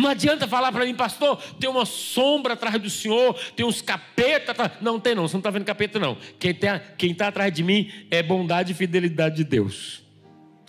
Não 0.00 0.08
adianta 0.08 0.48
falar 0.48 0.72
para 0.72 0.86
mim, 0.86 0.94
pastor, 0.94 1.36
tem 1.60 1.68
uma 1.68 1.84
sombra 1.84 2.54
atrás 2.54 2.80
do 2.80 2.88
senhor, 2.88 3.38
tem 3.54 3.66
uns 3.66 3.82
capetas 3.82 4.48
atrás. 4.50 4.72
Não 4.80 4.98
tem 4.98 5.14
não, 5.14 5.28
você 5.28 5.34
não 5.34 5.40
está 5.40 5.50
vendo 5.50 5.64
capeta 5.64 5.98
não. 5.98 6.16
Quem 6.38 6.52
está 6.52 6.78
quem 6.78 7.14
tá 7.14 7.28
atrás 7.28 7.52
de 7.52 7.62
mim 7.62 7.90
é 8.10 8.22
bondade 8.22 8.72
e 8.72 8.74
fidelidade 8.74 9.36
de 9.36 9.44
Deus. 9.44 10.02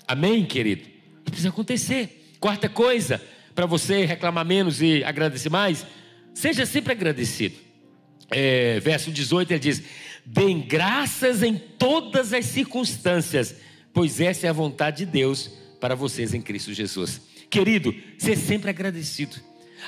Amém, 0.05 0.45
querido? 0.45 0.89
Precisa 1.23 1.47
acontecer. 1.47 2.33
Quarta 2.41 2.67
coisa, 2.67 3.21
para 3.55 3.65
você 3.65 4.03
reclamar 4.03 4.45
menos 4.45 4.81
e 4.81 5.01
agradecer 5.03 5.49
mais, 5.49 5.85
seja 6.33 6.65
sempre 6.65 6.91
agradecido. 6.91 7.55
É, 8.29 8.81
verso 8.81 9.11
18 9.11 9.51
ele 9.51 9.59
diz: 9.59 9.81
Deem 10.25 10.59
graças 10.59 11.41
em 11.41 11.55
todas 11.55 12.33
as 12.33 12.45
circunstâncias, 12.45 13.55
pois 13.93 14.19
essa 14.19 14.47
é 14.47 14.49
a 14.49 14.53
vontade 14.53 15.05
de 15.05 15.11
Deus 15.11 15.51
para 15.79 15.95
vocês 15.95 16.33
em 16.33 16.41
Cristo 16.41 16.73
Jesus. 16.73 17.30
Querido, 17.51 17.93
ser 18.17 18.35
sempre 18.35 18.71
agradecido. 18.71 19.35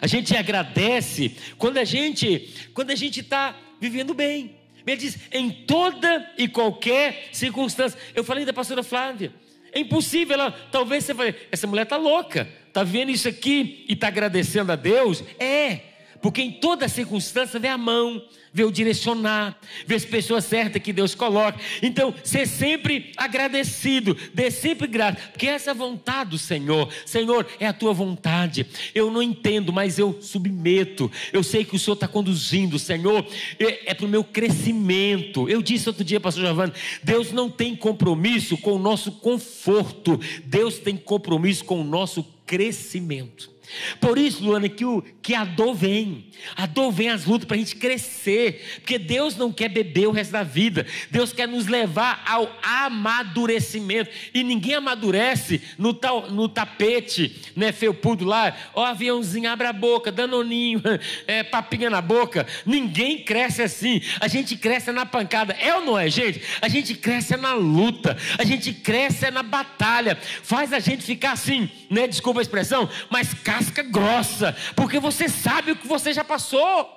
A 0.01 0.05
gente 0.05 0.35
agradece 0.35 1.35
quando 1.57 1.77
a 1.77 1.83
gente 1.83 2.53
quando 2.73 2.91
a 2.91 2.95
gente 2.95 3.21
está 3.21 3.57
vivendo 3.79 4.13
bem. 4.13 4.55
Ele 4.85 4.97
diz 4.97 5.17
em 5.31 5.49
toda 5.49 6.29
e 6.37 6.47
qualquer 6.47 7.29
circunstância. 7.31 7.97
Eu 8.13 8.23
falei 8.23 8.43
da 8.45 8.53
pastora 8.53 8.83
Flávia. 8.83 9.33
É 9.71 9.79
impossível, 9.79 10.35
ela, 10.35 10.51
talvez 10.71 11.03
você 11.03 11.15
fale, 11.15 11.35
essa 11.51 11.65
mulher 11.65 11.83
está 11.83 11.97
louca, 11.97 12.47
está 12.67 12.83
vendo 12.83 13.09
isso 13.09 13.27
aqui 13.27 13.85
e 13.89 13.93
está 13.93 14.07
agradecendo 14.07 14.71
a 14.71 14.75
Deus? 14.75 15.23
É, 15.39 15.79
Porque 16.21 16.41
em 16.41 16.51
toda 16.51 16.87
circunstância 16.87 17.59
vê 17.59 17.69
a 17.69 17.77
mão, 17.77 18.23
vê 18.53 18.63
o 18.63 18.71
direcionar, 18.71 19.57
vê 19.87 19.95
as 19.95 20.05
pessoas 20.05 20.45
certas 20.45 20.81
que 20.81 20.93
Deus 20.93 21.15
coloca. 21.15 21.59
Então, 21.81 22.13
ser 22.23 22.47
sempre 22.47 23.11
agradecido, 23.17 24.15
dê 24.33 24.51
sempre 24.51 24.85
graça, 24.87 25.17
porque 25.31 25.47
essa 25.47 25.71
é 25.71 25.73
vontade 25.73 26.31
do 26.31 26.37
Senhor. 26.37 26.87
Senhor, 27.05 27.47
é 27.59 27.65
a 27.65 27.73
tua 27.73 27.93
vontade. 27.93 28.67
Eu 28.93 29.09
não 29.09 29.23
entendo, 29.23 29.73
mas 29.73 29.97
eu 29.97 30.19
submeto. 30.21 31.11
Eu 31.31 31.41
sei 31.41 31.65
que 31.65 31.75
o 31.75 31.79
Senhor 31.79 31.95
está 31.95 32.07
conduzindo, 32.07 32.77
Senhor, 32.77 33.25
é, 33.59 33.91
é 33.91 33.93
para 33.93 34.05
o 34.05 34.09
meu 34.09 34.23
crescimento. 34.23 35.49
Eu 35.49 35.61
disse 35.61 35.89
outro 35.89 36.03
dia, 36.03 36.19
pastor 36.19 36.45
Giovanni, 36.45 36.73
Deus 37.03 37.31
não 37.31 37.49
tem 37.49 37.75
compromisso 37.75 38.57
com 38.57 38.73
o 38.73 38.79
nosso 38.79 39.11
conforto, 39.13 40.19
Deus 40.45 40.77
tem 40.77 40.95
compromisso 40.95 41.65
com 41.65 41.81
o 41.81 41.83
nosso 41.83 42.23
crescimento. 42.45 43.52
Por 43.99 44.17
isso, 44.17 44.43
Luana, 44.43 44.69
que, 44.69 44.85
o, 44.85 45.03
que 45.21 45.33
a 45.33 45.43
dor 45.43 45.73
vem. 45.73 46.25
A 46.55 46.65
dor 46.65 46.91
vem 46.91 47.09
as 47.09 47.25
lutas 47.25 47.45
para 47.45 47.55
a 47.55 47.59
gente 47.59 47.75
crescer. 47.75 48.63
Porque 48.75 48.97
Deus 48.97 49.35
não 49.35 49.51
quer 49.51 49.69
beber 49.69 50.07
o 50.07 50.11
resto 50.11 50.31
da 50.31 50.43
vida. 50.43 50.85
Deus 51.09 51.33
quer 51.33 51.47
nos 51.47 51.67
levar 51.67 52.23
ao 52.25 52.51
amadurecimento. 52.61 54.09
E 54.33 54.43
ninguém 54.43 54.75
amadurece 54.75 55.61
no, 55.77 55.93
tal, 55.93 56.29
no 56.31 56.47
tapete, 56.49 57.41
né, 57.55 57.71
felpudo 57.71 58.25
lá. 58.25 58.55
Ó, 58.73 58.83
aviãozinho, 58.83 59.49
abre 59.49 59.67
a 59.67 59.73
boca, 59.73 60.11
danoninho, 60.11 60.81
é, 61.27 61.43
papinha 61.43 61.89
na 61.89 62.01
boca. 62.01 62.45
Ninguém 62.65 63.23
cresce 63.23 63.61
assim. 63.61 64.01
A 64.19 64.27
gente 64.27 64.55
cresce 64.55 64.91
na 64.91 65.05
pancada. 65.05 65.53
É 65.53 65.75
ou 65.75 65.85
não 65.85 65.97
é, 65.97 66.09
gente? 66.09 66.41
A 66.61 66.67
gente 66.67 66.95
cresce 66.95 67.35
na 67.37 67.53
luta. 67.53 68.17
A 68.37 68.43
gente 68.43 68.73
cresce 68.73 69.29
na 69.31 69.43
batalha. 69.43 70.17
Faz 70.43 70.73
a 70.73 70.79
gente 70.79 71.03
ficar 71.03 71.33
assim, 71.33 71.69
né? 71.89 72.07
Desculpa 72.07 72.39
a 72.39 72.41
expressão, 72.41 72.89
mas 73.09 73.33
casca 73.63 73.83
grossa. 73.83 74.55
Porque 74.75 74.99
você 74.99 75.29
sabe 75.29 75.71
o 75.71 75.75
que 75.75 75.87
você 75.87 76.13
já 76.13 76.23
passou. 76.23 76.89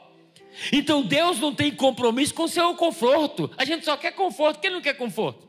Então 0.73 1.03
Deus 1.03 1.39
não 1.39 1.55
tem 1.55 1.71
compromisso 1.71 2.35
com 2.35 2.45
o 2.45 2.49
seu 2.49 2.75
conforto. 2.75 3.51
A 3.57 3.65
gente 3.65 3.85
só 3.85 3.97
quer 3.97 4.13
conforto. 4.13 4.61
Quem 4.61 4.71
não 4.71 4.81
quer 4.81 4.95
conforto? 4.95 5.47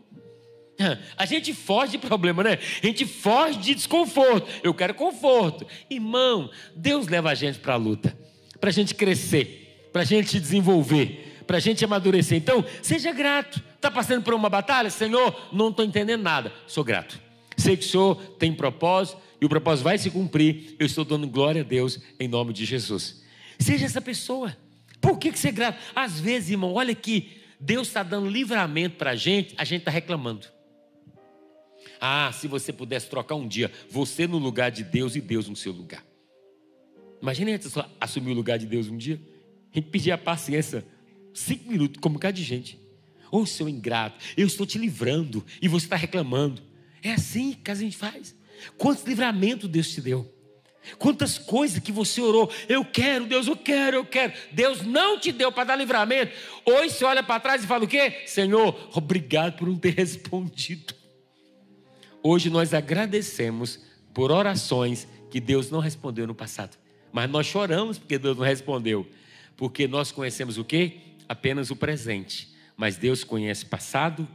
A 1.18 1.26
gente 1.26 1.54
foge 1.54 1.94
de 1.94 1.98
problema, 1.98 2.44
né? 2.44 2.60
A 2.84 2.86
gente 2.86 3.06
foge 3.06 3.58
de 3.58 3.74
desconforto. 3.74 4.48
Eu 4.62 4.74
quero 4.74 4.94
conforto. 4.94 5.66
Irmão, 5.90 6.52
Deus 6.76 7.08
leva 7.08 7.32
a 7.32 7.34
gente 7.34 7.58
para 7.58 7.74
a 7.74 7.78
luta, 7.78 8.16
para 8.60 8.70
a 8.70 8.74
gente 8.74 8.94
crescer, 8.94 9.90
para 9.92 10.04
a 10.04 10.06
gente 10.06 10.40
desenvolver, 10.40 11.42
para 11.48 11.58
a 11.58 11.60
gente 11.60 11.84
amadurecer. 11.84 12.38
Então, 12.38 12.64
seja 12.84 13.12
grato. 13.12 13.64
Está 13.76 13.90
passando 13.90 14.22
por 14.22 14.36
uma 14.36 14.50
batalha? 14.50 14.92
Senhor, 14.92 15.50
não 15.52 15.70
estou 15.70 15.84
entendendo 15.84 16.22
nada. 16.22 16.54
Sou 16.68 16.84
grato. 16.84 17.20
Sei 17.56 17.76
que 17.76 17.84
o 17.84 17.90
Senhor 17.90 18.16
tem 18.38 18.54
propósito 18.54 19.20
e 19.40 19.46
o 19.46 19.50
propósito 19.50 19.84
vai 19.84 19.98
se 19.98 20.10
cumprir. 20.10 20.76
Eu 20.80 20.86
estou 20.86 21.06
dando 21.06 21.28
glória 21.28 21.62
a 21.62 21.64
Deus 21.64 22.00
em 22.20 22.28
nome 22.28 22.54
de 22.54 22.66
Jesus. 22.66 23.24
Seja 23.60 23.86
essa 23.86 24.02
pessoa. 24.02 24.56
Por 25.00 25.18
que, 25.18 25.32
que 25.32 25.40
você 25.40 25.50
é 25.50 25.52
grato? 25.52 25.80
Às 25.96 26.20
vezes, 26.20 26.50
irmão, 26.50 26.74
olha 26.74 26.94
que 26.94 27.38
Deus 27.60 27.88
está 27.88 28.04
dando 28.04 28.30
livramento 28.30 28.98
para 28.98 29.12
a 29.12 29.16
gente, 29.16 29.54
a 29.58 29.64
gente 29.64 29.82
está 29.82 29.92
reclamando. 29.92 30.48
Ah, 32.00 32.32
se 32.32 32.48
você 32.48 32.72
pudesse 32.72 33.10
trocar 33.10 33.36
um 33.36 33.48
dia, 33.48 33.72
você 33.90 34.28
no 34.28 34.38
lugar 34.38 34.70
de 34.70 34.84
Deus 34.84 35.16
e 35.16 35.22
Deus 35.22 35.48
no 35.48 35.56
seu 35.56 35.72
lugar. 35.72 36.06
Imagina 37.22 37.52
a 37.52 37.54
gente 37.58 37.68
assumir 38.00 38.32
o 38.32 38.36
lugar 38.36 38.60
de 38.60 38.68
Deus 38.68 38.88
um 38.88 38.98
dia. 38.98 39.20
A 39.72 39.76
gente 39.76 39.90
pedir 39.90 40.12
a 40.12 40.18
paciência, 40.18 40.86
cinco 41.34 41.70
minutos, 41.70 42.00
como 42.00 42.20
cada 42.20 42.38
gente. 42.38 42.80
Ô 43.32 43.40
oh, 43.40 43.46
seu 43.46 43.68
ingrato, 43.68 44.24
eu 44.38 44.48
estou 44.48 44.66
te 44.66 44.78
livrando 44.78 45.44
e 45.62 45.68
você 45.68 45.86
está 45.86 45.96
reclamando. 45.96 46.62
É 47.02 47.12
assim 47.12 47.54
que 47.54 47.70
a 47.72 47.76
gente 47.76 47.98
faz. 47.98 48.36
Quantos 48.78 49.04
livramentos 49.04 49.70
Deus 49.70 49.90
te 49.90 50.02
deu? 50.02 50.34
Quantas 50.98 51.38
coisas 51.38 51.80
que 51.80 51.92
você 51.92 52.22
orou, 52.22 52.50
eu 52.70 52.86
quero, 52.86 53.26
Deus, 53.26 53.48
eu 53.48 53.58
quero, 53.58 53.98
eu 53.98 54.06
quero. 54.06 54.34
Deus 54.52 54.82
não 54.84 55.20
te 55.20 55.32
deu 55.32 55.52
para 55.52 55.66
dar 55.66 55.76
livramento. 55.76 56.32
Hoje 56.66 56.96
você 56.96 57.06
olha 57.06 57.22
para 57.22 57.40
trás 57.40 57.64
e 57.64 57.68
fala 57.68 57.84
o 57.84 57.88
quê? 57.88 58.24
Senhor, 58.26 58.90
obrigado 58.94 59.58
por 59.58 59.68
não 59.68 59.78
ter 59.78 59.94
respondido. 59.96 60.94
Hoje 62.24 62.50
nós 62.50 62.74
agradecemos 62.74 63.82
por 64.14 64.32
orações 64.32 65.08
que 65.30 65.40
Deus 65.40 65.70
não 65.70 65.80
respondeu 65.80 66.26
no 66.26 66.36
passado. 66.36 66.78
Mas 67.12 67.30
nós 67.30 67.46
choramos 67.46 67.98
porque 67.98 68.18
Deus 68.18 68.38
não 68.38 68.46
respondeu. 68.46 69.08
Porque 69.56 69.88
nós 69.88 70.12
conhecemos 70.12 70.58
o 70.58 70.64
quê? 70.64 70.98
Apenas 71.28 71.72
o 71.72 71.76
presente. 71.76 72.56
Mas 72.76 72.98
Deus 72.98 73.24
conhece 73.24 73.66
passado, 73.66 74.28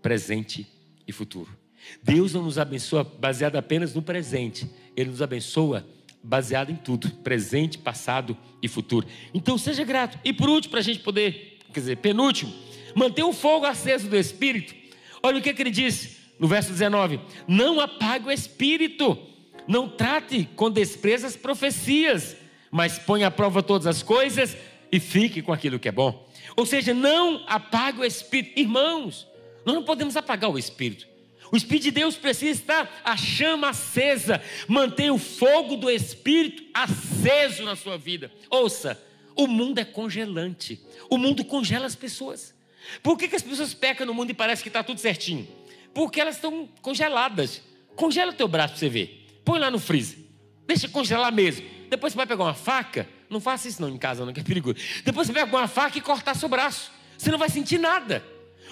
presente 0.00 0.66
e 1.06 1.12
futuro. 1.12 1.59
Deus 2.02 2.32
não 2.32 2.42
nos 2.42 2.58
abençoa 2.58 3.04
baseado 3.04 3.56
apenas 3.56 3.94
no 3.94 4.02
presente, 4.02 4.68
Ele 4.96 5.10
nos 5.10 5.22
abençoa 5.22 5.86
baseado 6.22 6.70
em 6.70 6.76
tudo, 6.76 7.10
presente, 7.10 7.78
passado 7.78 8.36
e 8.62 8.68
futuro. 8.68 9.06
Então 9.32 9.56
seja 9.56 9.84
grato. 9.84 10.18
E 10.24 10.32
por 10.32 10.48
último, 10.48 10.70
para 10.72 10.80
a 10.80 10.84
gente 10.84 11.00
poder, 11.00 11.58
quer 11.72 11.80
dizer, 11.80 11.96
penúltimo, 11.96 12.52
manter 12.94 13.22
o 13.22 13.32
fogo 13.32 13.66
aceso 13.66 14.08
do 14.08 14.16
Espírito. 14.16 14.74
Olha 15.22 15.38
o 15.38 15.42
que, 15.42 15.52
que 15.52 15.62
ele 15.62 15.70
diz 15.70 16.16
no 16.38 16.48
verso 16.48 16.70
19: 16.70 17.20
Não 17.46 17.80
apague 17.80 18.26
o 18.26 18.32
Espírito, 18.32 19.18
não 19.66 19.88
trate 19.88 20.48
com 20.56 20.70
desprezo 20.70 21.26
as 21.26 21.36
profecias, 21.36 22.36
mas 22.70 22.98
ponha 22.98 23.28
à 23.28 23.30
prova 23.30 23.62
todas 23.62 23.86
as 23.86 24.02
coisas 24.02 24.56
e 24.92 24.98
fique 24.98 25.42
com 25.42 25.52
aquilo 25.52 25.78
que 25.78 25.88
é 25.88 25.92
bom. 25.92 26.28
Ou 26.56 26.66
seja, 26.66 26.92
não 26.92 27.44
apague 27.46 28.00
o 28.00 28.04
Espírito. 28.04 28.58
Irmãos, 28.58 29.26
nós 29.64 29.74
não 29.74 29.84
podemos 29.84 30.16
apagar 30.16 30.50
o 30.50 30.58
Espírito. 30.58 31.09
O 31.52 31.56
Espírito 31.56 31.84
de 31.84 31.90
Deus 31.90 32.16
precisa 32.16 32.52
estar 32.52 33.00
a 33.04 33.16
chama 33.16 33.70
acesa. 33.70 34.40
Mantenha 34.68 35.12
o 35.12 35.18
fogo 35.18 35.76
do 35.76 35.90
Espírito 35.90 36.62
aceso 36.72 37.64
na 37.64 37.74
sua 37.74 37.98
vida. 37.98 38.30
Ouça, 38.48 39.00
o 39.34 39.46
mundo 39.46 39.78
é 39.78 39.84
congelante. 39.84 40.80
O 41.08 41.16
mundo 41.16 41.44
congela 41.44 41.86
as 41.86 41.94
pessoas. 41.96 42.54
Por 43.02 43.18
que, 43.18 43.28
que 43.28 43.36
as 43.36 43.42
pessoas 43.42 43.74
pecam 43.74 44.06
no 44.06 44.14
mundo 44.14 44.30
e 44.30 44.34
parece 44.34 44.62
que 44.62 44.68
está 44.68 44.82
tudo 44.82 45.00
certinho? 45.00 45.46
Porque 45.92 46.20
elas 46.20 46.36
estão 46.36 46.68
congeladas. 46.80 47.62
Congela 47.96 48.30
o 48.30 48.34
teu 48.34 48.48
braço 48.48 48.74
para 48.74 48.80
você 48.80 48.88
ver. 48.88 49.40
Põe 49.44 49.58
lá 49.58 49.70
no 49.70 49.78
freezer. 49.78 50.18
Deixa 50.66 50.88
congelar 50.88 51.32
mesmo. 51.32 51.66
Depois 51.88 52.12
você 52.12 52.16
vai 52.16 52.26
pegar 52.26 52.44
uma 52.44 52.54
faca. 52.54 53.08
Não 53.28 53.40
faça 53.40 53.68
isso 53.68 53.82
não 53.82 53.88
em 53.88 53.98
casa, 53.98 54.24
não, 54.24 54.32
que 54.32 54.40
é 54.40 54.44
perigoso. 54.44 54.76
Depois 55.04 55.26
você 55.26 55.32
pega 55.32 55.56
uma 55.56 55.68
faca 55.68 55.98
e 55.98 56.00
cortar 56.00 56.34
seu 56.34 56.48
braço. 56.48 56.92
Você 57.18 57.30
não 57.30 57.38
vai 57.38 57.48
sentir 57.48 57.78
nada. 57.78 58.24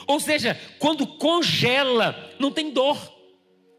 Ou 0.07 0.21
seja, 0.21 0.59
quando 0.79 1.07
congela, 1.07 2.35
não 2.39 2.51
tem 2.51 2.71
dor, 2.71 2.97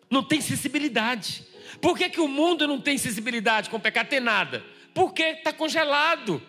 não 0.10 0.24
tem 0.24 0.42
sensibilidade. 0.42 1.44
Por 1.82 1.98
que, 1.98 2.10
que 2.10 2.20
o 2.20 2.28
mundo 2.28 2.68
não 2.68 2.80
tem 2.80 2.98
sensibilidade 2.98 3.70
com 3.70 3.78
o 3.78 3.80
pecado? 3.80 4.10
Tem 4.10 4.20
nada. 4.20 4.64
Porque 4.94 5.24
está 5.24 5.54
congelado. 5.54 6.42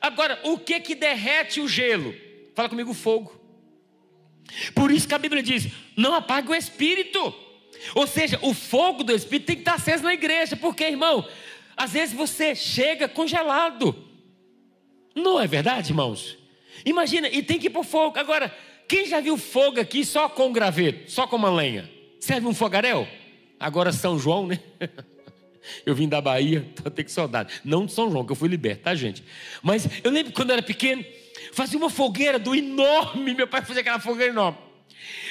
Agora, 0.00 0.40
o 0.44 0.58
que 0.58 0.80
que 0.80 0.94
derrete 0.94 1.60
o 1.60 1.68
gelo? 1.68 2.14
Fala 2.54 2.68
comigo, 2.68 2.94
fogo. 2.94 3.38
Por 4.74 4.90
isso 4.90 5.06
que 5.06 5.14
a 5.14 5.18
Bíblia 5.18 5.42
diz: 5.42 5.68
não 5.96 6.14
apague 6.14 6.50
o 6.50 6.54
espírito. 6.54 7.34
Ou 7.94 8.06
seja, 8.06 8.38
o 8.42 8.54
fogo 8.54 9.04
do 9.04 9.14
espírito 9.14 9.46
tem 9.46 9.56
que 9.56 9.62
estar 9.62 9.74
aceso 9.74 10.02
na 10.02 10.14
igreja. 10.14 10.56
Porque, 10.56 10.84
irmão, 10.84 11.26
às 11.76 11.92
vezes 11.92 12.14
você 12.14 12.54
chega 12.54 13.08
congelado. 13.08 14.06
Não 15.14 15.40
é 15.40 15.46
verdade, 15.46 15.90
irmãos? 15.90 16.36
Imagina, 16.84 17.28
e 17.28 17.42
tem 17.42 17.58
que 17.58 17.66
ir 17.66 17.70
para 17.70 17.82
fogo. 17.82 18.18
Agora, 18.18 18.54
quem 18.88 19.06
já 19.06 19.20
viu 19.20 19.36
fogo 19.36 19.78
aqui 19.78 20.04
só 20.04 20.28
com 20.28 20.50
graveto, 20.50 21.10
só 21.10 21.26
com 21.26 21.36
uma 21.36 21.50
lenha? 21.50 21.88
Serve 22.18 22.46
um 22.46 22.54
fogaréu? 22.54 23.06
Agora 23.60 23.92
São 23.92 24.18
João, 24.18 24.46
né? 24.46 24.58
Eu 25.84 25.94
vim 25.94 26.08
da 26.08 26.20
Bahia, 26.20 26.64
então 26.72 26.90
tenho 26.90 27.04
que 27.04 27.12
saudade. 27.12 27.60
Não 27.64 27.84
de 27.84 27.92
São 27.92 28.10
João, 28.10 28.24
que 28.24 28.32
eu 28.32 28.36
fui 28.36 28.48
liberto, 28.48 28.84
tá, 28.84 28.94
gente? 28.94 29.22
Mas 29.62 29.86
eu 30.02 30.10
lembro 30.10 30.32
quando 30.32 30.48
eu 30.48 30.54
era 30.54 30.62
pequeno, 30.62 31.04
fazia 31.52 31.78
uma 31.78 31.90
fogueira 31.90 32.38
do 32.38 32.54
enorme. 32.54 33.34
Meu 33.34 33.46
pai 33.46 33.62
fazia 33.62 33.82
aquela 33.82 33.98
fogueira 33.98 34.32
enorme. 34.32 34.56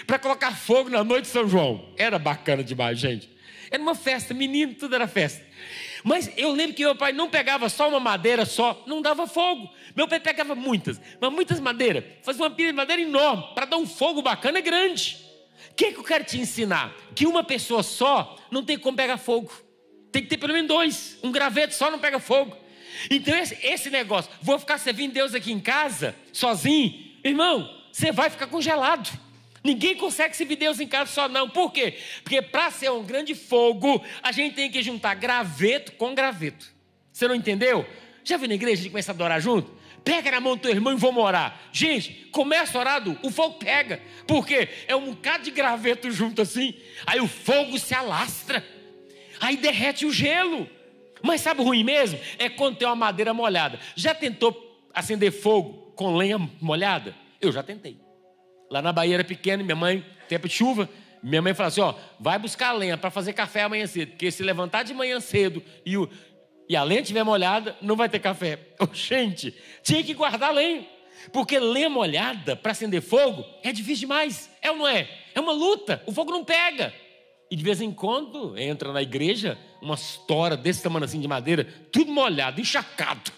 Para 0.06 0.20
colocar 0.20 0.56
fogo 0.56 0.90
na 0.90 1.04
noite 1.04 1.24
de 1.24 1.32
São 1.32 1.48
João. 1.48 1.90
Era 1.98 2.20
bacana 2.20 2.64
demais, 2.64 3.00
gente. 3.00 3.30
Era 3.72 3.82
uma 3.82 3.96
festa, 3.96 4.34
menino, 4.34 4.76
tudo 4.76 4.96
era 4.96 5.08
festa. 5.08 5.44
Mas 6.04 6.32
eu 6.38 6.52
lembro 6.52 6.76
que 6.76 6.84
meu 6.84 6.96
pai 6.96 7.12
não 7.12 7.30
pegava 7.30 7.70
só 7.70 7.88
uma 7.90 8.00
madeira 8.00 8.46
só, 8.46 8.84
não 8.86 9.02
dava 9.02 9.28
fogo. 9.28 9.70
Meu 9.96 10.08
pai 10.08 10.20
pegava 10.20 10.56
muitas, 10.56 11.00
mas 11.20 11.32
muitas 11.32 11.60
madeiras, 11.60 12.04
fazia 12.24 12.44
uma 12.44 12.50
pilha 12.50 12.70
de 12.70 12.76
madeira 12.76 13.02
enorme, 13.02 13.44
para 13.56 13.66
dar 13.66 13.78
um 13.78 13.86
fogo 13.88 14.22
bacana 14.22 14.60
grande. 14.60 15.18
O 15.72 15.76
que, 15.76 15.92
que 15.92 16.00
eu 16.00 16.04
quero 16.04 16.24
te 16.24 16.40
ensinar? 16.40 16.94
Que 17.16 17.26
uma 17.26 17.44
pessoa 17.44 17.84
só 17.84 18.36
não 18.52 18.64
tem 18.64 18.78
como 18.78 18.98
pegar 18.98 19.18
fogo. 19.18 19.52
Tem 20.12 20.24
que 20.24 20.30
ter 20.30 20.38
pelo 20.38 20.54
menos 20.54 20.68
dois. 20.68 21.20
Um 21.24 21.32
graveto 21.32 21.74
só 21.74 21.92
não 21.92 22.00
pega 22.00 22.20
fogo. 22.20 22.56
Então, 23.12 23.38
esse, 23.38 23.58
esse 23.62 23.90
negócio, 23.90 24.32
vou 24.42 24.58
ficar 24.58 24.78
servindo 24.78 25.14
Deus 25.14 25.36
aqui 25.36 25.52
em 25.52 25.60
casa, 25.60 26.16
sozinho, 26.34 26.94
irmão, 27.24 27.70
você 27.92 28.12
vai 28.12 28.30
ficar 28.30 28.48
congelado. 28.48 29.10
Ninguém 29.68 29.98
consegue 29.98 30.34
servir 30.34 30.56
Deus 30.56 30.80
em 30.80 30.88
casa 30.88 31.12
só, 31.12 31.28
não. 31.28 31.50
Por 31.50 31.74
quê? 31.74 31.98
Porque 32.24 32.42
para 32.42 32.72
ser 32.72 32.90
um 32.90 33.04
grande 33.04 33.36
fogo, 33.36 34.02
a 34.24 34.32
gente 34.32 34.56
tem 34.56 34.72
que 34.72 34.82
juntar 34.82 35.14
graveto 35.16 35.92
com 35.92 36.16
graveto. 36.16 36.74
Você 37.12 37.28
não 37.28 37.36
entendeu? 37.36 37.86
Já 38.24 38.38
viu 38.38 38.48
na 38.48 38.56
igreja 38.56 38.82
de 38.82 38.90
começar 38.90 39.12
a 39.12 39.16
adorar 39.16 39.42
junto? 39.42 39.70
Pega 40.06 40.32
na 40.32 40.40
mão 40.40 40.56
do 40.56 40.62
teu 40.62 40.72
irmão 40.72 40.94
e 40.94 40.96
vamos 40.96 41.22
orar. 41.22 41.60
Gente, 41.74 42.30
começa 42.32 42.78
a 42.78 42.80
orar, 42.80 43.04
o 43.22 43.30
fogo 43.30 43.56
pega. 43.56 44.02
Por 44.26 44.48
quê? 44.48 44.70
É 44.88 44.96
um 44.96 45.12
bocado 45.12 45.44
de 45.44 45.52
graveto 45.52 46.10
junto 46.12 46.42
assim. 46.42 46.74
Aí 47.06 47.20
o 47.20 47.28
fogo 47.28 47.78
se 47.78 47.94
alastra. 47.94 48.66
Aí 49.42 49.58
derrete 49.58 50.06
o 50.06 50.14
gelo. 50.14 50.70
Mas 51.22 51.42
sabe 51.42 51.60
o 51.60 51.66
ruim 51.66 51.84
mesmo? 51.84 52.18
É 52.40 52.48
quando 52.48 52.78
tem 52.78 52.88
uma 52.88 52.96
madeira 52.96 53.34
molhada. 53.34 53.82
Já 53.98 54.16
tentou 54.16 54.82
acender 54.94 55.34
fogo 55.34 55.92
com 55.94 56.16
lenha 56.16 56.40
molhada? 56.62 57.14
Eu 57.42 57.52
já 57.52 57.62
tentei. 57.62 58.07
Lá 58.70 58.82
na 58.82 58.92
Bahia 58.92 59.16
era 59.16 59.24
pequeno, 59.24 59.64
minha 59.64 59.76
mãe, 59.76 60.06
tempo 60.28 60.48
de 60.48 60.54
chuva, 60.54 60.90
minha 61.22 61.42
mãe 61.42 61.54
falou 61.54 61.68
assim: 61.68 61.82
ó, 61.82 61.94
vai 62.20 62.38
buscar 62.38 62.72
lenha 62.74 62.98
para 62.98 63.10
fazer 63.10 63.34
café 63.34 63.64
amanhã 63.64 63.88
cedo, 63.88 64.10
porque 64.12 64.32
se 64.32 64.44
levantar 64.44 64.84
de 64.84 64.94
manhã 64.94 65.20
cedo 65.20 65.64
e, 65.86 65.98
o, 65.98 66.10
e 66.70 66.76
a 66.76 66.84
lenha 66.84 67.02
estiver 67.02 67.24
molhada, 67.24 67.76
não 67.82 67.96
vai 67.96 68.10
ter 68.10 68.20
café. 68.20 68.60
Oh, 68.80 68.94
gente, 68.94 69.56
tinha 69.82 70.04
que 70.04 70.14
guardar 70.14 70.54
lenha, 70.54 70.86
porque 71.34 71.58
lenha 71.60 71.90
molhada 71.90 72.56
para 72.56 72.72
acender 72.72 73.02
fogo 73.02 73.44
é 73.64 73.72
difícil 73.72 74.02
demais, 74.02 74.50
é 74.62 74.70
ou 74.70 74.78
não 74.78 74.88
é? 74.88 75.10
É 75.34 75.40
uma 75.40 75.52
luta, 75.52 76.02
o 76.06 76.12
fogo 76.12 76.32
não 76.32 76.44
pega. 76.44 76.94
E 77.50 77.56
de 77.56 77.64
vez 77.64 77.82
em 77.82 77.92
quando 77.92 78.58
entra 78.58 78.92
na 78.92 79.02
igreja 79.02 79.58
uma 79.82 79.96
história 79.96 80.58
desse 80.58 80.84
tamanho 80.84 81.06
assim 81.06 81.20
de 81.20 81.28
madeira, 81.28 81.66
tudo 81.92 82.12
molhado, 82.12 82.60
encharcado. 82.60 83.32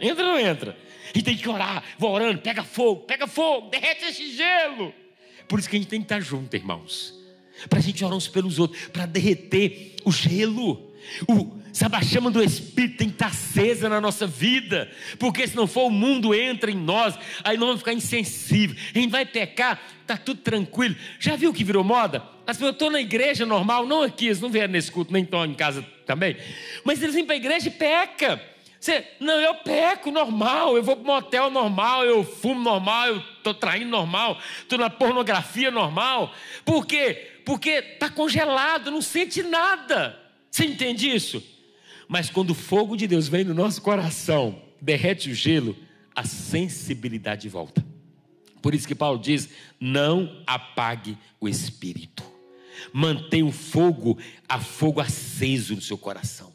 Entra 0.00 0.24
ou 0.24 0.32
não 0.32 0.38
entra? 0.38 0.76
E 1.14 1.22
tem 1.22 1.36
que 1.36 1.48
orar, 1.48 1.82
vou 1.98 2.10
orando, 2.10 2.40
pega 2.40 2.64
fogo, 2.64 3.02
pega 3.02 3.26
fogo, 3.26 3.70
derrete 3.70 4.04
esse 4.06 4.34
gelo. 4.34 4.92
Por 5.48 5.58
isso 5.58 5.68
que 5.68 5.76
a 5.76 5.78
gente 5.78 5.88
tem 5.88 6.00
que 6.00 6.06
estar 6.06 6.20
junto, 6.20 6.54
irmãos. 6.56 7.14
Para 7.68 7.78
a 7.78 7.82
gente 7.82 8.04
orar 8.04 8.16
uns 8.16 8.26
pelos 8.26 8.58
outros, 8.58 8.88
para 8.88 9.06
derreter 9.06 9.96
o 10.04 10.10
gelo. 10.10 10.92
O, 11.28 11.58
sabe, 11.72 11.96
a 11.96 12.02
chama 12.02 12.30
do 12.30 12.42
Espírito 12.42 12.96
tem 12.96 13.08
que 13.08 13.14
estar 13.14 13.26
acesa 13.26 13.88
na 13.88 14.00
nossa 14.00 14.26
vida, 14.26 14.90
porque 15.18 15.46
se 15.46 15.54
não 15.54 15.66
for, 15.66 15.86
o 15.86 15.90
mundo 15.90 16.34
entra 16.34 16.70
em 16.70 16.76
nós, 16.76 17.14
aí 17.44 17.58
nós 17.58 17.66
vamos 17.66 17.80
ficar 17.82 17.92
insensíveis, 17.92 18.80
a 18.94 18.98
gente 18.98 19.10
vai 19.10 19.26
pecar, 19.26 19.80
está 20.00 20.16
tudo 20.16 20.40
tranquilo. 20.40 20.96
Já 21.20 21.36
viu 21.36 21.52
que 21.52 21.62
virou 21.62 21.84
moda? 21.84 22.22
As 22.46 22.56
pessoas 22.56 22.72
estão 22.72 22.90
na 22.90 23.00
igreja 23.00 23.44
normal, 23.44 23.86
não 23.86 24.02
aqui, 24.02 24.26
eles 24.26 24.40
não 24.40 24.48
vieram 24.48 24.72
nesse 24.72 24.90
culto, 24.90 25.12
nem 25.12 25.24
estão 25.24 25.44
em 25.44 25.54
casa 25.54 25.82
também, 26.06 26.36
mas 26.84 27.02
eles 27.02 27.14
vêm 27.14 27.24
para 27.24 27.34
a 27.34 27.38
igreja 27.38 27.68
e 27.68 27.70
pecam. 27.70 28.40
Você, 28.84 29.02
não, 29.18 29.40
eu 29.40 29.54
peco 29.54 30.10
normal, 30.10 30.76
eu 30.76 30.82
vou 30.82 30.94
para 30.94 31.10
um 31.10 31.14
motel 31.14 31.50
normal, 31.50 32.04
eu 32.04 32.22
fumo 32.22 32.60
normal, 32.60 33.06
eu 33.06 33.16
estou 33.16 33.54
traindo 33.54 33.88
normal, 33.88 34.38
estou 34.60 34.78
na 34.78 34.90
pornografia 34.90 35.70
normal. 35.70 36.34
Por 36.66 36.84
quê? 36.84 37.40
Porque 37.46 37.70
está 37.70 38.10
congelado, 38.10 38.90
não 38.90 39.00
sente 39.00 39.42
nada. 39.42 40.20
Você 40.50 40.66
entende 40.66 41.08
isso? 41.08 41.42
Mas 42.06 42.28
quando 42.28 42.50
o 42.50 42.54
fogo 42.54 42.94
de 42.94 43.06
Deus 43.06 43.26
vem 43.26 43.42
no 43.42 43.54
nosso 43.54 43.80
coração, 43.80 44.60
derrete 44.82 45.30
o 45.30 45.34
gelo, 45.34 45.74
a 46.14 46.26
sensibilidade 46.26 47.48
volta. 47.48 47.82
Por 48.60 48.74
isso 48.74 48.86
que 48.86 48.94
Paulo 48.94 49.18
diz: 49.18 49.48
não 49.80 50.42
apague 50.46 51.16
o 51.40 51.48
espírito. 51.48 52.22
Mantenha 52.92 53.46
o 53.46 53.50
fogo, 53.50 54.18
a 54.46 54.60
fogo 54.60 55.00
aceso 55.00 55.74
no 55.74 55.80
seu 55.80 55.96
coração. 55.96 56.53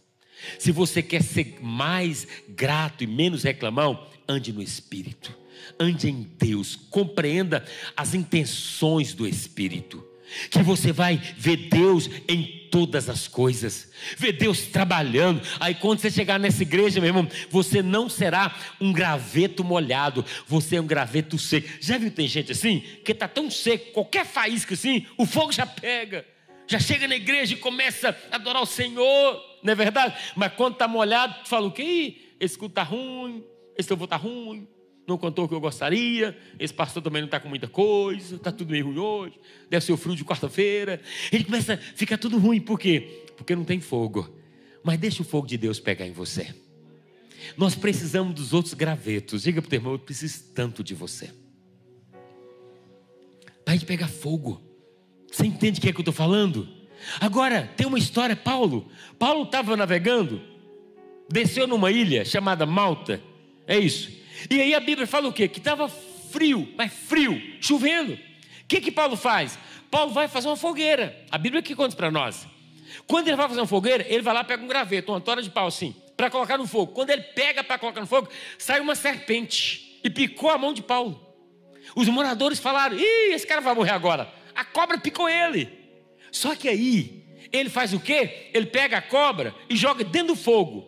Se 0.57 0.71
você 0.71 1.01
quer 1.01 1.23
ser 1.23 1.57
mais 1.61 2.27
grato 2.47 3.03
e 3.03 3.07
menos 3.07 3.43
reclamão, 3.43 4.07
ande 4.27 4.53
no 4.53 4.61
Espírito, 4.61 5.35
ande 5.79 6.09
em 6.09 6.29
Deus, 6.37 6.75
compreenda 6.75 7.65
as 7.95 8.13
intenções 8.13 9.13
do 9.13 9.27
Espírito, 9.27 10.05
que 10.49 10.61
você 10.61 10.91
vai 10.91 11.17
ver 11.37 11.69
Deus 11.69 12.09
em 12.27 12.67
todas 12.69 13.09
as 13.09 13.27
coisas, 13.27 13.91
ver 14.15 14.33
Deus 14.33 14.67
trabalhando. 14.67 15.41
Aí 15.59 15.73
quando 15.73 15.99
você 15.99 16.11
chegar 16.11 16.39
nessa 16.39 16.61
igreja, 16.61 16.99
meu 16.99 17.09
irmão, 17.09 17.27
você 17.49 17.81
não 17.81 18.07
será 18.07 18.55
um 18.79 18.93
graveto 18.93 19.63
molhado, 19.63 20.23
você 20.47 20.75
é 20.75 20.81
um 20.81 20.85
graveto 20.85 21.37
seco. 21.37 21.67
Já 21.81 21.97
viu 21.97 22.11
tem 22.11 22.27
gente 22.27 22.51
assim? 22.51 22.83
Que 23.03 23.11
está 23.11 23.27
tão 23.27 23.49
seco, 23.49 23.91
qualquer 23.91 24.25
faísca 24.25 24.75
assim, 24.75 25.05
o 25.17 25.25
fogo 25.25 25.51
já 25.51 25.65
pega. 25.65 26.25
Já 26.67 26.79
chega 26.79 27.07
na 27.07 27.15
igreja 27.15 27.55
e 27.55 27.57
começa 27.57 28.15
a 28.31 28.35
adorar 28.35 28.61
o 28.61 28.67
Senhor, 28.67 29.48
não 29.63 29.71
é 29.71 29.75
verdade? 29.75 30.15
Mas 30.35 30.53
quando 30.53 30.73
está 30.73 30.87
molhado, 30.87 31.47
fala 31.47 31.67
o 31.67 31.71
quê? 31.71 32.17
Esse 32.39 32.57
culto 32.57 32.71
está 32.71 32.83
ruim, 32.83 33.43
esse 33.77 33.89
louvor 33.89 34.05
está 34.05 34.15
ruim, 34.15 34.67
não 35.07 35.17
contou 35.17 35.45
o 35.45 35.47
que 35.49 35.53
eu 35.53 35.59
gostaria, 35.59 36.37
esse 36.59 36.73
pastor 36.73 37.01
também 37.01 37.21
não 37.21 37.27
está 37.27 37.39
com 37.39 37.49
muita 37.49 37.67
coisa, 37.67 38.35
está 38.35 38.51
tudo 38.51 38.71
meio 38.71 38.85
ruim 38.85 38.97
hoje, 38.97 39.39
deve 39.69 39.83
ser 39.83 39.91
o 39.91 39.97
frio 39.97 40.15
de 40.15 40.23
quarta-feira. 40.23 41.01
Ele 41.31 41.43
começa 41.43 41.73
a 41.73 41.77
ficar 41.77 42.17
tudo 42.17 42.37
ruim, 42.37 42.61
por 42.61 42.79
quê? 42.79 43.25
Porque 43.35 43.55
não 43.55 43.63
tem 43.63 43.79
fogo. 43.79 44.29
Mas 44.83 44.97
deixa 44.99 45.21
o 45.21 45.25
fogo 45.25 45.47
de 45.47 45.57
Deus 45.57 45.79
pegar 45.79 46.05
em 46.05 46.11
você. 46.11 46.53
Nós 47.57 47.75
precisamos 47.75 48.33
dos 48.33 48.53
outros 48.53 48.73
gravetos. 48.73 49.43
Diga 49.43 49.61
para 49.61 49.67
o 49.67 49.69
teu 49.69 49.77
irmão, 49.77 49.93
eu 49.93 49.99
preciso 49.99 50.43
tanto 50.53 50.83
de 50.83 50.93
você. 50.93 51.29
Para 53.63 53.73
a 53.73 53.77
gente 53.77 53.85
pegar 53.85 54.07
fogo. 54.07 54.61
Você 55.31 55.45
entende 55.45 55.79
o 55.79 55.81
que 55.81 55.89
é 55.89 55.91
que 55.91 55.97
eu 55.97 56.01
estou 56.01 56.13
falando? 56.13 56.67
Agora, 57.19 57.69
tem 57.75 57.87
uma 57.87 57.97
história, 57.97 58.35
Paulo. 58.35 58.89
Paulo 59.17 59.43
estava 59.43 59.75
navegando, 59.75 60.41
desceu 61.29 61.67
numa 61.67 61.91
ilha 61.91 62.25
chamada 62.25 62.65
Malta. 62.65 63.21
É 63.67 63.77
isso. 63.77 64.11
E 64.49 64.59
aí 64.61 64.73
a 64.73 64.79
Bíblia 64.79 65.07
fala 65.07 65.27
o 65.27 65.33
quê? 65.33 65.47
Que 65.47 65.59
estava 65.59 65.87
frio, 65.87 66.73
mas 66.77 66.93
frio, 66.93 67.41
chovendo. 67.59 68.13
O 68.13 68.17
que 68.67 68.81
que 68.81 68.91
Paulo 68.91 69.15
faz? 69.15 69.57
Paulo 69.89 70.11
vai 70.11 70.27
fazer 70.27 70.47
uma 70.47 70.55
fogueira. 70.55 71.25
A 71.31 71.37
Bíblia 71.37 71.61
que 71.61 71.75
conta 71.75 71.95
para 71.95 72.11
nós. 72.11 72.47
Quando 73.07 73.27
ele 73.27 73.37
vai 73.37 73.47
fazer 73.47 73.61
uma 73.61 73.67
fogueira, 73.67 74.05
ele 74.07 74.21
vai 74.21 74.33
lá 74.33 74.43
pega 74.43 74.63
um 74.63 74.67
graveto, 74.67 75.11
uma 75.11 75.21
tora 75.21 75.41
de 75.41 75.49
pau 75.49 75.67
assim, 75.67 75.95
para 76.15 76.29
colocar 76.29 76.57
no 76.57 76.67
fogo. 76.67 76.93
Quando 76.93 77.09
ele 77.09 77.21
pega 77.21 77.63
para 77.63 77.77
colocar 77.77 78.01
no 78.01 78.07
fogo, 78.07 78.29
sai 78.57 78.79
uma 78.79 78.95
serpente 78.95 79.99
e 80.03 80.09
picou 80.09 80.49
a 80.49 80.57
mão 80.57 80.73
de 80.73 80.81
Paulo. 80.81 81.19
Os 81.95 82.07
moradores 82.07 82.59
falaram: 82.59 82.97
Ih, 82.97 83.33
esse 83.33 83.45
cara 83.45 83.61
vai 83.61 83.73
morrer 83.73 83.91
agora 83.91 84.39
a 84.59 84.65
cobra 84.65 84.97
picou 84.97 85.29
ele. 85.29 85.78
Só 86.31 86.55
que 86.55 86.67
aí, 86.67 87.25
ele 87.51 87.69
faz 87.69 87.93
o 87.93 87.99
quê? 87.99 88.49
Ele 88.53 88.65
pega 88.65 88.97
a 88.97 89.01
cobra 89.01 89.55
e 89.69 89.75
joga 89.75 90.03
dentro 90.03 90.29
do 90.29 90.35
fogo. 90.35 90.87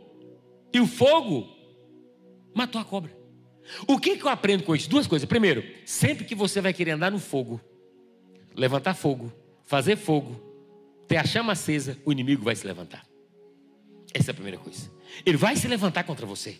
E 0.73 0.79
o 0.79 0.87
fogo 0.87 1.47
matou 2.53 2.79
a 2.79 2.85
cobra. 2.85 3.11
O 3.87 3.97
que, 3.97 4.17
que 4.17 4.23
eu 4.23 4.29
aprendo 4.29 4.63
com 4.63 4.75
isso? 4.75 4.89
Duas 4.89 5.07
coisas. 5.07 5.27
Primeiro, 5.27 5.63
sempre 5.85 6.25
que 6.25 6.35
você 6.35 6.61
vai 6.61 6.73
querer 6.73 6.91
andar 6.91 7.11
no 7.11 7.19
fogo, 7.19 7.59
levantar 8.55 8.93
fogo, 8.93 9.31
fazer 9.63 9.95
fogo, 9.95 10.39
ter 11.07 11.17
a 11.17 11.23
chama 11.23 11.53
acesa, 11.53 11.97
o 12.05 12.11
inimigo 12.11 12.43
vai 12.43 12.55
se 12.55 12.65
levantar. 12.65 13.05
Essa 14.13 14.31
é 14.31 14.33
a 14.33 14.35
primeira 14.35 14.57
coisa. 14.57 14.91
Ele 15.25 15.37
vai 15.37 15.55
se 15.55 15.67
levantar 15.67 16.03
contra 16.03 16.25
você. 16.25 16.57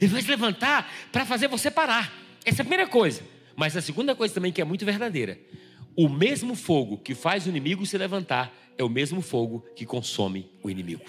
Ele 0.00 0.10
vai 0.10 0.22
se 0.22 0.28
levantar 0.28 0.90
para 1.12 1.24
fazer 1.24 1.48
você 1.48 1.70
parar. 1.70 2.12
Essa 2.44 2.60
é 2.60 2.62
a 2.62 2.64
primeira 2.64 2.86
coisa. 2.86 3.22
Mas 3.56 3.76
a 3.76 3.82
segunda 3.82 4.14
coisa 4.14 4.32
também 4.32 4.52
que 4.52 4.60
é 4.60 4.64
muito 4.64 4.84
verdadeira. 4.84 5.38
O 5.98 6.08
mesmo 6.08 6.54
fogo 6.54 6.96
que 6.96 7.12
faz 7.12 7.44
o 7.44 7.48
inimigo 7.48 7.84
se 7.84 7.98
levantar 7.98 8.56
é 8.78 8.84
o 8.84 8.88
mesmo 8.88 9.20
fogo 9.20 9.66
que 9.74 9.84
consome 9.84 10.48
o 10.62 10.70
inimigo. 10.70 11.04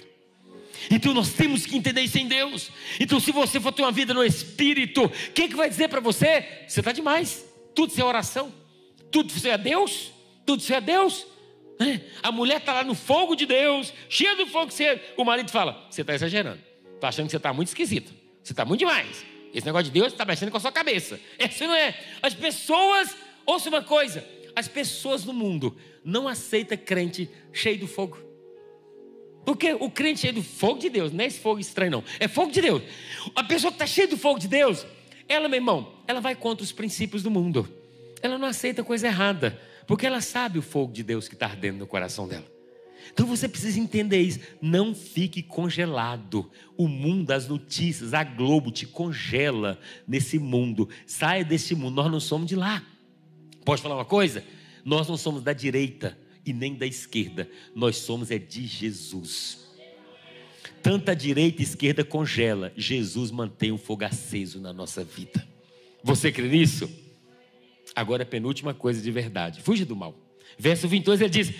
Então 0.89 1.13
nós 1.13 1.31
temos 1.31 1.63
que 1.63 1.77
entender 1.77 2.01
isso 2.01 2.17
em 2.17 2.27
Deus. 2.27 2.71
Então, 2.99 3.19
se 3.19 3.31
você 3.31 3.59
for 3.59 3.71
ter 3.71 3.83
uma 3.83 3.91
vida 3.91 4.15
no 4.15 4.23
Espírito, 4.23 5.07
quem 5.35 5.47
que 5.47 5.55
vai 5.55 5.69
dizer 5.69 5.89
para 5.89 5.99
você? 5.99 6.63
Você 6.67 6.79
está 6.79 6.91
demais. 6.91 7.45
Tudo 7.75 7.91
isso 7.91 8.01
é 8.01 8.03
oração. 8.03 8.51
Tudo 9.11 9.29
isso 9.29 9.47
é 9.47 9.59
Deus. 9.59 10.11
Tudo 10.43 10.59
isso 10.59 10.73
é 10.73 10.81
Deus. 10.81 11.27
É. 11.79 11.99
A 12.23 12.31
mulher 12.31 12.57
está 12.57 12.73
lá 12.73 12.83
no 12.83 12.95
fogo 12.95 13.35
de 13.35 13.45
Deus, 13.45 13.93
cheia 14.09 14.35
do 14.35 14.47
fogo. 14.47 14.71
Você... 14.71 14.99
O 15.15 15.23
marido 15.23 15.51
fala: 15.51 15.85
Você 15.91 16.01
está 16.01 16.15
exagerando. 16.15 16.61
Está 16.95 17.09
achando 17.09 17.27
que 17.27 17.31
você 17.31 17.37
está 17.37 17.53
muito 17.53 17.67
esquisito. 17.67 18.11
Você 18.41 18.53
está 18.53 18.65
muito 18.65 18.79
demais. 18.79 19.23
Esse 19.53 19.67
negócio 19.67 19.85
de 19.85 19.91
Deus 19.91 20.13
está 20.13 20.25
mexendo 20.25 20.49
com 20.49 20.57
a 20.57 20.59
sua 20.59 20.71
cabeça. 20.71 21.19
Essa 21.37 21.67
não 21.67 21.75
é. 21.75 21.95
As 22.23 22.33
pessoas, 22.33 23.15
ouça 23.45 23.69
uma 23.69 23.83
coisa 23.83 24.38
as 24.60 24.68
pessoas 24.68 25.24
no 25.24 25.34
mundo 25.34 25.76
não 26.03 26.28
aceitam 26.28 26.78
crente 26.78 27.30
cheio 27.53 27.80
do 27.80 27.88
fogo. 27.88 28.18
Porque 29.45 29.74
o 29.74 29.89
crente 29.89 30.20
cheio 30.20 30.34
do 30.34 30.43
fogo 30.43 30.80
de 30.80 30.89
Deus, 30.89 31.14
não 31.14 31.24
é 31.24 31.28
esse 31.28 31.39
fogo 31.39 31.60
estranho, 31.60 31.91
não. 31.91 32.03
É 32.20 32.28
fogo 32.28 32.51
de 32.51 32.62
Deus. 32.62 32.84
A 33.34 33.43
pessoa 33.43 33.72
que 33.72 33.76
está 33.76 33.88
cheia 33.88 34.07
do 34.07 34.18
fogo 34.18 34.38
de 34.38 34.47
Deus, 34.47 34.86
ela, 35.30 35.47
meu 35.47 35.57
irmão, 35.57 35.93
ela 36.05 36.20
vai 36.20 36.36
contra 36.36 36.64
os 36.64 36.74
princípios 36.74 37.24
do 37.24 37.32
mundo. 37.32 37.68
Ela 38.22 38.38
não 38.38 38.47
aceita 38.47 38.84
coisa 38.84 39.07
errada. 39.07 39.60
Porque 39.88 40.05
ela 40.05 40.22
sabe 40.22 40.60
o 40.60 40.62
fogo 40.62 40.91
de 40.91 41.03
Deus 41.03 41.28
que 41.28 41.36
está 41.36 41.47
ardendo 41.47 41.80
no 41.80 41.88
coração 41.88 42.28
dela. 42.28 42.45
Então 43.12 43.26
você 43.26 43.47
precisa 43.47 43.80
entender 43.80 44.22
isso. 44.22 44.39
Não 44.62 44.93
fique 44.93 45.41
congelado. 45.41 46.51
O 46.78 46.88
mundo, 46.88 47.32
as 47.32 47.47
notícias, 47.47 48.14
a 48.14 48.24
Globo 48.24 48.72
te 48.72 48.86
congela 48.86 49.80
nesse 50.07 50.38
mundo. 50.38 50.89
Saia 51.07 51.45
desse 51.45 51.74
mundo. 51.74 51.95
Nós 51.95 52.12
não 52.12 52.20
somos 52.20 52.47
de 52.47 52.55
lá. 52.55 52.84
Pode 53.64 53.82
falar 53.82 53.95
uma 53.95 54.05
coisa? 54.05 54.43
Nós 54.84 55.07
não 55.07 55.18
somos 55.18 55.43
da 55.43 55.53
direita 55.53 56.18
e 56.45 56.53
nem 56.53 56.76
da 56.76 56.86
esquerda, 56.86 57.49
nós 57.76 57.97
somos 57.97 58.32
é 58.32 58.39
de 58.39 58.66
Jesus. 58.66 59.68
Tanto 60.82 61.12
a 61.12 61.14
direita 61.14 61.62
e 61.62 61.66
esquerda 61.66 62.03
congela, 62.03 62.72
Jesus 62.76 63.32
mantém 63.32 63.72
o 63.72 63.78
fogo 63.78 64.05
aceso 64.05 64.60
na 64.60 64.72
nossa 64.72 65.03
vida. 65.03 65.45
Você 66.03 66.32
crê 66.32 66.47
nisso? 66.47 66.89
Agora 67.95 68.24
a 68.24 68.26
penúltima 68.26 68.74
coisa 68.74 69.01
de 69.01 69.12
verdade: 69.12 69.62
fuja 69.62 69.86
do 69.86 69.95
mal. 69.95 70.16
Verso 70.57 70.88
22 70.88 71.22
ele 71.22 71.30
diz: 71.30 71.53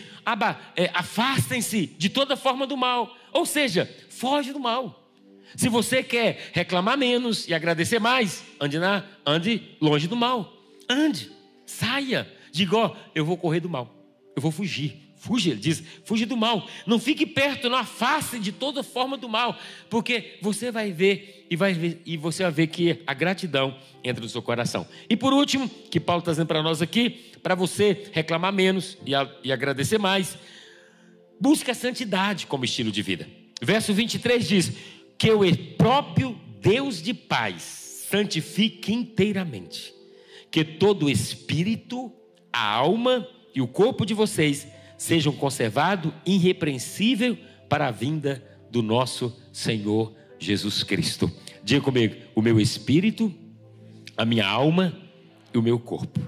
é, 0.76 0.89
afastem-se 0.93 1.86
de 1.86 2.10
toda 2.10 2.38
forma 2.38 2.66
do 2.66 2.78
mal, 2.78 3.16
ou 3.34 3.45
seja, 3.45 3.89
foge 4.10 4.54
do 4.54 4.60
mal. 4.60 5.08
Se 5.56 5.68
você 5.68 6.04
quer 6.04 6.52
reclamar 6.54 6.97
menos 6.97 7.47
e 7.47 7.54
agradecer 7.54 8.00
mais, 8.00 8.43
ande, 8.60 8.78
na, 8.78 9.04
ande 9.26 9.76
longe 9.82 10.08
do 10.08 10.16
mal. 10.16 10.54
Ande. 10.88 11.32
Saia. 11.70 12.28
Diga, 12.51 12.78
ó, 12.78 12.95
eu 13.13 13.24
vou 13.24 13.38
correr 13.38 13.59
do 13.59 13.70
mal. 13.70 13.93
Eu 14.36 14.41
vou 14.41 14.51
fugir. 14.51 15.09
Fuja, 15.17 15.51
ele 15.51 15.59
diz, 15.59 15.84
fuja 16.05 16.26
do 16.26 16.38
mal. 16.38 16.65
Não 16.88 16.97
fique 16.97 17.26
perto, 17.26 17.70
não 17.70 17.78
afaste 17.78 18.39
de 18.39 18.53
toda 18.53 18.82
forma 18.82 19.17
do 19.17 19.28
mal, 19.28 19.57
porque 19.89 20.38
você 20.41 20.72
vai 20.72 20.93
ver 20.93 21.45
e, 21.49 21.57
vai 21.57 21.74
ver, 21.74 22.01
e 22.05 22.15
você 22.15 22.43
vai 22.43 22.51
ver 22.51 22.67
que 22.67 23.03
a 23.05 23.13
gratidão 23.13 23.78
entra 24.01 24.24
no 24.24 24.30
seu 24.30 24.41
coração. 24.41 24.88
E 25.09 25.17
por 25.17 25.34
último, 25.34 25.70
que 25.91 25.99
Paulo 25.99 26.22
está 26.22 26.32
dizendo 26.32 26.47
para 26.47 26.63
nós 26.63 26.82
aqui, 26.82 27.09
para 27.43 27.53
você 27.53 28.09
reclamar 28.13 28.53
menos 28.53 28.97
e, 29.05 29.13
a, 29.13 29.30
e 29.43 29.51
agradecer 29.51 29.97
mais, 29.97 30.38
busque 31.39 31.70
a 31.70 31.76
santidade 31.76 32.47
como 32.47 32.63
estilo 32.63 32.91
de 32.91 33.01
vida. 33.01 33.28
Verso 33.61 33.93
23 33.93 34.47
diz: 34.47 34.72
Que 35.17 35.32
o 35.32 35.41
próprio 35.76 36.39
Deus 36.61 37.01
de 37.01 37.13
paz 37.13 38.05
santifique 38.09 38.93
inteiramente, 38.93 39.93
que 40.52 40.64
todo 40.64 41.06
o 41.06 41.10
espírito, 41.10 42.12
a 42.52 42.66
alma 42.66 43.28
e 43.54 43.62
o 43.62 43.68
corpo 43.68 44.06
de 44.06 44.14
vocês 44.14 44.68
sejam 44.97 45.34
conservados 45.34 46.12
irrepreensível 46.26 47.38
para 47.68 47.88
a 47.88 47.91
vinda 47.91 48.43
do 48.70 48.82
nosso 48.82 49.36
Senhor 49.52 50.14
Jesus 50.38 50.84
Cristo. 50.84 51.32
Diga 51.64 51.82
comigo: 51.82 52.16
o 52.36 52.41
meu 52.41 52.60
espírito, 52.60 53.34
a 54.18 54.26
minha 54.26 54.47
alma 54.47 54.93
e 55.54 55.58
o 55.58 55.62
meu 55.62 55.80
corpo. 55.80 56.20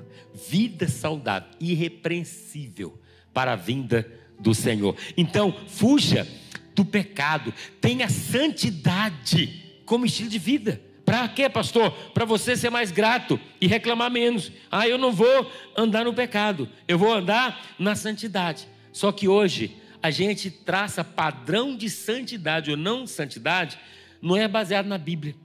Vida 0.50 0.88
saudável, 0.88 1.50
irrepreensível 1.60 3.00
para 3.34 3.54
a 3.54 3.56
vinda 3.56 4.10
do 4.40 4.54
Senhor. 4.54 4.96
Então, 5.16 5.54
fuja 5.68 6.28
do 6.74 6.86
pecado, 6.86 7.54
tenha 7.80 8.10
santidade 8.10 9.82
como 9.86 10.06
estilo 10.06 10.30
de 10.30 10.40
vida. 10.40 10.82
Para 11.12 11.28
quê, 11.28 11.50
pastor? 11.50 11.92
Para 12.14 12.24
você 12.24 12.56
ser 12.56 12.70
mais 12.70 12.90
grato 12.90 13.38
e 13.60 13.68
reclamar 13.68 14.10
menos. 14.10 14.50
Ah, 14.72 14.88
eu 14.88 14.98
não 14.98 15.12
vou 15.12 15.52
andar 15.76 16.06
no 16.06 16.14
pecado, 16.14 16.70
eu 16.88 16.98
vou 16.98 17.14
andar 17.14 17.76
na 17.78 17.96
santidade. 17.96 18.66
Só 18.94 19.12
que 19.12 19.28
hoje 19.28 19.76
a 20.02 20.10
gente 20.10 20.50
traça 20.50 21.04
padrão 21.04 21.76
de 21.76 21.90
santidade 21.90 22.72
ou 22.72 22.78
não 22.78 23.06
santidade, 23.06 23.78
não 24.22 24.38
é 24.38 24.48
baseado 24.48 24.86
na 24.86 24.98
Bíblia. 24.98 25.36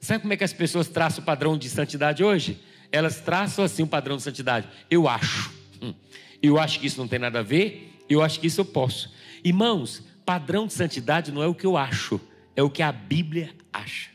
Sabe 0.00 0.22
como 0.22 0.32
é 0.32 0.36
que 0.36 0.42
as 0.42 0.52
pessoas 0.52 0.88
traçam 0.88 1.22
o 1.22 1.24
padrão 1.24 1.56
de 1.56 1.70
santidade 1.70 2.24
hoje? 2.24 2.58
Elas 2.90 3.20
traçam 3.20 3.64
assim 3.64 3.84
o 3.84 3.86
padrão 3.86 4.16
de 4.16 4.24
santidade. 4.24 4.66
Eu 4.90 5.06
acho. 5.06 5.52
Hum. 5.80 5.94
Eu 6.42 6.58
acho 6.58 6.80
que 6.80 6.88
isso 6.88 6.98
não 6.98 7.06
tem 7.06 7.20
nada 7.20 7.38
a 7.38 7.42
ver, 7.44 7.96
eu 8.10 8.22
acho 8.22 8.40
que 8.40 8.48
isso 8.48 8.60
eu 8.60 8.64
posso. 8.64 9.14
Irmãos, 9.44 10.02
padrão 10.26 10.66
de 10.66 10.72
santidade 10.72 11.30
não 11.30 11.44
é 11.44 11.46
o 11.46 11.54
que 11.54 11.64
eu 11.64 11.76
acho, 11.76 12.20
é 12.56 12.62
o 12.64 12.68
que 12.68 12.82
a 12.82 12.90
Bíblia 12.90 13.50
acha. 13.72 14.11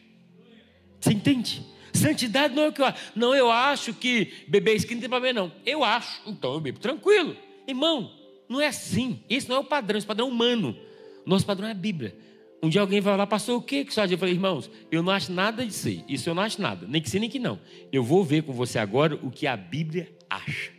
Você 1.00 1.14
entende? 1.14 1.66
Santidade 1.94 2.54
não 2.54 2.64
é 2.64 2.68
o 2.70 2.74
que 2.74 2.82
eu 2.82 2.86
acho. 2.86 3.12
Não, 3.16 3.36
eu 3.36 3.50
acho 3.50 3.94
que 3.94 4.32
beber 4.48 4.76
skin 4.76 4.96
não 4.96 5.02
tem 5.02 5.10
problema, 5.10 5.42
não. 5.42 5.52
Eu 5.66 5.84
acho, 5.84 6.22
então 6.28 6.54
eu 6.54 6.60
bebo 6.60 6.80
tranquilo. 6.80 7.36
Irmão, 7.68 8.12
não 8.48 8.62
é 8.62 8.68
assim. 8.68 9.20
Esse 9.30 9.50
não 9.50 9.58
é 9.58 9.60
o 9.60 9.64
padrão, 9.64 9.98
esse 9.98 10.08
padrão 10.08 10.28
é 10.28 10.32
humano. 10.32 10.78
Nosso 11.26 11.46
padrão 11.46 11.68
é 11.68 11.72
a 11.72 11.76
Bíblia. 11.76 12.16
Um 12.62 12.70
dia 12.70 12.82
alguém 12.82 13.00
vai 13.00 13.16
lá, 13.16 13.28
pastor, 13.28 13.58
o 13.58 13.62
que 13.62 13.86
que 13.86 14.00
acha? 14.00 14.14
Eu 14.14 14.18
falei, 14.18 14.34
irmãos, 14.34 14.70
eu 14.92 15.04
não 15.04 15.12
acho 15.12 15.32
nada 15.32 15.66
disso 15.66 15.88
aí. 15.88 16.04
Isso 16.08 16.30
eu 16.30 16.34
não 16.34 16.42
acho 16.42 16.62
nada. 16.62 16.88
Nem 16.88 17.02
que 17.02 17.10
sim, 17.10 17.20
nem 17.20 17.30
que 17.30 17.40
não. 17.40 17.60
Eu 17.92 18.04
vou 18.04 18.24
ver 18.24 18.44
com 18.44 18.54
você 18.54 18.80
agora 18.80 19.16
o 19.22 19.30
que 19.30 19.46
a 19.46 19.56
Bíblia 19.56 20.12
acha. 20.30 20.72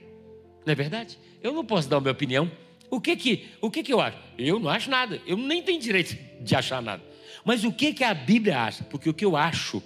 Não 0.67 0.73
é 0.73 0.75
verdade? 0.75 1.19
Eu 1.43 1.53
não 1.53 1.65
posso 1.65 1.89
dar 1.89 1.99
a 1.99 2.01
minha 2.01 2.13
opinião. 2.13 2.51
O 2.91 3.01
que 3.01 3.15
que, 3.17 3.47
o 3.61 3.71
que 3.71 3.83
que 3.83 3.93
eu 3.93 4.01
acho? 4.01 4.19
Eu 4.37 4.59
não 4.59 4.71
acho 4.71 4.91
nada. 4.91 5.21
Eu 5.27 5.37
nem 5.37 5.63
tenho 5.63 5.81
direito 5.81 6.17
de 6.43 6.55
achar 6.55 6.83
nada. 6.83 7.03
Mas 7.45 7.65
o 7.65 7.73
que 7.73 7.93
que 7.93 8.03
a 8.03 8.13
Bíblia 8.13 8.61
acha? 8.61 8.83
Porque 8.85 9.09
o 9.09 9.15
que 9.15 9.25
eu 9.25 9.37
acho 9.37 9.83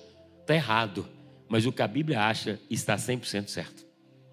está 0.52 0.54
errado, 0.54 1.08
mas 1.48 1.66
o 1.66 1.72
que 1.72 1.82
a 1.82 1.88
Bíblia 1.88 2.20
acha 2.20 2.60
está 2.68 2.96
100% 2.96 3.48
certo. 3.48 3.86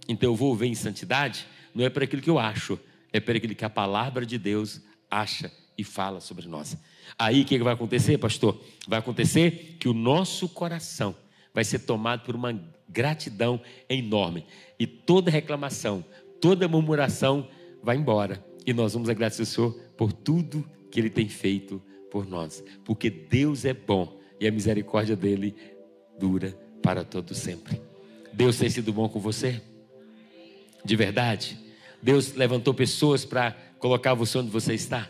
Então 0.07 0.29
eu 0.29 0.35
vou 0.35 0.55
ver 0.55 0.67
em 0.67 0.75
santidade, 0.75 1.45
não 1.73 1.85
é 1.85 1.89
para 1.89 2.03
aquilo 2.03 2.21
que 2.21 2.29
eu 2.29 2.39
acho, 2.39 2.79
é 3.11 3.19
para 3.19 3.37
aquilo 3.37 3.55
que 3.55 3.65
a 3.65 3.69
palavra 3.69 4.25
de 4.25 4.37
Deus 4.37 4.81
acha 5.09 5.51
e 5.77 5.83
fala 5.83 6.19
sobre 6.19 6.47
nós. 6.47 6.77
Aí 7.17 7.41
o 7.41 7.45
que 7.45 7.57
vai 7.59 7.73
acontecer, 7.73 8.17
pastor? 8.17 8.61
Vai 8.87 8.99
acontecer 8.99 9.77
que 9.79 9.87
o 9.87 9.93
nosso 9.93 10.49
coração 10.49 11.15
vai 11.53 11.63
ser 11.63 11.79
tomado 11.79 12.23
por 12.23 12.35
uma 12.35 12.59
gratidão 12.87 13.61
enorme 13.89 14.45
e 14.79 14.85
toda 14.85 15.31
reclamação, 15.31 16.03
toda 16.41 16.67
murmuração 16.67 17.47
vai 17.81 17.95
embora 17.95 18.43
e 18.65 18.73
nós 18.73 18.93
vamos 18.93 19.09
agradecer 19.09 19.43
o 19.43 19.45
Senhor 19.45 19.71
por 19.97 20.11
tudo 20.11 20.67
que 20.91 20.99
Ele 20.99 21.09
tem 21.09 21.29
feito 21.29 21.81
por 22.11 22.25
nós, 22.25 22.63
porque 22.83 23.09
Deus 23.09 23.65
é 23.65 23.73
bom 23.73 24.19
e 24.39 24.47
a 24.47 24.51
misericórdia 24.51 25.15
dele 25.15 25.55
dura 26.19 26.51
para 26.81 27.03
todo 27.03 27.33
sempre. 27.33 27.81
Deus 28.33 28.57
tem 28.57 28.69
sido 28.69 28.91
bom 28.91 29.07
com 29.07 29.19
você? 29.19 29.61
De 30.83 30.95
verdade? 30.95 31.57
Deus 32.01 32.33
levantou 32.33 32.73
pessoas 32.73 33.25
para 33.25 33.51
colocar 33.79 34.13
você 34.13 34.37
onde 34.37 34.49
você 34.49 34.73
está? 34.73 35.09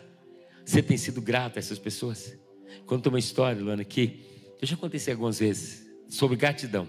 Você 0.65 0.81
tem 0.81 0.97
sido 0.97 1.21
grato 1.21 1.57
a 1.57 1.59
essas 1.59 1.79
pessoas? 1.79 2.37
Conta 2.85 3.09
uma 3.09 3.19
história, 3.19 3.61
Luana, 3.61 3.83
que 3.83 4.19
eu 4.61 4.67
já 4.67 4.75
aconteci 4.75 5.11
algumas 5.11 5.39
vezes 5.39 5.87
sobre 6.07 6.37
gratidão. 6.37 6.87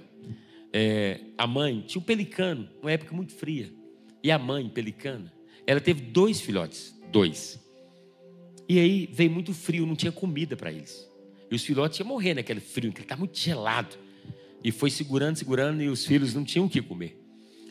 É, 0.73 1.21
a 1.37 1.47
mãe 1.47 1.83
tinha 1.87 2.01
um 2.01 2.05
pelicano, 2.05 2.69
uma 2.81 2.93
época 2.93 3.15
muito 3.15 3.33
fria. 3.33 3.73
E 4.23 4.31
a 4.31 4.39
mãe, 4.39 4.69
pelicana, 4.69 5.33
ela 5.67 5.81
teve 5.81 6.03
dois 6.03 6.41
filhotes, 6.41 6.95
dois. 7.11 7.59
E 8.69 8.79
aí 8.79 9.09
veio 9.13 9.31
muito 9.31 9.53
frio, 9.53 9.87
não 9.87 9.97
tinha 9.97 10.13
comida 10.13 10.57
para 10.57 10.71
eles. 10.71 11.09
E 11.51 11.55
os 11.55 11.65
filhotes 11.65 11.99
iam 11.99 12.09
morrer 12.09 12.35
naquele 12.35 12.61
frio, 12.61 12.91
porque 12.91 13.03
estava 13.03 13.21
muito 13.21 13.39
gelado. 13.39 13.97
E 14.63 14.71
foi 14.71 14.91
segurando, 14.91 15.37
segurando, 15.37 15.83
e 15.83 15.89
os 15.89 16.05
filhos 16.05 16.35
não 16.35 16.45
tinham 16.45 16.67
o 16.67 16.71
que 16.71 16.83
comer. 16.83 17.19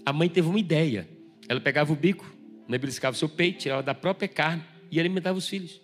A 0.06 0.12
mãe 0.12 0.28
teve 0.28 0.48
uma 0.48 0.60
ideia. 0.60 1.08
Ela 1.48 1.60
pegava 1.60 1.92
o 1.94 1.96
bico, 1.96 2.26
nebriscava 2.68 3.16
o 3.16 3.20
seu 3.20 3.30
peito, 3.30 3.60
tirava 3.60 3.84
da 3.84 3.94
própria 3.94 4.28
carne 4.28 4.64
e 4.92 5.00
alimentava 5.00 5.38
os 5.38 5.48
filhos. 5.48 5.82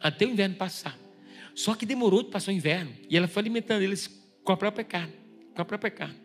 Até 0.00 0.26
o 0.26 0.30
inverno 0.30 0.54
passar. 0.56 0.98
Só 1.54 1.74
que 1.74 1.84
demorou 1.84 2.22
de 2.22 2.30
passar 2.30 2.52
o 2.52 2.54
inverno. 2.54 2.92
E 3.08 3.16
ela 3.16 3.26
foi 3.26 3.42
alimentando 3.42 3.82
eles 3.82 4.06
com 4.44 4.52
a 4.52 4.56
própria 4.56 4.84
carne. 4.84 5.12
Com 5.54 5.62
a 5.62 5.64
própria 5.64 5.90
carne. 5.90 6.16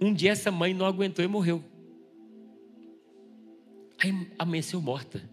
Um 0.00 0.12
dia 0.12 0.32
essa 0.32 0.50
mãe 0.50 0.72
não 0.72 0.86
aguentou 0.86 1.24
e 1.24 1.28
morreu. 1.28 1.64
Aí 3.98 4.30
amanheceu 4.38 4.80
morta. 4.80 5.28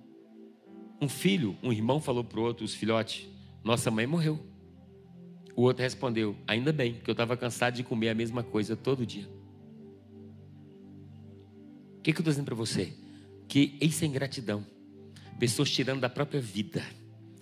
Um 1.02 1.10
filho, 1.10 1.58
um 1.62 1.72
irmão 1.72 2.00
falou 2.00 2.24
para 2.24 2.40
o 2.40 2.44
outro, 2.44 2.64
os 2.64 2.74
filhotes, 2.74 3.28
nossa 3.64 3.92
mãe 3.92 4.08
morreu. 4.08 4.40
O 5.56 5.62
outro 5.64 5.84
respondeu: 5.84 6.36
Ainda 6.48 6.74
bem, 6.74 6.96
que 6.96 7.10
eu 7.10 7.14
estava 7.14 7.38
cansado 7.38 7.76
de 7.76 7.84
comer 7.84 8.10
a 8.10 8.16
mesma 8.16 8.44
coisa 8.44 8.76
todo 8.76 9.06
dia. 9.06 9.28
O 11.98 12.02
que, 12.04 12.12
que 12.12 12.18
eu 12.18 12.22
estou 12.22 12.32
dizendo 12.32 12.46
para 12.46 12.56
você? 12.56 12.94
Que 13.48 13.78
isso 13.80 14.04
é 14.04 14.08
ingratidão. 14.08 14.66
Pessoas 15.40 15.70
tirando 15.70 16.02
da 16.02 16.10
própria 16.10 16.42
vida, 16.42 16.84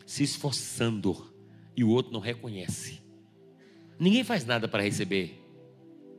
se 0.06 0.24
esforçando, 0.24 1.34
e 1.76 1.84
o 1.84 1.90
outro 1.90 2.12
não 2.12 2.20
reconhece. 2.20 3.02
Ninguém 3.98 4.24
faz 4.24 4.46
nada 4.46 4.68
para 4.68 4.84
receber, 4.84 5.40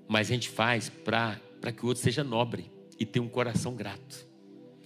mas 0.09 0.29
a 0.29 0.35
gente 0.35 0.49
faz 0.49 0.89
para 0.89 1.41
que 1.77 1.85
o 1.85 1.89
outro 1.89 2.03
seja 2.03 2.25
nobre 2.25 2.71
e 2.99 3.05
tenha 3.05 3.25
um 3.25 3.29
coração 3.29 3.75
grato. 3.75 4.27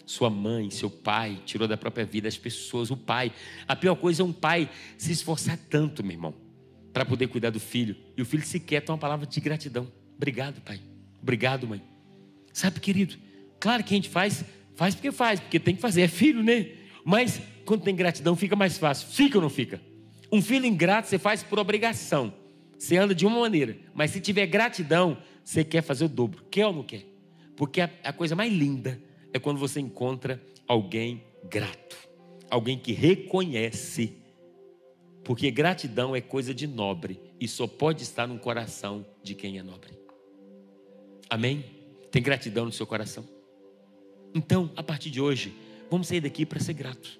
Sua 0.04 0.30
mãe, 0.30 0.70
seu 0.70 0.90
pai 0.90 1.40
tirou 1.44 1.66
da 1.66 1.76
própria 1.76 2.04
vida 2.04 2.28
as 2.28 2.38
pessoas, 2.38 2.90
o 2.90 2.96
pai. 2.96 3.32
A 3.66 3.74
pior 3.74 3.96
coisa 3.96 4.22
é 4.22 4.24
um 4.24 4.32
pai 4.32 4.70
se 4.96 5.12
esforçar 5.12 5.58
tanto, 5.68 6.02
meu 6.02 6.12
irmão 6.12 6.45
para 6.96 7.04
poder 7.04 7.26
cuidar 7.28 7.50
do 7.50 7.60
filho. 7.60 7.94
E 8.16 8.22
o 8.22 8.24
filho 8.24 8.42
sequer 8.42 8.80
tem 8.80 8.90
uma 8.90 8.96
palavra 8.96 9.26
de 9.26 9.38
gratidão. 9.38 9.86
Obrigado, 10.16 10.62
pai. 10.62 10.80
Obrigado, 11.20 11.68
mãe. 11.68 11.82
Sabe, 12.54 12.80
querido, 12.80 13.16
claro 13.60 13.84
que 13.84 13.92
a 13.92 13.96
gente 13.98 14.08
faz, 14.08 14.42
faz 14.74 14.94
porque 14.94 15.12
faz, 15.12 15.38
porque 15.38 15.60
tem 15.60 15.74
que 15.74 15.82
fazer, 15.82 16.00
é 16.00 16.08
filho, 16.08 16.42
né? 16.42 16.70
Mas 17.04 17.38
quando 17.66 17.82
tem 17.82 17.94
gratidão 17.94 18.34
fica 18.34 18.56
mais 18.56 18.78
fácil. 18.78 19.08
Fica 19.08 19.36
ou 19.36 19.42
não 19.42 19.50
fica? 19.50 19.78
Um 20.32 20.40
filho 20.40 20.64
ingrato 20.64 21.06
você 21.06 21.18
faz 21.18 21.42
por 21.42 21.58
obrigação. 21.58 22.32
Você 22.78 22.96
anda 22.96 23.14
de 23.14 23.26
uma 23.26 23.40
maneira, 23.40 23.76
mas 23.92 24.12
se 24.12 24.18
tiver 24.18 24.46
gratidão, 24.46 25.18
você 25.44 25.62
quer 25.62 25.82
fazer 25.82 26.06
o 26.06 26.08
dobro. 26.08 26.46
Quer 26.50 26.64
ou 26.64 26.72
não 26.72 26.82
quer? 26.82 27.04
Porque 27.56 27.82
a, 27.82 27.90
a 28.04 28.12
coisa 28.14 28.34
mais 28.34 28.50
linda 28.50 28.98
é 29.34 29.38
quando 29.38 29.60
você 29.60 29.80
encontra 29.80 30.42
alguém 30.66 31.22
grato, 31.44 31.94
alguém 32.48 32.78
que 32.78 32.92
reconhece 32.92 34.16
porque 35.26 35.50
gratidão 35.50 36.14
é 36.14 36.20
coisa 36.20 36.54
de 36.54 36.68
nobre 36.68 37.20
e 37.40 37.48
só 37.48 37.66
pode 37.66 38.04
estar 38.04 38.28
no 38.28 38.38
coração 38.38 39.04
de 39.24 39.34
quem 39.34 39.58
é 39.58 39.62
nobre. 39.62 39.90
Amém? 41.28 41.64
Tem 42.12 42.22
gratidão 42.22 42.64
no 42.64 42.70
seu 42.70 42.86
coração? 42.86 43.28
Então, 44.32 44.70
a 44.76 44.84
partir 44.84 45.10
de 45.10 45.20
hoje, 45.20 45.52
vamos 45.90 46.06
sair 46.06 46.20
daqui 46.20 46.46
para 46.46 46.60
ser 46.60 46.74
gratos 46.74 47.18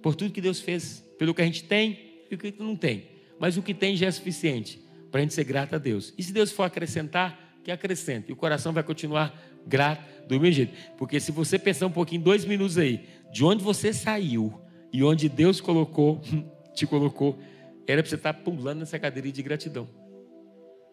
por 0.00 0.14
tudo 0.14 0.32
que 0.32 0.40
Deus 0.40 0.60
fez, 0.60 1.04
pelo 1.18 1.34
que 1.34 1.42
a 1.42 1.44
gente 1.44 1.64
tem 1.64 2.22
e 2.30 2.36
o 2.36 2.38
que 2.38 2.54
não 2.56 2.76
tem. 2.76 3.08
Mas 3.40 3.56
o 3.56 3.62
que 3.62 3.74
tem 3.74 3.96
já 3.96 4.06
é 4.06 4.10
suficiente 4.12 4.80
para 5.10 5.18
a 5.18 5.22
gente 5.22 5.34
ser 5.34 5.42
grato 5.42 5.74
a 5.74 5.78
Deus. 5.78 6.14
E 6.16 6.22
se 6.22 6.32
Deus 6.32 6.52
for 6.52 6.62
acrescentar, 6.62 7.58
que 7.64 7.72
acrescente. 7.72 8.28
E 8.28 8.32
o 8.32 8.36
coração 8.36 8.72
vai 8.72 8.84
continuar 8.84 9.36
grato 9.66 10.28
do 10.28 10.38
mesmo 10.38 10.52
jeito. 10.54 10.72
Porque 10.96 11.18
se 11.18 11.32
você 11.32 11.58
pensar 11.58 11.88
um 11.88 11.90
pouquinho, 11.90 12.22
dois 12.22 12.44
minutos 12.44 12.78
aí, 12.78 13.08
de 13.32 13.44
onde 13.44 13.64
você 13.64 13.92
saiu 13.92 14.54
e 14.92 15.02
onde 15.02 15.28
Deus 15.28 15.60
colocou, 15.60 16.22
te 16.80 16.86
colocou, 16.86 17.38
era 17.86 18.02
para 18.02 18.08
você 18.08 18.16
estar 18.16 18.32
pulando 18.32 18.80
nessa 18.80 18.98
cadeira 18.98 19.30
de 19.30 19.42
gratidão. 19.42 19.88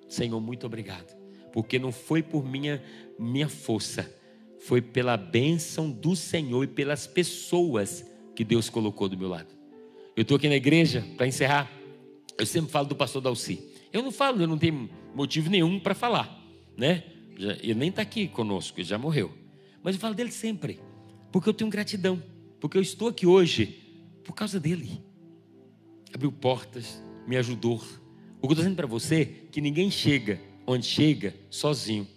Senhor, 0.10 0.40
muito 0.42 0.66
obrigado. 0.66 1.16
Porque 1.54 1.80
não 1.80 1.92
foi 1.92 2.22
por 2.22 2.46
minha, 2.46 2.84
minha 3.18 3.48
força, 3.48 4.12
foi 4.60 4.82
pela 4.82 5.16
bênção 5.16 5.90
do 5.90 6.16
Senhor 6.16 6.64
e 6.64 6.68
pelas 6.68 7.08
pessoas 7.08 8.06
que 8.36 8.44
Deus 8.44 8.70
colocou 8.70 9.08
do 9.08 9.18
meu 9.18 9.30
lado. 9.30 9.48
Eu 10.16 10.24
estou 10.24 10.36
aqui 10.36 10.50
na 10.50 10.56
igreja, 10.56 11.06
para 11.16 11.28
encerrar, 11.28 11.72
eu 12.38 12.46
sempre 12.46 12.70
falo 12.70 12.88
do 12.88 12.96
pastor 12.96 13.22
Dalci. 13.22 13.60
Eu 13.94 14.04
não 14.04 14.12
falo, 14.12 14.42
eu 14.42 14.48
não 14.48 14.58
tenho 14.58 14.90
motivo 15.16 15.50
nenhum 15.50 15.80
para 15.80 15.96
falar, 15.96 16.44
né? 16.76 17.04
Ele 17.62 17.76
nem 17.76 17.90
está 17.90 18.02
aqui 18.02 18.28
conosco, 18.28 18.80
ele 18.80 18.88
já 18.88 18.98
morreu. 18.98 19.32
Mas 19.82 19.96
eu 19.96 20.02
falo 20.02 20.14
dele 20.14 20.32
sempre, 20.32 20.80
porque 21.32 21.48
eu 21.48 21.54
tenho 21.54 21.70
gratidão, 21.70 22.22
porque 22.60 22.78
eu 22.78 22.82
estou 22.82 23.08
aqui 23.08 23.26
hoje 23.26 24.20
por 24.24 24.34
causa 24.34 24.60
dele. 24.60 25.07
Abriu 26.18 26.32
portas, 26.32 27.00
me 27.28 27.38
ajudou. 27.38 27.76
O 27.76 27.80
que 27.80 27.84
eu 27.84 28.50
estou 28.50 28.56
dizendo 28.56 28.76
para 28.76 28.88
você 28.88 29.24
que 29.52 29.62
ninguém 29.62 29.92
chega 29.92 30.42
onde 30.66 30.84
chega 30.84 31.36
sozinho. 31.48 32.08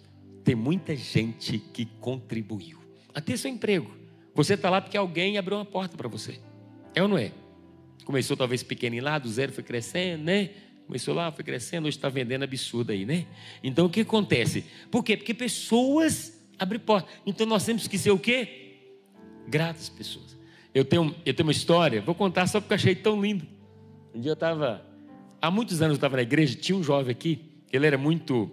Tem 0.43 0.55
muita 0.55 0.95
gente 0.95 1.59
que 1.59 1.85
contribuiu. 1.85 2.79
Até 3.13 3.37
seu 3.37 3.51
emprego. 3.51 3.95
Você 4.33 4.55
está 4.55 4.71
lá 4.71 4.81
porque 4.81 4.97
alguém 4.97 5.37
abriu 5.37 5.55
uma 5.55 5.65
porta 5.65 5.95
para 5.95 6.07
você. 6.07 6.39
É 6.95 7.03
ou 7.03 7.07
não 7.07 7.15
é? 7.15 7.31
Começou 8.03 8.35
talvez 8.35 8.63
pequenininho 8.63 9.03
lá, 9.03 9.19
do 9.19 9.29
zero 9.29 9.53
foi 9.53 9.63
crescendo, 9.63 10.23
né? 10.23 10.49
Começou 10.87 11.13
lá, 11.13 11.31
foi 11.31 11.43
crescendo, 11.43 11.87
hoje 11.87 11.95
está 11.95 12.09
vendendo 12.09 12.41
absurdo 12.41 12.91
aí, 12.91 13.05
né? 13.05 13.27
Então 13.63 13.85
o 13.85 13.89
que 13.91 14.01
acontece? 14.01 14.65
Por 14.89 15.03
quê? 15.03 15.15
Porque 15.15 15.35
pessoas 15.35 16.43
abrem 16.57 16.79
porta. 16.79 17.07
Então 17.23 17.45
nós 17.45 17.63
temos 17.63 17.87
que 17.87 17.99
ser 17.99 18.09
o 18.09 18.17
quê? 18.17 18.79
Gratas 19.47 19.89
pessoas. 19.89 20.35
Eu 20.73 20.83
tenho, 20.83 21.15
eu 21.23 21.35
tenho 21.35 21.45
uma 21.45 21.51
história, 21.51 22.01
vou 22.01 22.15
contar 22.15 22.47
só 22.47 22.59
porque 22.59 22.73
achei 22.73 22.95
tão 22.95 23.21
lindo. 23.21 23.60
Um 24.13 24.19
dia 24.19 24.31
eu 24.31 24.33
estava, 24.33 24.85
há 25.41 25.49
muitos 25.49 25.81
anos 25.81 25.93
eu 25.93 25.97
estava 25.97 26.17
na 26.17 26.21
igreja, 26.21 26.55
tinha 26.55 26.77
um 26.77 26.83
jovem 26.83 27.11
aqui, 27.11 27.63
ele 27.71 27.87
era 27.87 27.97
muito, 27.97 28.51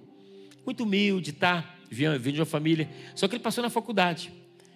muito 0.65 0.85
humilde, 0.85 1.33
tá? 1.33 1.75
Vinha, 1.91 2.19
vinha 2.19 2.35
de 2.35 2.41
uma 2.41 2.47
família, 2.47 2.89
só 3.15 3.27
que 3.27 3.35
ele 3.35 3.43
passou 3.43 3.63
na 3.63 3.71
faculdade. 3.71 4.33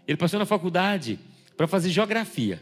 Ele 0.07 0.17
passou 0.17 0.39
na 0.39 0.47
faculdade 0.47 1.19
para 1.57 1.69
fazer 1.69 1.91
geografia. 1.91 2.61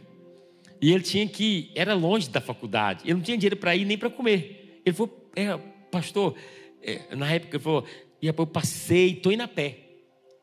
E 0.82 0.92
ele 0.92 1.02
tinha 1.02 1.26
que, 1.26 1.70
era 1.74 1.94
longe 1.94 2.28
da 2.28 2.40
faculdade, 2.40 3.04
ele 3.04 3.14
não 3.14 3.20
tinha 3.20 3.36
dinheiro 3.36 3.56
para 3.56 3.74
ir 3.74 3.84
nem 3.84 3.96
para 3.96 4.10
comer. 4.10 4.80
Ele 4.84 4.94
falou, 4.94 5.30
é, 5.34 5.56
pastor, 5.90 6.34
é, 6.82 7.14
na 7.14 7.30
época 7.30 7.56
ele 7.56 7.62
falou, 7.62 7.86
e 8.20 8.26
eu 8.26 8.46
passei, 8.46 9.12
estou 9.12 9.32
indo 9.32 9.42
a 9.42 9.48
pé. 9.48 9.78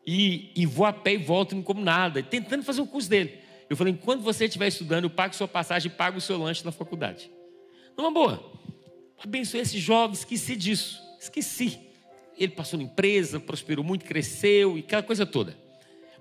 E, 0.05 0.51
e 0.55 0.65
vou 0.65 0.86
a 0.86 0.93
pé 0.93 1.13
e 1.13 1.17
volto, 1.17 1.55
não 1.55 1.61
como 1.61 1.82
nada, 1.82 2.23
tentando 2.23 2.63
fazer 2.63 2.82
o 2.82 2.88
curso 2.88 3.09
dele. 3.09 3.38
Eu 3.69 3.75
falei, 3.75 3.93
enquanto 3.93 4.21
você 4.21 4.45
estiver 4.45 4.67
estudando, 4.67 5.03
eu 5.03 5.09
pago 5.09 5.36
sua 5.36 5.47
passagem 5.47 5.91
e 5.91 5.93
pago 5.93 6.17
o 6.17 6.21
seu 6.21 6.38
lanche 6.38 6.63
na 6.63 6.71
faculdade. 6.71 7.30
Numa 7.97 8.11
boa. 8.11 8.51
Abençoe 9.17 9.61
esse 9.61 9.79
jovem, 9.79 10.13
esqueci 10.13 10.55
disso. 10.55 11.01
Esqueci. 11.19 11.79
Ele 12.37 12.51
passou 12.51 12.77
na 12.77 12.85
empresa, 12.85 13.39
prosperou 13.39 13.83
muito, 13.83 14.05
cresceu 14.05 14.77
e 14.77 14.81
aquela 14.81 15.01
coisa 15.01 15.25
toda. 15.25 15.57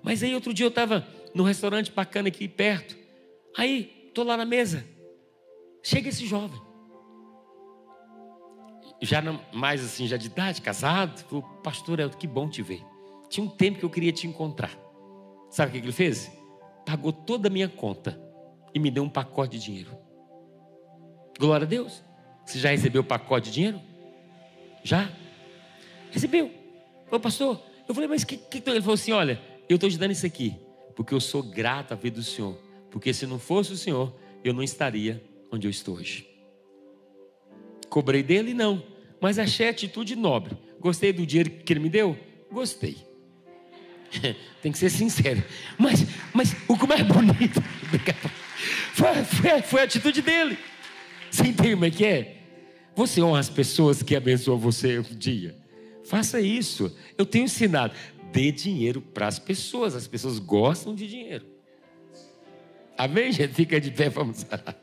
Mas 0.01 0.23
aí 0.23 0.33
outro 0.33 0.53
dia 0.53 0.65
eu 0.65 0.69
estava 0.69 1.07
num 1.33 1.43
restaurante 1.43 1.91
bacana 1.91 2.29
aqui 2.29 2.47
perto. 2.47 2.97
Aí 3.55 3.97
Estou 4.17 4.25
lá 4.25 4.35
na 4.35 4.45
mesa. 4.45 4.83
Chega 5.83 6.09
esse 6.09 6.25
jovem. 6.25 6.59
Já 8.99 9.21
não, 9.21 9.39
mais 9.53 9.85
assim, 9.85 10.07
já 10.07 10.17
de 10.17 10.25
idade, 10.25 10.59
casado. 10.59 11.19
Falou, 11.25 11.43
pastor, 11.61 11.99
é 11.99 12.09
que 12.09 12.25
bom 12.25 12.49
te 12.49 12.63
ver. 12.63 12.83
Tinha 13.29 13.45
um 13.45 13.47
tempo 13.47 13.77
que 13.77 13.85
eu 13.85 13.91
queria 13.91 14.11
te 14.11 14.25
encontrar. 14.25 14.75
Sabe 15.51 15.69
o 15.69 15.71
que 15.73 15.85
ele 15.85 15.91
fez? 15.91 16.31
Pagou 16.83 17.13
toda 17.13 17.47
a 17.47 17.51
minha 17.51 17.69
conta 17.69 18.19
e 18.73 18.79
me 18.79 18.89
deu 18.89 19.03
um 19.03 19.09
pacote 19.09 19.59
de 19.59 19.65
dinheiro. 19.65 19.95
Glória 21.39 21.65
a 21.65 21.67
Deus. 21.67 22.03
Você 22.45 22.59
já 22.59 22.69
recebeu 22.69 23.01
o 23.01 23.05
pacote 23.05 23.47
de 23.47 23.53
dinheiro? 23.53 23.81
Já? 24.83 25.09
Recebeu. 26.11 26.51
Ô 27.11 27.19
pastor, 27.19 27.61
eu 27.87 27.93
falei, 27.93 28.09
mas 28.09 28.23
que, 28.23 28.37
que 28.37 28.57
ele 28.69 28.81
falou 28.81 28.95
assim: 28.95 29.11
olha, 29.11 29.41
eu 29.67 29.75
estou 29.75 29.89
te 29.89 29.97
dando 29.97 30.11
isso 30.11 30.25
aqui, 30.25 30.55
porque 30.95 31.13
eu 31.13 31.19
sou 31.19 31.43
grato 31.43 31.93
a 31.93 31.95
ver 31.95 32.11
do 32.11 32.23
Senhor 32.23 32.67
porque 32.97 33.13
se 33.13 33.25
não 33.25 33.37
fosse 33.37 33.71
o 33.71 33.77
Senhor, 33.77 34.13
eu 34.43 34.53
não 34.53 34.63
estaria 34.63 35.23
onde 35.51 35.67
eu 35.67 35.71
estou 35.71 35.97
hoje. 35.97 36.27
Cobrei 37.89 38.23
dele? 38.23 38.53
Não. 38.53 38.83
Mas 39.21 39.39
achei 39.39 39.67
a 39.67 39.69
atitude 39.71 40.15
nobre. 40.15 40.57
Gostei 40.79 41.11
do 41.11 41.25
dinheiro 41.25 41.49
que 41.49 41.73
ele 41.73 41.79
me 41.79 41.89
deu? 41.89 42.17
Gostei. 42.51 42.97
Tem 44.61 44.71
que 44.71 44.77
ser 44.77 44.89
sincero. 44.89 45.43
Mas, 45.77 46.05
mas 46.33 46.55
o 46.67 46.77
que 46.77 46.87
mais 46.87 47.01
bonito 47.03 47.61
foi, 48.93 49.23
foi, 49.23 49.61
foi 49.61 49.81
a 49.81 49.83
atitude 49.83 50.21
dele. 50.21 50.57
Você 51.31 51.43
entende 51.43 51.73
como 51.73 51.85
é 51.85 51.91
que 51.91 52.05
é? 52.05 52.37
Você 52.95 53.21
honra 53.21 53.39
as 53.39 53.49
pessoas 53.49 54.01
que 54.01 54.15
abençoam 54.15 54.57
você 54.57 54.99
um 54.99 55.03
dia. 55.03 55.55
Faça 56.03 56.41
isso. 56.41 56.95
Eu 57.17 57.25
tenho 57.25 57.45
ensinado. 57.45 57.93
Dê 58.31 58.51
dinheiro 58.51 59.01
para 59.01 59.27
as 59.27 59.37
pessoas. 59.37 59.95
As 59.95 60.07
pessoas 60.07 60.39
gostam 60.39 60.95
de 60.95 61.07
dinheiro. 61.07 61.45
Amém, 62.97 63.31
gente? 63.31 63.53
Fica 63.53 63.79
de 63.79 63.91
pé, 63.91 64.09
vamos 64.09 64.43
orar. 64.45 64.75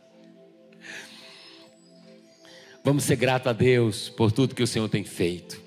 Vamos 2.85 3.05
ser 3.05 3.17
grato 3.17 3.49
a 3.49 3.53
Deus 3.53 4.11
por 4.11 4.31
tudo 4.31 4.55
que 4.55 4.63
o 4.63 4.67
Senhor 4.67 4.89
tem 4.89 5.03
feito. 5.03 5.61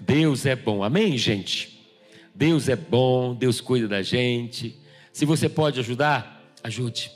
Deus 0.00 0.46
é 0.46 0.56
bom, 0.56 0.82
amém, 0.82 1.16
gente? 1.16 1.86
Deus 2.34 2.68
é 2.68 2.74
bom, 2.74 3.34
Deus 3.34 3.60
cuida 3.60 3.86
da 3.86 4.02
gente. 4.02 4.76
Se 5.12 5.24
você 5.24 5.48
pode 5.48 5.78
ajudar, 5.78 6.42
ajude. 6.62 7.12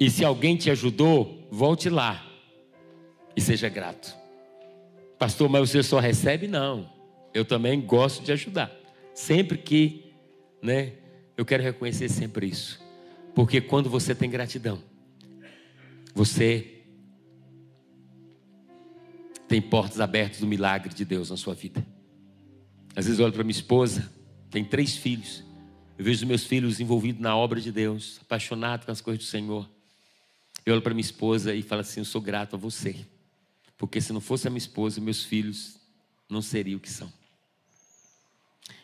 E 0.00 0.10
se 0.10 0.24
alguém 0.24 0.56
te 0.56 0.70
ajudou, 0.70 1.37
volte 1.50 1.88
lá 1.88 2.24
e 3.36 3.40
seja 3.40 3.68
grato. 3.68 4.16
Pastor, 5.18 5.48
mas 5.48 5.70
você 5.70 5.82
só 5.82 5.98
recebe? 5.98 6.46
Não. 6.46 6.90
Eu 7.34 7.44
também 7.44 7.80
gosto 7.80 8.22
de 8.22 8.32
ajudar. 8.32 8.70
Sempre 9.14 9.58
que, 9.58 10.12
né, 10.62 10.92
eu 11.36 11.44
quero 11.44 11.62
reconhecer 11.62 12.08
sempre 12.08 12.46
isso. 12.46 12.80
Porque 13.34 13.60
quando 13.60 13.90
você 13.90 14.14
tem 14.14 14.30
gratidão, 14.30 14.82
você 16.14 16.82
tem 19.46 19.62
portas 19.62 20.00
abertas 20.00 20.40
do 20.40 20.46
milagre 20.46 20.92
de 20.92 21.04
Deus 21.04 21.30
na 21.30 21.36
sua 21.36 21.54
vida. 21.54 21.84
Às 22.94 23.06
vezes 23.06 23.18
eu 23.18 23.24
olho 23.24 23.34
para 23.34 23.44
minha 23.44 23.52
esposa, 23.52 24.12
tem 24.50 24.64
três 24.64 24.96
filhos. 24.96 25.44
Eu 25.96 26.04
vejo 26.04 26.26
meus 26.26 26.44
filhos 26.44 26.80
envolvidos 26.80 27.20
na 27.20 27.36
obra 27.36 27.60
de 27.60 27.72
Deus, 27.72 28.18
apaixonados 28.22 28.86
com 28.86 28.92
as 28.92 29.00
coisas 29.00 29.24
do 29.24 29.28
Senhor. 29.28 29.68
Eu 30.68 30.74
olho 30.74 30.82
para 30.82 30.92
minha 30.92 31.00
esposa 31.00 31.54
e 31.54 31.62
falo 31.62 31.80
assim: 31.80 32.00
Eu 32.00 32.04
sou 32.04 32.20
grato 32.20 32.54
a 32.54 32.58
você. 32.58 32.94
Porque 33.78 34.02
se 34.02 34.12
não 34.12 34.20
fosse 34.20 34.46
a 34.46 34.50
minha 34.50 34.58
esposa, 34.58 35.00
meus 35.00 35.24
filhos 35.24 35.80
não 36.28 36.42
seriam 36.42 36.76
o 36.76 36.80
que 36.80 36.90
são. 36.90 37.10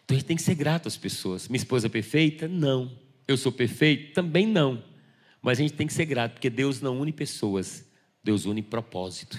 Então 0.02 0.14
a 0.16 0.18
gente 0.18 0.24
tem 0.24 0.36
que 0.36 0.42
ser 0.42 0.54
grato 0.54 0.88
às 0.88 0.96
pessoas. 0.96 1.46
Minha 1.46 1.58
esposa 1.58 1.86
é 1.86 1.90
perfeita? 1.90 2.48
Não. 2.48 2.90
Eu 3.28 3.36
sou 3.36 3.52
perfeito? 3.52 4.14
Também 4.14 4.46
não. 4.46 4.82
Mas 5.42 5.58
a 5.58 5.62
gente 5.62 5.74
tem 5.74 5.86
que 5.86 5.92
ser 5.92 6.06
grato, 6.06 6.32
porque 6.32 6.48
Deus 6.48 6.80
não 6.80 6.98
une 6.98 7.12
pessoas, 7.12 7.84
Deus 8.22 8.46
une 8.46 8.62
propósito. 8.62 9.38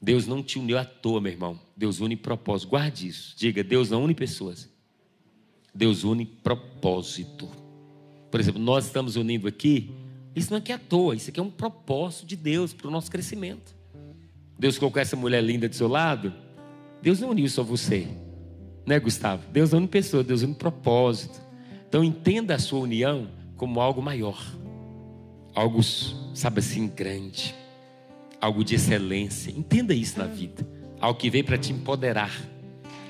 Deus 0.00 0.26
não 0.26 0.42
te 0.42 0.58
uniu 0.58 0.78
à 0.78 0.84
toa, 0.84 1.20
meu 1.20 1.30
irmão. 1.30 1.60
Deus 1.76 2.00
une 2.00 2.16
propósito. 2.16 2.70
Guarde 2.70 3.06
isso. 3.06 3.34
Diga, 3.36 3.62
Deus 3.62 3.90
não 3.90 4.02
une 4.02 4.14
pessoas. 4.14 4.66
Deus 5.74 6.04
une 6.04 6.24
propósito. 6.24 7.50
Por 8.30 8.40
exemplo, 8.40 8.62
nós 8.62 8.86
estamos 8.86 9.16
unindo 9.16 9.46
aqui. 9.46 9.90
Isso 10.38 10.50
não 10.50 10.58
é 10.58 10.60
que 10.60 10.72
é 10.72 10.76
à 10.76 10.78
toa, 10.78 11.16
isso 11.16 11.30
aqui 11.30 11.40
é 11.40 11.42
um 11.42 11.50
propósito 11.50 12.24
de 12.26 12.36
Deus 12.36 12.72
para 12.72 12.86
o 12.86 12.90
nosso 12.90 13.10
crescimento. 13.10 13.74
Deus 14.58 14.78
colocou 14.78 15.00
essa 15.00 15.16
mulher 15.16 15.42
linda 15.42 15.68
do 15.68 15.74
seu 15.74 15.88
lado. 15.88 16.32
Deus 17.02 17.20
não 17.20 17.30
uniu 17.30 17.48
só 17.48 17.62
você, 17.62 18.08
né, 18.86 18.98
Gustavo? 18.98 19.42
Deus 19.52 19.70
não 19.72 19.78
une 19.78 19.88
pessoas, 19.88 20.26
Deus 20.26 20.42
une 20.42 20.54
propósito. 20.54 21.40
Então 21.88 22.04
entenda 22.04 22.54
a 22.54 22.58
sua 22.58 22.80
união 22.80 23.28
como 23.56 23.80
algo 23.80 24.02
maior, 24.02 24.40
algo, 25.54 25.82
sabe 25.82 26.60
assim, 26.60 26.86
grande, 26.88 27.54
algo 28.40 28.64
de 28.64 28.74
excelência. 28.74 29.50
Entenda 29.50 29.94
isso 29.94 30.18
na 30.18 30.26
vida, 30.26 30.66
algo 31.00 31.18
que 31.18 31.30
veio 31.30 31.44
para 31.44 31.58
te 31.58 31.72
empoderar, 31.72 32.32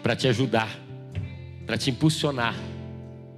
para 0.03 0.15
te 0.15 0.29
ajudar, 0.29 0.79
para 1.67 1.77
te 1.77 1.91
impulsionar, 1.91 2.57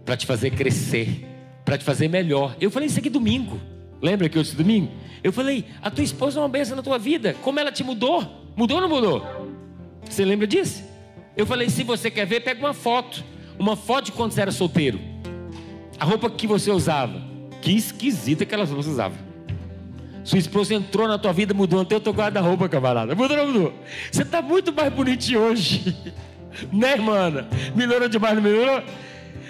para 0.05 0.16
te 0.16 0.26
fazer 0.26 0.51
crescer, 0.51 1.26
para 1.64 1.78
te 1.78 1.84
fazer 1.84 2.09
melhor. 2.09 2.57
Eu 2.61 2.70
falei 2.70 2.88
isso 2.88 2.99
aqui 2.99 3.09
domingo. 3.09 3.70
Lembra 4.01 4.29
que 4.29 4.39
eu 4.39 4.43
disse 4.43 4.57
domingo? 4.57 4.91
Eu 5.23 5.33
falei, 5.33 5.67
a 5.83 5.91
tua 5.91 6.05
esposa 6.05 6.39
é 6.39 6.43
uma 6.43 6.49
bênção 6.49 6.77
na 6.77 6.83
tua 6.83 6.99
vida. 6.99 7.37
Como 7.43 7.61
ela 7.61 7.71
te 7.71 7.85
mudou? 7.85 8.27
Mudou 8.57 8.77
ou 8.77 8.81
não 8.83 8.89
mudou? 8.89 9.27
Você 10.09 10.25
lembra 10.25 10.47
disso? 10.47 10.83
Eu 11.37 11.47
falei, 11.47 11.69
se 11.69 11.85
você 11.85 12.11
quer 12.11 12.27
ver, 12.27 12.41
pega 12.41 12.61
uma 12.61 12.75
foto. 12.75 13.23
Uma 13.59 13.77
foto 13.77 14.07
de 14.07 14.13
quando 14.13 14.33
você 14.33 14.41
era 14.41 14.51
solteiro. 14.51 14.99
A 15.99 16.05
roupa 16.05 16.31
que 16.31 16.47
você 16.47 16.71
usava. 16.71 17.21
Que 17.61 17.73
esquisita 17.73 18.45
aquelas 18.45 18.69
roupas 18.69 18.87
você 18.87 18.93
usava. 18.93 19.15
Sua 20.25 20.39
esposa 20.39 20.75
entrou 20.75 21.09
na 21.09 21.19
tua 21.19 21.33
vida, 21.33 21.53
mudou 21.55 21.81
até 21.81 21.97
o 21.97 22.01
teu 22.01 22.13
guarda-roupa, 22.13 22.69
camarada. 22.69 23.15
Mudou 23.15 23.37
ou 23.37 23.47
não 23.47 23.53
mudou? 23.53 23.75
Você 24.11 24.23
está 24.23 24.41
muito 24.41 24.73
mais 24.73 24.93
bonitinho 24.93 25.41
hoje. 25.41 25.95
né, 26.73 26.93
irmã? 26.93 27.47
Melhorou 27.75 28.09
demais, 28.09 28.35
não 28.35 28.43
melhorou? 28.43 28.83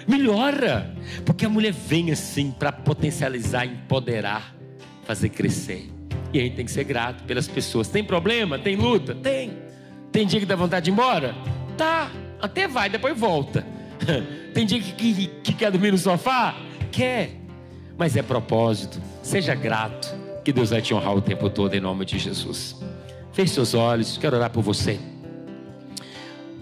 Melhora. 0.07 0.93
Porque 1.25 1.45
a 1.45 1.49
mulher 1.49 1.73
vem 1.73 2.11
assim 2.11 2.51
para 2.51 2.71
potencializar, 2.71 3.65
empoderar, 3.65 4.55
fazer 5.03 5.29
crescer. 5.29 5.89
E 6.33 6.39
a 6.39 6.43
gente 6.43 6.55
tem 6.55 6.65
que 6.65 6.71
ser 6.71 6.83
grato 6.83 7.23
pelas 7.23 7.47
pessoas. 7.47 7.87
Tem 7.87 8.03
problema? 8.03 8.57
Tem 8.57 8.75
luta? 8.75 9.13
Tem. 9.15 9.51
Tem 10.11 10.25
dia 10.25 10.39
que 10.39 10.45
dá 10.45 10.55
vontade 10.55 10.85
de 10.85 10.91
ir 10.91 10.93
embora? 10.93 11.35
Tá. 11.77 12.11
Até 12.41 12.67
vai, 12.67 12.89
depois 12.89 13.17
volta. 13.17 13.65
Tem 14.53 14.65
dia 14.65 14.79
que, 14.79 14.91
que, 14.93 15.27
que 15.27 15.53
quer 15.53 15.71
dormir 15.71 15.91
no 15.91 15.97
sofá? 15.97 16.55
Quer. 16.91 17.31
mas 17.97 18.15
é 18.17 18.23
propósito. 18.23 18.99
Seja 19.21 19.53
grato, 19.53 20.13
que 20.43 20.51
Deus 20.51 20.71
vai 20.71 20.81
te 20.81 20.93
honrar 20.93 21.15
o 21.15 21.21
tempo 21.21 21.49
todo 21.49 21.73
em 21.75 21.79
nome 21.79 22.03
de 22.03 22.17
Jesus. 22.17 22.75
Feche 23.31 23.53
seus 23.53 23.73
olhos, 23.73 24.17
quero 24.17 24.35
orar 24.35 24.49
por 24.49 24.63
você. 24.63 24.99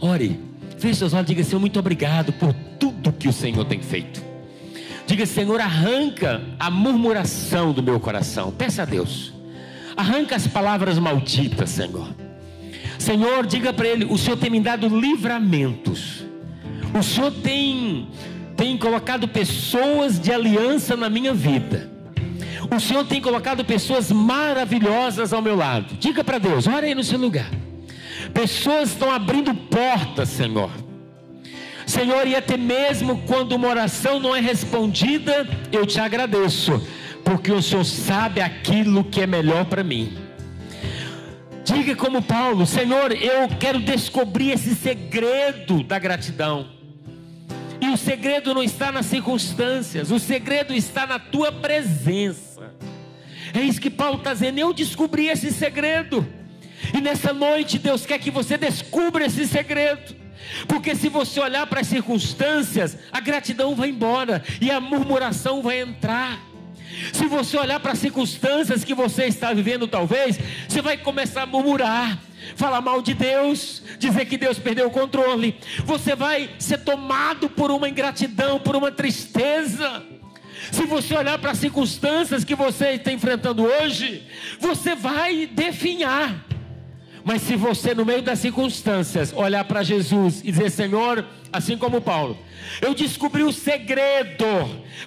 Ore, 0.01 0.39
feche 0.79 0.95
seus 0.95 1.13
olhos, 1.13 1.27
diga 1.27 1.43
Senhor, 1.43 1.59
muito 1.59 1.77
obrigado 1.77 2.31
por 2.33 2.53
tudo 2.79 3.11
que 3.11 3.27
o 3.27 3.33
Senhor 3.33 3.65
tem 3.65 3.81
feito. 3.81 4.23
Diga, 5.05 5.25
Senhor, 5.25 5.59
arranca 5.59 6.41
a 6.59 6.69
murmuração 6.69 7.73
do 7.73 7.81
meu 7.81 7.99
coração. 7.99 8.51
Peça 8.51 8.83
a 8.83 8.85
Deus. 8.85 9.33
Arranca 9.97 10.35
as 10.35 10.47
palavras 10.47 10.99
malditas, 10.99 11.71
Senhor. 11.71 12.07
Senhor, 12.99 13.45
diga 13.45 13.73
para 13.73 13.87
Ele: 13.87 14.05
o 14.05 14.17
Senhor 14.17 14.37
tem 14.37 14.49
me 14.49 14.59
dado 14.59 14.87
livramentos. 14.87 16.23
O 16.97 17.01
Senhor 17.01 17.31
tem, 17.31 18.07
tem 18.55 18.77
colocado 18.77 19.27
pessoas 19.27 20.19
de 20.19 20.31
aliança 20.31 20.95
na 20.95 21.09
minha 21.09 21.33
vida. 21.33 21.89
O 22.75 22.79
Senhor 22.79 23.03
tem 23.05 23.19
colocado 23.19 23.65
pessoas 23.65 24.11
maravilhosas 24.11 25.33
ao 25.33 25.41
meu 25.41 25.55
lado. 25.55 25.95
Diga 25.99 26.23
para 26.23 26.37
Deus: 26.37 26.67
olha 26.67 26.85
aí 26.87 26.93
no 26.93 27.03
seu 27.03 27.17
lugar. 27.17 27.49
Pessoas 28.33 28.89
estão 28.89 29.11
abrindo 29.11 29.53
portas, 29.53 30.29
Senhor. 30.29 30.69
Senhor, 31.85 32.27
e 32.27 32.35
até 32.35 32.55
mesmo 32.55 33.23
quando 33.25 33.53
uma 33.53 33.67
oração 33.67 34.19
não 34.19 34.35
é 34.35 34.39
respondida, 34.39 35.47
eu 35.71 35.85
te 35.87 35.99
agradeço, 35.99 36.81
porque 37.25 37.51
o 37.51 37.63
Senhor 37.63 37.83
sabe 37.83 38.41
aquilo 38.41 39.03
que 39.03 39.21
é 39.21 39.27
melhor 39.27 39.65
para 39.65 39.83
mim. 39.83 40.15
Diga 41.63 41.95
como 41.95 42.21
Paulo: 42.21 42.65
Senhor, 42.65 43.11
eu 43.11 43.47
quero 43.59 43.79
descobrir 43.79 44.51
esse 44.51 44.75
segredo 44.75 45.83
da 45.83 45.97
gratidão. 45.97 46.67
E 47.81 47.87
o 47.89 47.97
segredo 47.97 48.53
não 48.53 48.61
está 48.61 48.91
nas 48.91 49.05
circunstâncias, 49.05 50.11
o 50.11 50.19
segredo 50.19 50.73
está 50.73 51.07
na 51.07 51.17
tua 51.17 51.51
presença. 51.51 52.73
É 53.53 53.61
isso 53.61 53.81
que 53.81 53.89
Paulo 53.89 54.17
está 54.17 54.33
dizendo. 54.33 54.59
Eu 54.59 54.73
descobri 54.73 55.27
esse 55.27 55.51
segredo. 55.51 56.38
E 56.93 57.01
nessa 57.01 57.33
noite, 57.33 57.77
Deus 57.77 58.05
quer 58.05 58.19
que 58.19 58.31
você 58.31 58.57
descubra 58.57 59.25
esse 59.25 59.47
segredo. 59.47 60.15
Porque 60.67 60.95
se 60.95 61.09
você 61.09 61.39
olhar 61.39 61.67
para 61.67 61.81
as 61.81 61.87
circunstâncias, 61.87 62.97
a 63.11 63.19
gratidão 63.19 63.75
vai 63.75 63.89
embora 63.89 64.43
e 64.59 64.71
a 64.71 64.79
murmuração 64.79 65.61
vai 65.61 65.81
entrar. 65.81 66.39
Se 67.13 67.25
você 67.25 67.57
olhar 67.57 67.79
para 67.79 67.93
as 67.93 67.99
circunstâncias 67.99 68.83
que 68.83 68.93
você 68.93 69.25
está 69.25 69.53
vivendo, 69.53 69.87
talvez, 69.87 70.39
você 70.67 70.81
vai 70.81 70.97
começar 70.97 71.43
a 71.43 71.45
murmurar, 71.45 72.17
falar 72.55 72.81
mal 72.81 73.01
de 73.01 73.13
Deus, 73.13 73.83
dizer 73.97 74.25
que 74.25 74.37
Deus 74.37 74.57
perdeu 74.57 74.87
o 74.87 74.91
controle. 74.91 75.55
Você 75.85 76.15
vai 76.15 76.49
ser 76.57 76.79
tomado 76.79 77.49
por 77.49 77.71
uma 77.71 77.87
ingratidão, 77.87 78.59
por 78.59 78.75
uma 78.75 78.91
tristeza. 78.91 80.03
Se 80.71 80.83
você 80.85 81.15
olhar 81.15 81.37
para 81.39 81.51
as 81.51 81.57
circunstâncias 81.57 82.43
que 82.43 82.55
você 82.55 82.91
está 82.91 83.11
enfrentando 83.11 83.63
hoje, 83.63 84.23
você 84.59 84.95
vai 84.95 85.45
definhar. 85.45 86.48
Mas 87.29 87.43
se 87.43 87.55
você, 87.55 87.93
no 87.93 88.03
meio 88.03 88.23
das 88.23 88.39
circunstâncias, 88.39 89.31
olhar 89.31 89.63
para 89.63 89.83
Jesus 89.83 90.41
e 90.43 90.51
dizer: 90.51 90.71
Senhor, 90.71 91.23
assim 91.53 91.77
como 91.77 92.01
Paulo, 92.01 92.35
eu 92.81 92.95
descobri 92.95 93.43
o 93.43 93.53
segredo, 93.53 94.47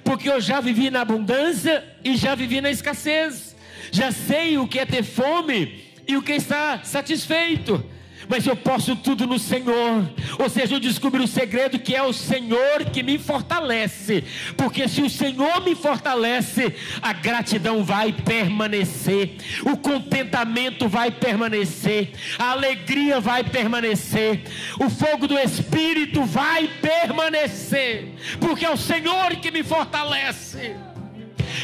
porque 0.04 0.30
eu 0.30 0.40
já 0.40 0.60
vivi 0.60 0.88
na 0.88 1.00
abundância 1.00 1.84
e 2.04 2.16
já 2.16 2.36
vivi 2.36 2.60
na 2.60 2.70
escassez, 2.70 3.56
já 3.90 4.12
sei 4.12 4.56
o 4.56 4.68
que 4.68 4.78
é 4.78 4.86
ter 4.86 5.02
fome 5.02 5.82
e 6.06 6.16
o 6.16 6.22
que 6.22 6.30
é 6.30 6.36
estar 6.36 6.86
satisfeito 6.86 7.84
mas 8.33 8.47
eu 8.47 8.57
posso 8.57 8.97
tudo 8.97 9.26
no 9.26 9.39
Senhor. 9.39 10.11
Ou 10.39 10.49
seja, 10.49 10.74
eu 10.74 10.80
descobri 10.80 11.22
o 11.22 11.28
segredo 11.28 11.78
que 11.78 11.95
é 11.95 12.03
o 12.03 12.14
Senhor 12.14 12.87
que 12.91 13.03
me 13.03 13.18
fortalece. 13.18 14.24
Porque 14.57 14.89
se 14.89 15.03
o 15.03 15.11
Senhor 15.11 15.62
me 15.62 15.74
fortalece, 15.74 16.74
a 17.03 17.12
gratidão 17.12 17.85
vai 17.85 18.11
permanecer, 18.11 19.37
o 19.66 19.76
contentamento 19.76 20.89
vai 20.89 21.11
permanecer, 21.11 22.12
a 22.39 22.53
alegria 22.53 23.20
vai 23.20 23.45
permanecer, 23.45 24.45
o 24.80 24.89
fogo 24.89 25.28
do 25.28 25.39
Espírito 25.39 26.24
vai 26.24 26.68
permanecer, 26.80 28.14
porque 28.41 28.64
é 28.64 28.70
o 28.70 28.78
Senhor 28.78 29.37
que 29.43 29.51
me 29.51 29.62
fortalece. 29.62 30.74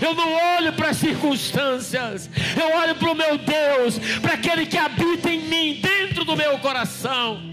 Eu 0.01 0.15
não 0.15 0.33
olho 0.57 0.73
para 0.73 0.91
as 0.91 0.97
circunstâncias, 0.97 2.31
eu 2.61 2.77
olho 2.77 2.95
para 2.95 3.11
o 3.11 3.15
meu 3.15 3.39
Deus, 3.39 3.99
para 4.21 4.35
aquele 4.35 4.67
que 4.67 4.79
habita 4.79 5.31
em 5.31 5.43
mim, 5.45 5.81
dentro 5.81 6.25
do 6.25 6.37
meu 6.37 6.59
coração. 6.59 7.48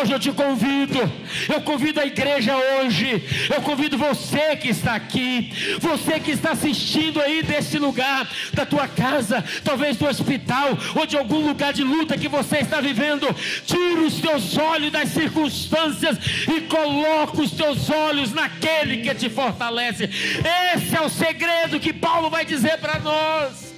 Hoje 0.00 0.12
eu 0.12 0.18
te 0.18 0.32
convido, 0.32 0.98
eu 1.48 1.60
convido 1.60 2.00
a 2.00 2.06
igreja 2.06 2.54
hoje, 2.56 3.22
eu 3.54 3.60
convido 3.62 3.98
você 3.98 4.56
que 4.56 4.68
está 4.68 4.94
aqui, 4.94 5.52
você 5.80 6.20
que 6.20 6.30
está 6.30 6.52
assistindo 6.52 7.20
aí 7.20 7.42
desse 7.42 7.78
lugar, 7.78 8.28
da 8.52 8.64
tua 8.64 8.88
casa, 8.88 9.44
talvez 9.64 9.96
do 9.96 10.06
hospital, 10.06 10.78
ou 10.94 11.06
de 11.06 11.16
algum 11.16 11.46
lugar 11.46 11.72
de 11.72 11.82
luta 11.82 12.18
que 12.18 12.28
você 12.28 12.58
está 12.58 12.80
vivendo, 12.80 13.26
tira 13.66 14.00
os 14.00 14.20
teus 14.20 14.56
olhos 14.56 14.92
das 14.92 15.10
circunstâncias 15.10 16.18
e 16.48 16.62
coloca 16.62 17.40
os 17.40 17.52
teus 17.52 17.90
olhos 17.90 18.32
naquele 18.32 18.98
que 18.98 19.14
te 19.14 19.28
fortalece. 19.28 20.04
Esse 20.74 20.96
é 20.96 21.00
o 21.00 21.08
segredo 21.08 21.80
que 21.80 21.92
Paulo 21.92 22.30
vai 22.30 22.44
dizer 22.44 22.78
para 22.78 22.98
nós 22.98 23.73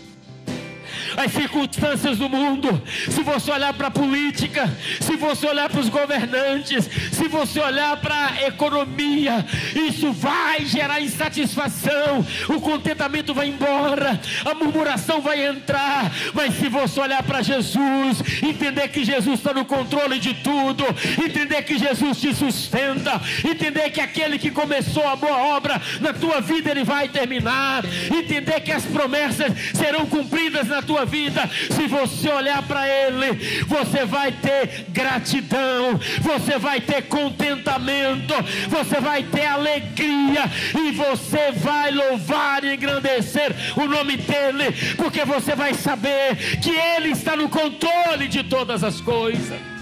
as 1.16 1.32
circunstâncias 1.32 2.18
do 2.18 2.28
mundo, 2.28 2.80
se 3.10 3.22
você 3.22 3.50
olhar 3.50 3.72
para 3.72 3.88
a 3.88 3.90
política, 3.90 4.70
se 5.00 5.16
você 5.16 5.46
olhar 5.46 5.68
para 5.68 5.80
os 5.80 5.88
governantes, 5.88 6.88
se 7.12 7.28
você 7.28 7.60
olhar 7.60 7.96
para 7.96 8.26
a 8.26 8.46
economia, 8.48 9.44
isso 9.88 10.12
vai 10.12 10.64
gerar 10.64 11.00
insatisfação, 11.00 12.24
o 12.48 12.60
contentamento 12.60 13.32
vai 13.32 13.48
embora, 13.48 14.20
a 14.44 14.54
murmuração 14.54 15.20
vai 15.20 15.46
entrar, 15.46 16.12
mas 16.34 16.54
se 16.54 16.68
você 16.68 17.00
olhar 17.00 17.22
para 17.22 17.42
Jesus, 17.42 18.22
entender 18.42 18.88
que 18.88 19.04
Jesus 19.04 19.38
está 19.38 19.54
no 19.54 19.64
controle 19.64 20.18
de 20.18 20.34
tudo, 20.34 20.84
entender 21.24 21.62
que 21.62 21.78
Jesus 21.78 22.20
te 22.20 22.34
sustenta, 22.34 23.20
entender 23.48 23.90
que 23.90 24.00
aquele 24.00 24.38
que 24.38 24.50
começou 24.50 25.08
a 25.08 25.16
boa 25.16 25.56
obra 25.56 25.80
na 26.00 26.12
tua 26.12 26.40
vida, 26.40 26.70
ele 26.70 26.84
vai 26.84 27.08
terminar, 27.08 27.84
entender 28.14 28.60
que 28.60 28.72
as 28.72 28.84
promessas 28.84 29.52
serão 29.74 30.04
cumpridas 30.06 30.68
na 30.68 30.82
tua 30.82 31.05
vida, 31.06 31.48
se 31.70 31.86
você 31.86 32.28
olhar 32.28 32.62
para 32.62 32.88
Ele, 32.88 33.64
você 33.66 34.04
vai 34.04 34.32
ter 34.32 34.86
gratidão, 34.88 35.98
você 36.20 36.58
vai 36.58 36.80
ter 36.80 37.02
contentamento, 37.02 38.34
você 38.68 39.00
vai 39.00 39.22
ter 39.22 39.46
alegria 39.46 40.44
e 40.78 40.92
você 40.92 41.52
vai 41.52 41.90
louvar 41.90 42.64
e 42.64 42.74
engrandecer 42.74 43.54
o 43.76 43.86
nome 43.86 44.16
dEle, 44.16 44.72
porque 44.96 45.24
você 45.24 45.54
vai 45.54 45.74
saber 45.74 46.36
que 46.60 46.70
Ele 46.70 47.10
está 47.10 47.36
no 47.36 47.48
controle 47.48 48.28
de 48.28 48.42
todas 48.42 48.84
as 48.84 49.00
coisas. 49.00 49.75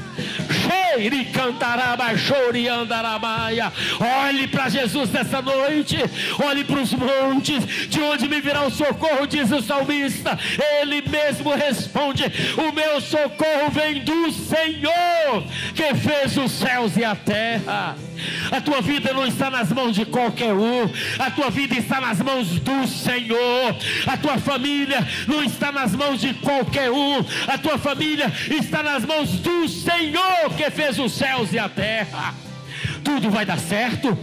Olhe 4.01 4.47
para 4.49 4.69
Jesus 4.69 5.11
nessa 5.11 5.43
noite. 5.43 5.97
Olhe 6.45 6.65
para 6.65 6.81
os 6.81 6.93
montes. 6.93 7.89
De 7.89 8.01
onde 8.01 8.29
me 8.29 8.41
virá 8.41 8.63
o 8.63 8.71
socorro, 8.71 9.27
diz 9.27 9.51
o 9.51 9.63
salmista. 9.63 10.39
Ele 10.81 11.03
mesmo 11.03 11.55
responde: 11.55 12.25
O 12.57 12.73
meu 12.73 13.01
socorro 13.01 13.71
vem 13.71 14.05
do 14.05 14.31
Senhor, 14.31 15.45
que 15.75 15.95
fez 15.95 16.37
os 16.37 16.53
céus 16.53 16.97
e 16.97 17.05
a 17.05 17.15
terra. 17.15 17.97
A 18.51 18.61
tua 18.61 18.81
vida 18.81 19.13
não 19.13 19.27
está 19.27 19.51
nas 19.51 19.71
mãos 19.73 19.95
de 19.95 20.05
qualquer 20.05 20.55
um, 20.55 20.89
a 21.19 21.31
tua 21.31 21.51
vida 21.51 21.75
está 21.75 22.01
nas 22.01 22.21
mãos 22.21 22.49
do 22.61 22.87
Senhor. 22.87 23.77
A 24.07 24.17
tua 24.17 24.39
família 24.39 25.07
não 25.27 25.43
está 25.43 25.73
nas 25.73 25.93
mãos 25.95 26.21
de 26.21 26.33
qualquer 26.35 26.91
um, 26.91 27.25
a 27.47 27.59
tua 27.59 27.77
família 27.77 28.33
está 28.51 28.83
nas 28.83 29.05
mãos 29.05 29.31
do 29.41 29.69
Senhor 29.69 30.24
que 30.57 30.71
fez 30.71 30.99
os 30.99 31.13
céus 31.13 31.53
e 31.53 31.59
a 31.59 31.69
terra. 31.69 32.35
Tudo 33.03 33.31
vai 33.31 33.45
dar 33.45 33.59
certo 33.59 34.17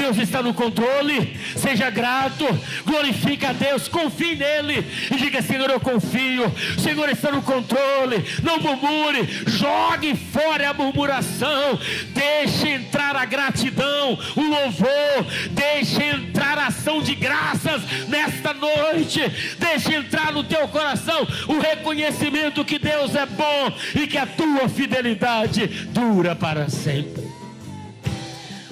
Deus 0.00 0.16
está 0.16 0.42
no 0.42 0.54
controle. 0.54 1.36
Seja 1.54 1.90
grato, 1.90 2.46
glorifica 2.86 3.50
a 3.50 3.52
Deus, 3.52 3.86
confie 3.86 4.34
nele 4.34 4.86
e 5.10 5.16
diga: 5.16 5.42
Senhor, 5.42 5.68
eu 5.68 5.78
confio. 5.78 6.50
Senhor 6.78 7.06
está 7.10 7.30
no 7.30 7.42
controle. 7.42 8.24
Não 8.42 8.58
murmure, 8.58 9.28
jogue 9.46 10.16
fora 10.16 10.70
a 10.70 10.74
murmuração. 10.74 11.78
Deixe 12.14 12.66
entrar 12.66 13.14
a 13.14 13.26
gratidão, 13.26 14.18
o 14.36 14.40
louvor. 14.40 15.26
Deixe 15.50 16.02
entrar 16.02 16.56
a 16.56 16.68
ação 16.68 17.02
de 17.02 17.14
graças 17.14 17.82
nesta 18.08 18.54
noite. 18.54 19.20
Deixe 19.58 19.94
entrar 19.94 20.32
no 20.32 20.42
teu 20.42 20.66
coração 20.68 21.28
o 21.46 21.58
reconhecimento 21.58 22.64
que 22.64 22.78
Deus 22.78 23.14
é 23.14 23.26
bom 23.26 23.70
e 23.94 24.06
que 24.06 24.16
a 24.16 24.24
tua 24.24 24.66
fidelidade 24.66 25.66
dura 25.92 26.34
para 26.34 26.70
sempre. 26.70 27.28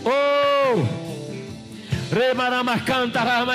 Oh! 0.07 1.08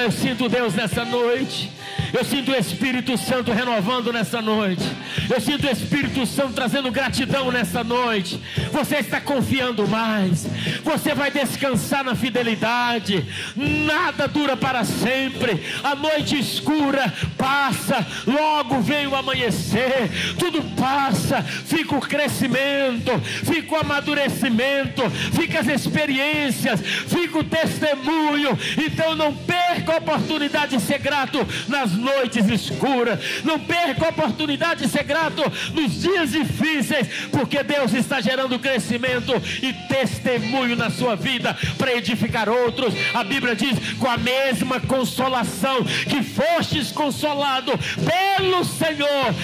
Eu 0.03 0.11
sinto 0.11 0.47
Deus 0.47 0.75
nessa 0.75 1.03
noite. 1.03 1.71
Eu 2.13 2.23
sinto 2.23 2.51
o 2.51 2.55
Espírito 2.55 3.17
Santo 3.17 3.51
renovando 3.51 4.13
nessa 4.13 4.39
noite. 4.39 4.83
Eu 5.27 5.41
sinto 5.41 5.65
o 5.65 5.69
Espírito 5.69 6.25
Santo 6.27 6.53
trazendo 6.53 6.91
gratidão 6.91 7.51
nessa 7.51 7.83
noite. 7.83 8.39
Você 8.71 8.97
está 8.97 9.19
confiando 9.19 9.87
mais. 9.87 10.47
Você 10.83 11.15
vai 11.15 11.31
descansar 11.31 12.03
na 12.03 12.13
fidelidade. 12.13 13.25
Nada 13.55 14.27
dura 14.27 14.55
para 14.55 14.83
sempre. 14.83 15.63
A 15.83 15.95
noite 15.95 16.37
escura 16.37 17.11
passa. 17.35 18.05
Logo 18.27 18.79
vem 18.81 19.07
o 19.07 19.15
amanhecer. 19.15 20.35
Tudo 20.37 20.61
passa. 20.75 21.41
Fica 21.41 21.95
o 21.95 22.01
crescimento. 22.01 23.19
Fica 23.43 23.73
o 23.73 23.79
amadurecimento. 23.79 25.09
Fica 25.09 25.61
as 25.61 25.67
experiências. 25.67 26.79
Fica 26.81 27.39
o 27.39 27.43
testemunho. 27.43 28.57
Então 28.77 29.15
não 29.15 29.33
perca 29.33 29.93
a 29.93 29.97
oportunidade 29.97 30.77
de 30.77 30.83
ser 30.83 30.99
grato 30.99 31.39
nas 31.83 31.91
noites 31.91 32.47
escuras. 32.47 33.19
Não 33.43 33.59
perca 33.59 34.05
a 34.05 34.09
oportunidade 34.09 34.85
de 34.85 34.89
ser 34.89 35.03
grato 35.03 35.41
nos 35.73 36.01
dias 36.01 36.31
difíceis, 36.31 37.07
porque 37.31 37.61
Deus 37.61 37.93
está 37.93 38.21
gerando 38.21 38.57
crescimento 38.59 39.33
e 39.61 39.73
testemunho 39.87 40.75
na 40.75 40.89
sua 40.89 41.15
vida 41.15 41.55
para 41.77 41.93
edificar 41.93 42.47
outros. 42.47 42.93
A 43.13 43.23
Bíblia 43.23 43.55
diz: 43.55 43.77
com 43.99 44.09
a 44.09 44.17
mesma 44.17 44.79
consolação 44.79 45.83
que 45.83 46.23
fostes 46.23 46.91
consolado 46.91 47.71
pelo 47.77 48.63
Senhor, 48.63 49.35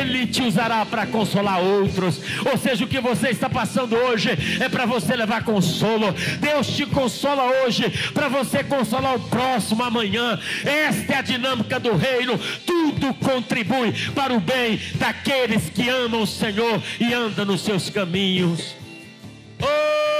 Ele 0.00 0.26
te 0.26 0.42
usará 0.42 0.84
para 0.86 1.06
consolar 1.06 1.60
outros. 1.60 2.20
Ou 2.50 2.56
seja, 2.56 2.84
o 2.84 2.88
que 2.88 3.00
você 3.00 3.28
está 3.28 3.50
passando 3.50 3.94
hoje 3.96 4.30
é 4.60 4.68
para 4.68 4.86
você 4.86 5.14
levar 5.14 5.44
consolo. 5.44 6.12
Deus 6.40 6.68
te 6.68 6.86
consola 6.86 7.44
hoje 7.64 7.90
para 8.14 8.28
você 8.28 8.64
consolar 8.64 9.16
o 9.16 9.20
próximo 9.20 9.82
amanhã. 9.82 10.38
Esta 10.64 11.14
é 11.14 11.16
a 11.18 11.22
dinâmica 11.22 11.81
do 11.82 11.96
reino, 11.96 12.38
tudo 12.64 13.12
contribui 13.14 13.92
para 14.14 14.32
o 14.32 14.40
bem 14.40 14.80
daqueles 14.94 15.68
que 15.70 15.88
amam 15.88 16.22
o 16.22 16.26
Senhor 16.26 16.82
e 16.98 17.12
andam 17.12 17.44
nos 17.44 17.62
seus 17.62 17.90
caminhos. 17.90 18.74
Oh! 19.60 20.11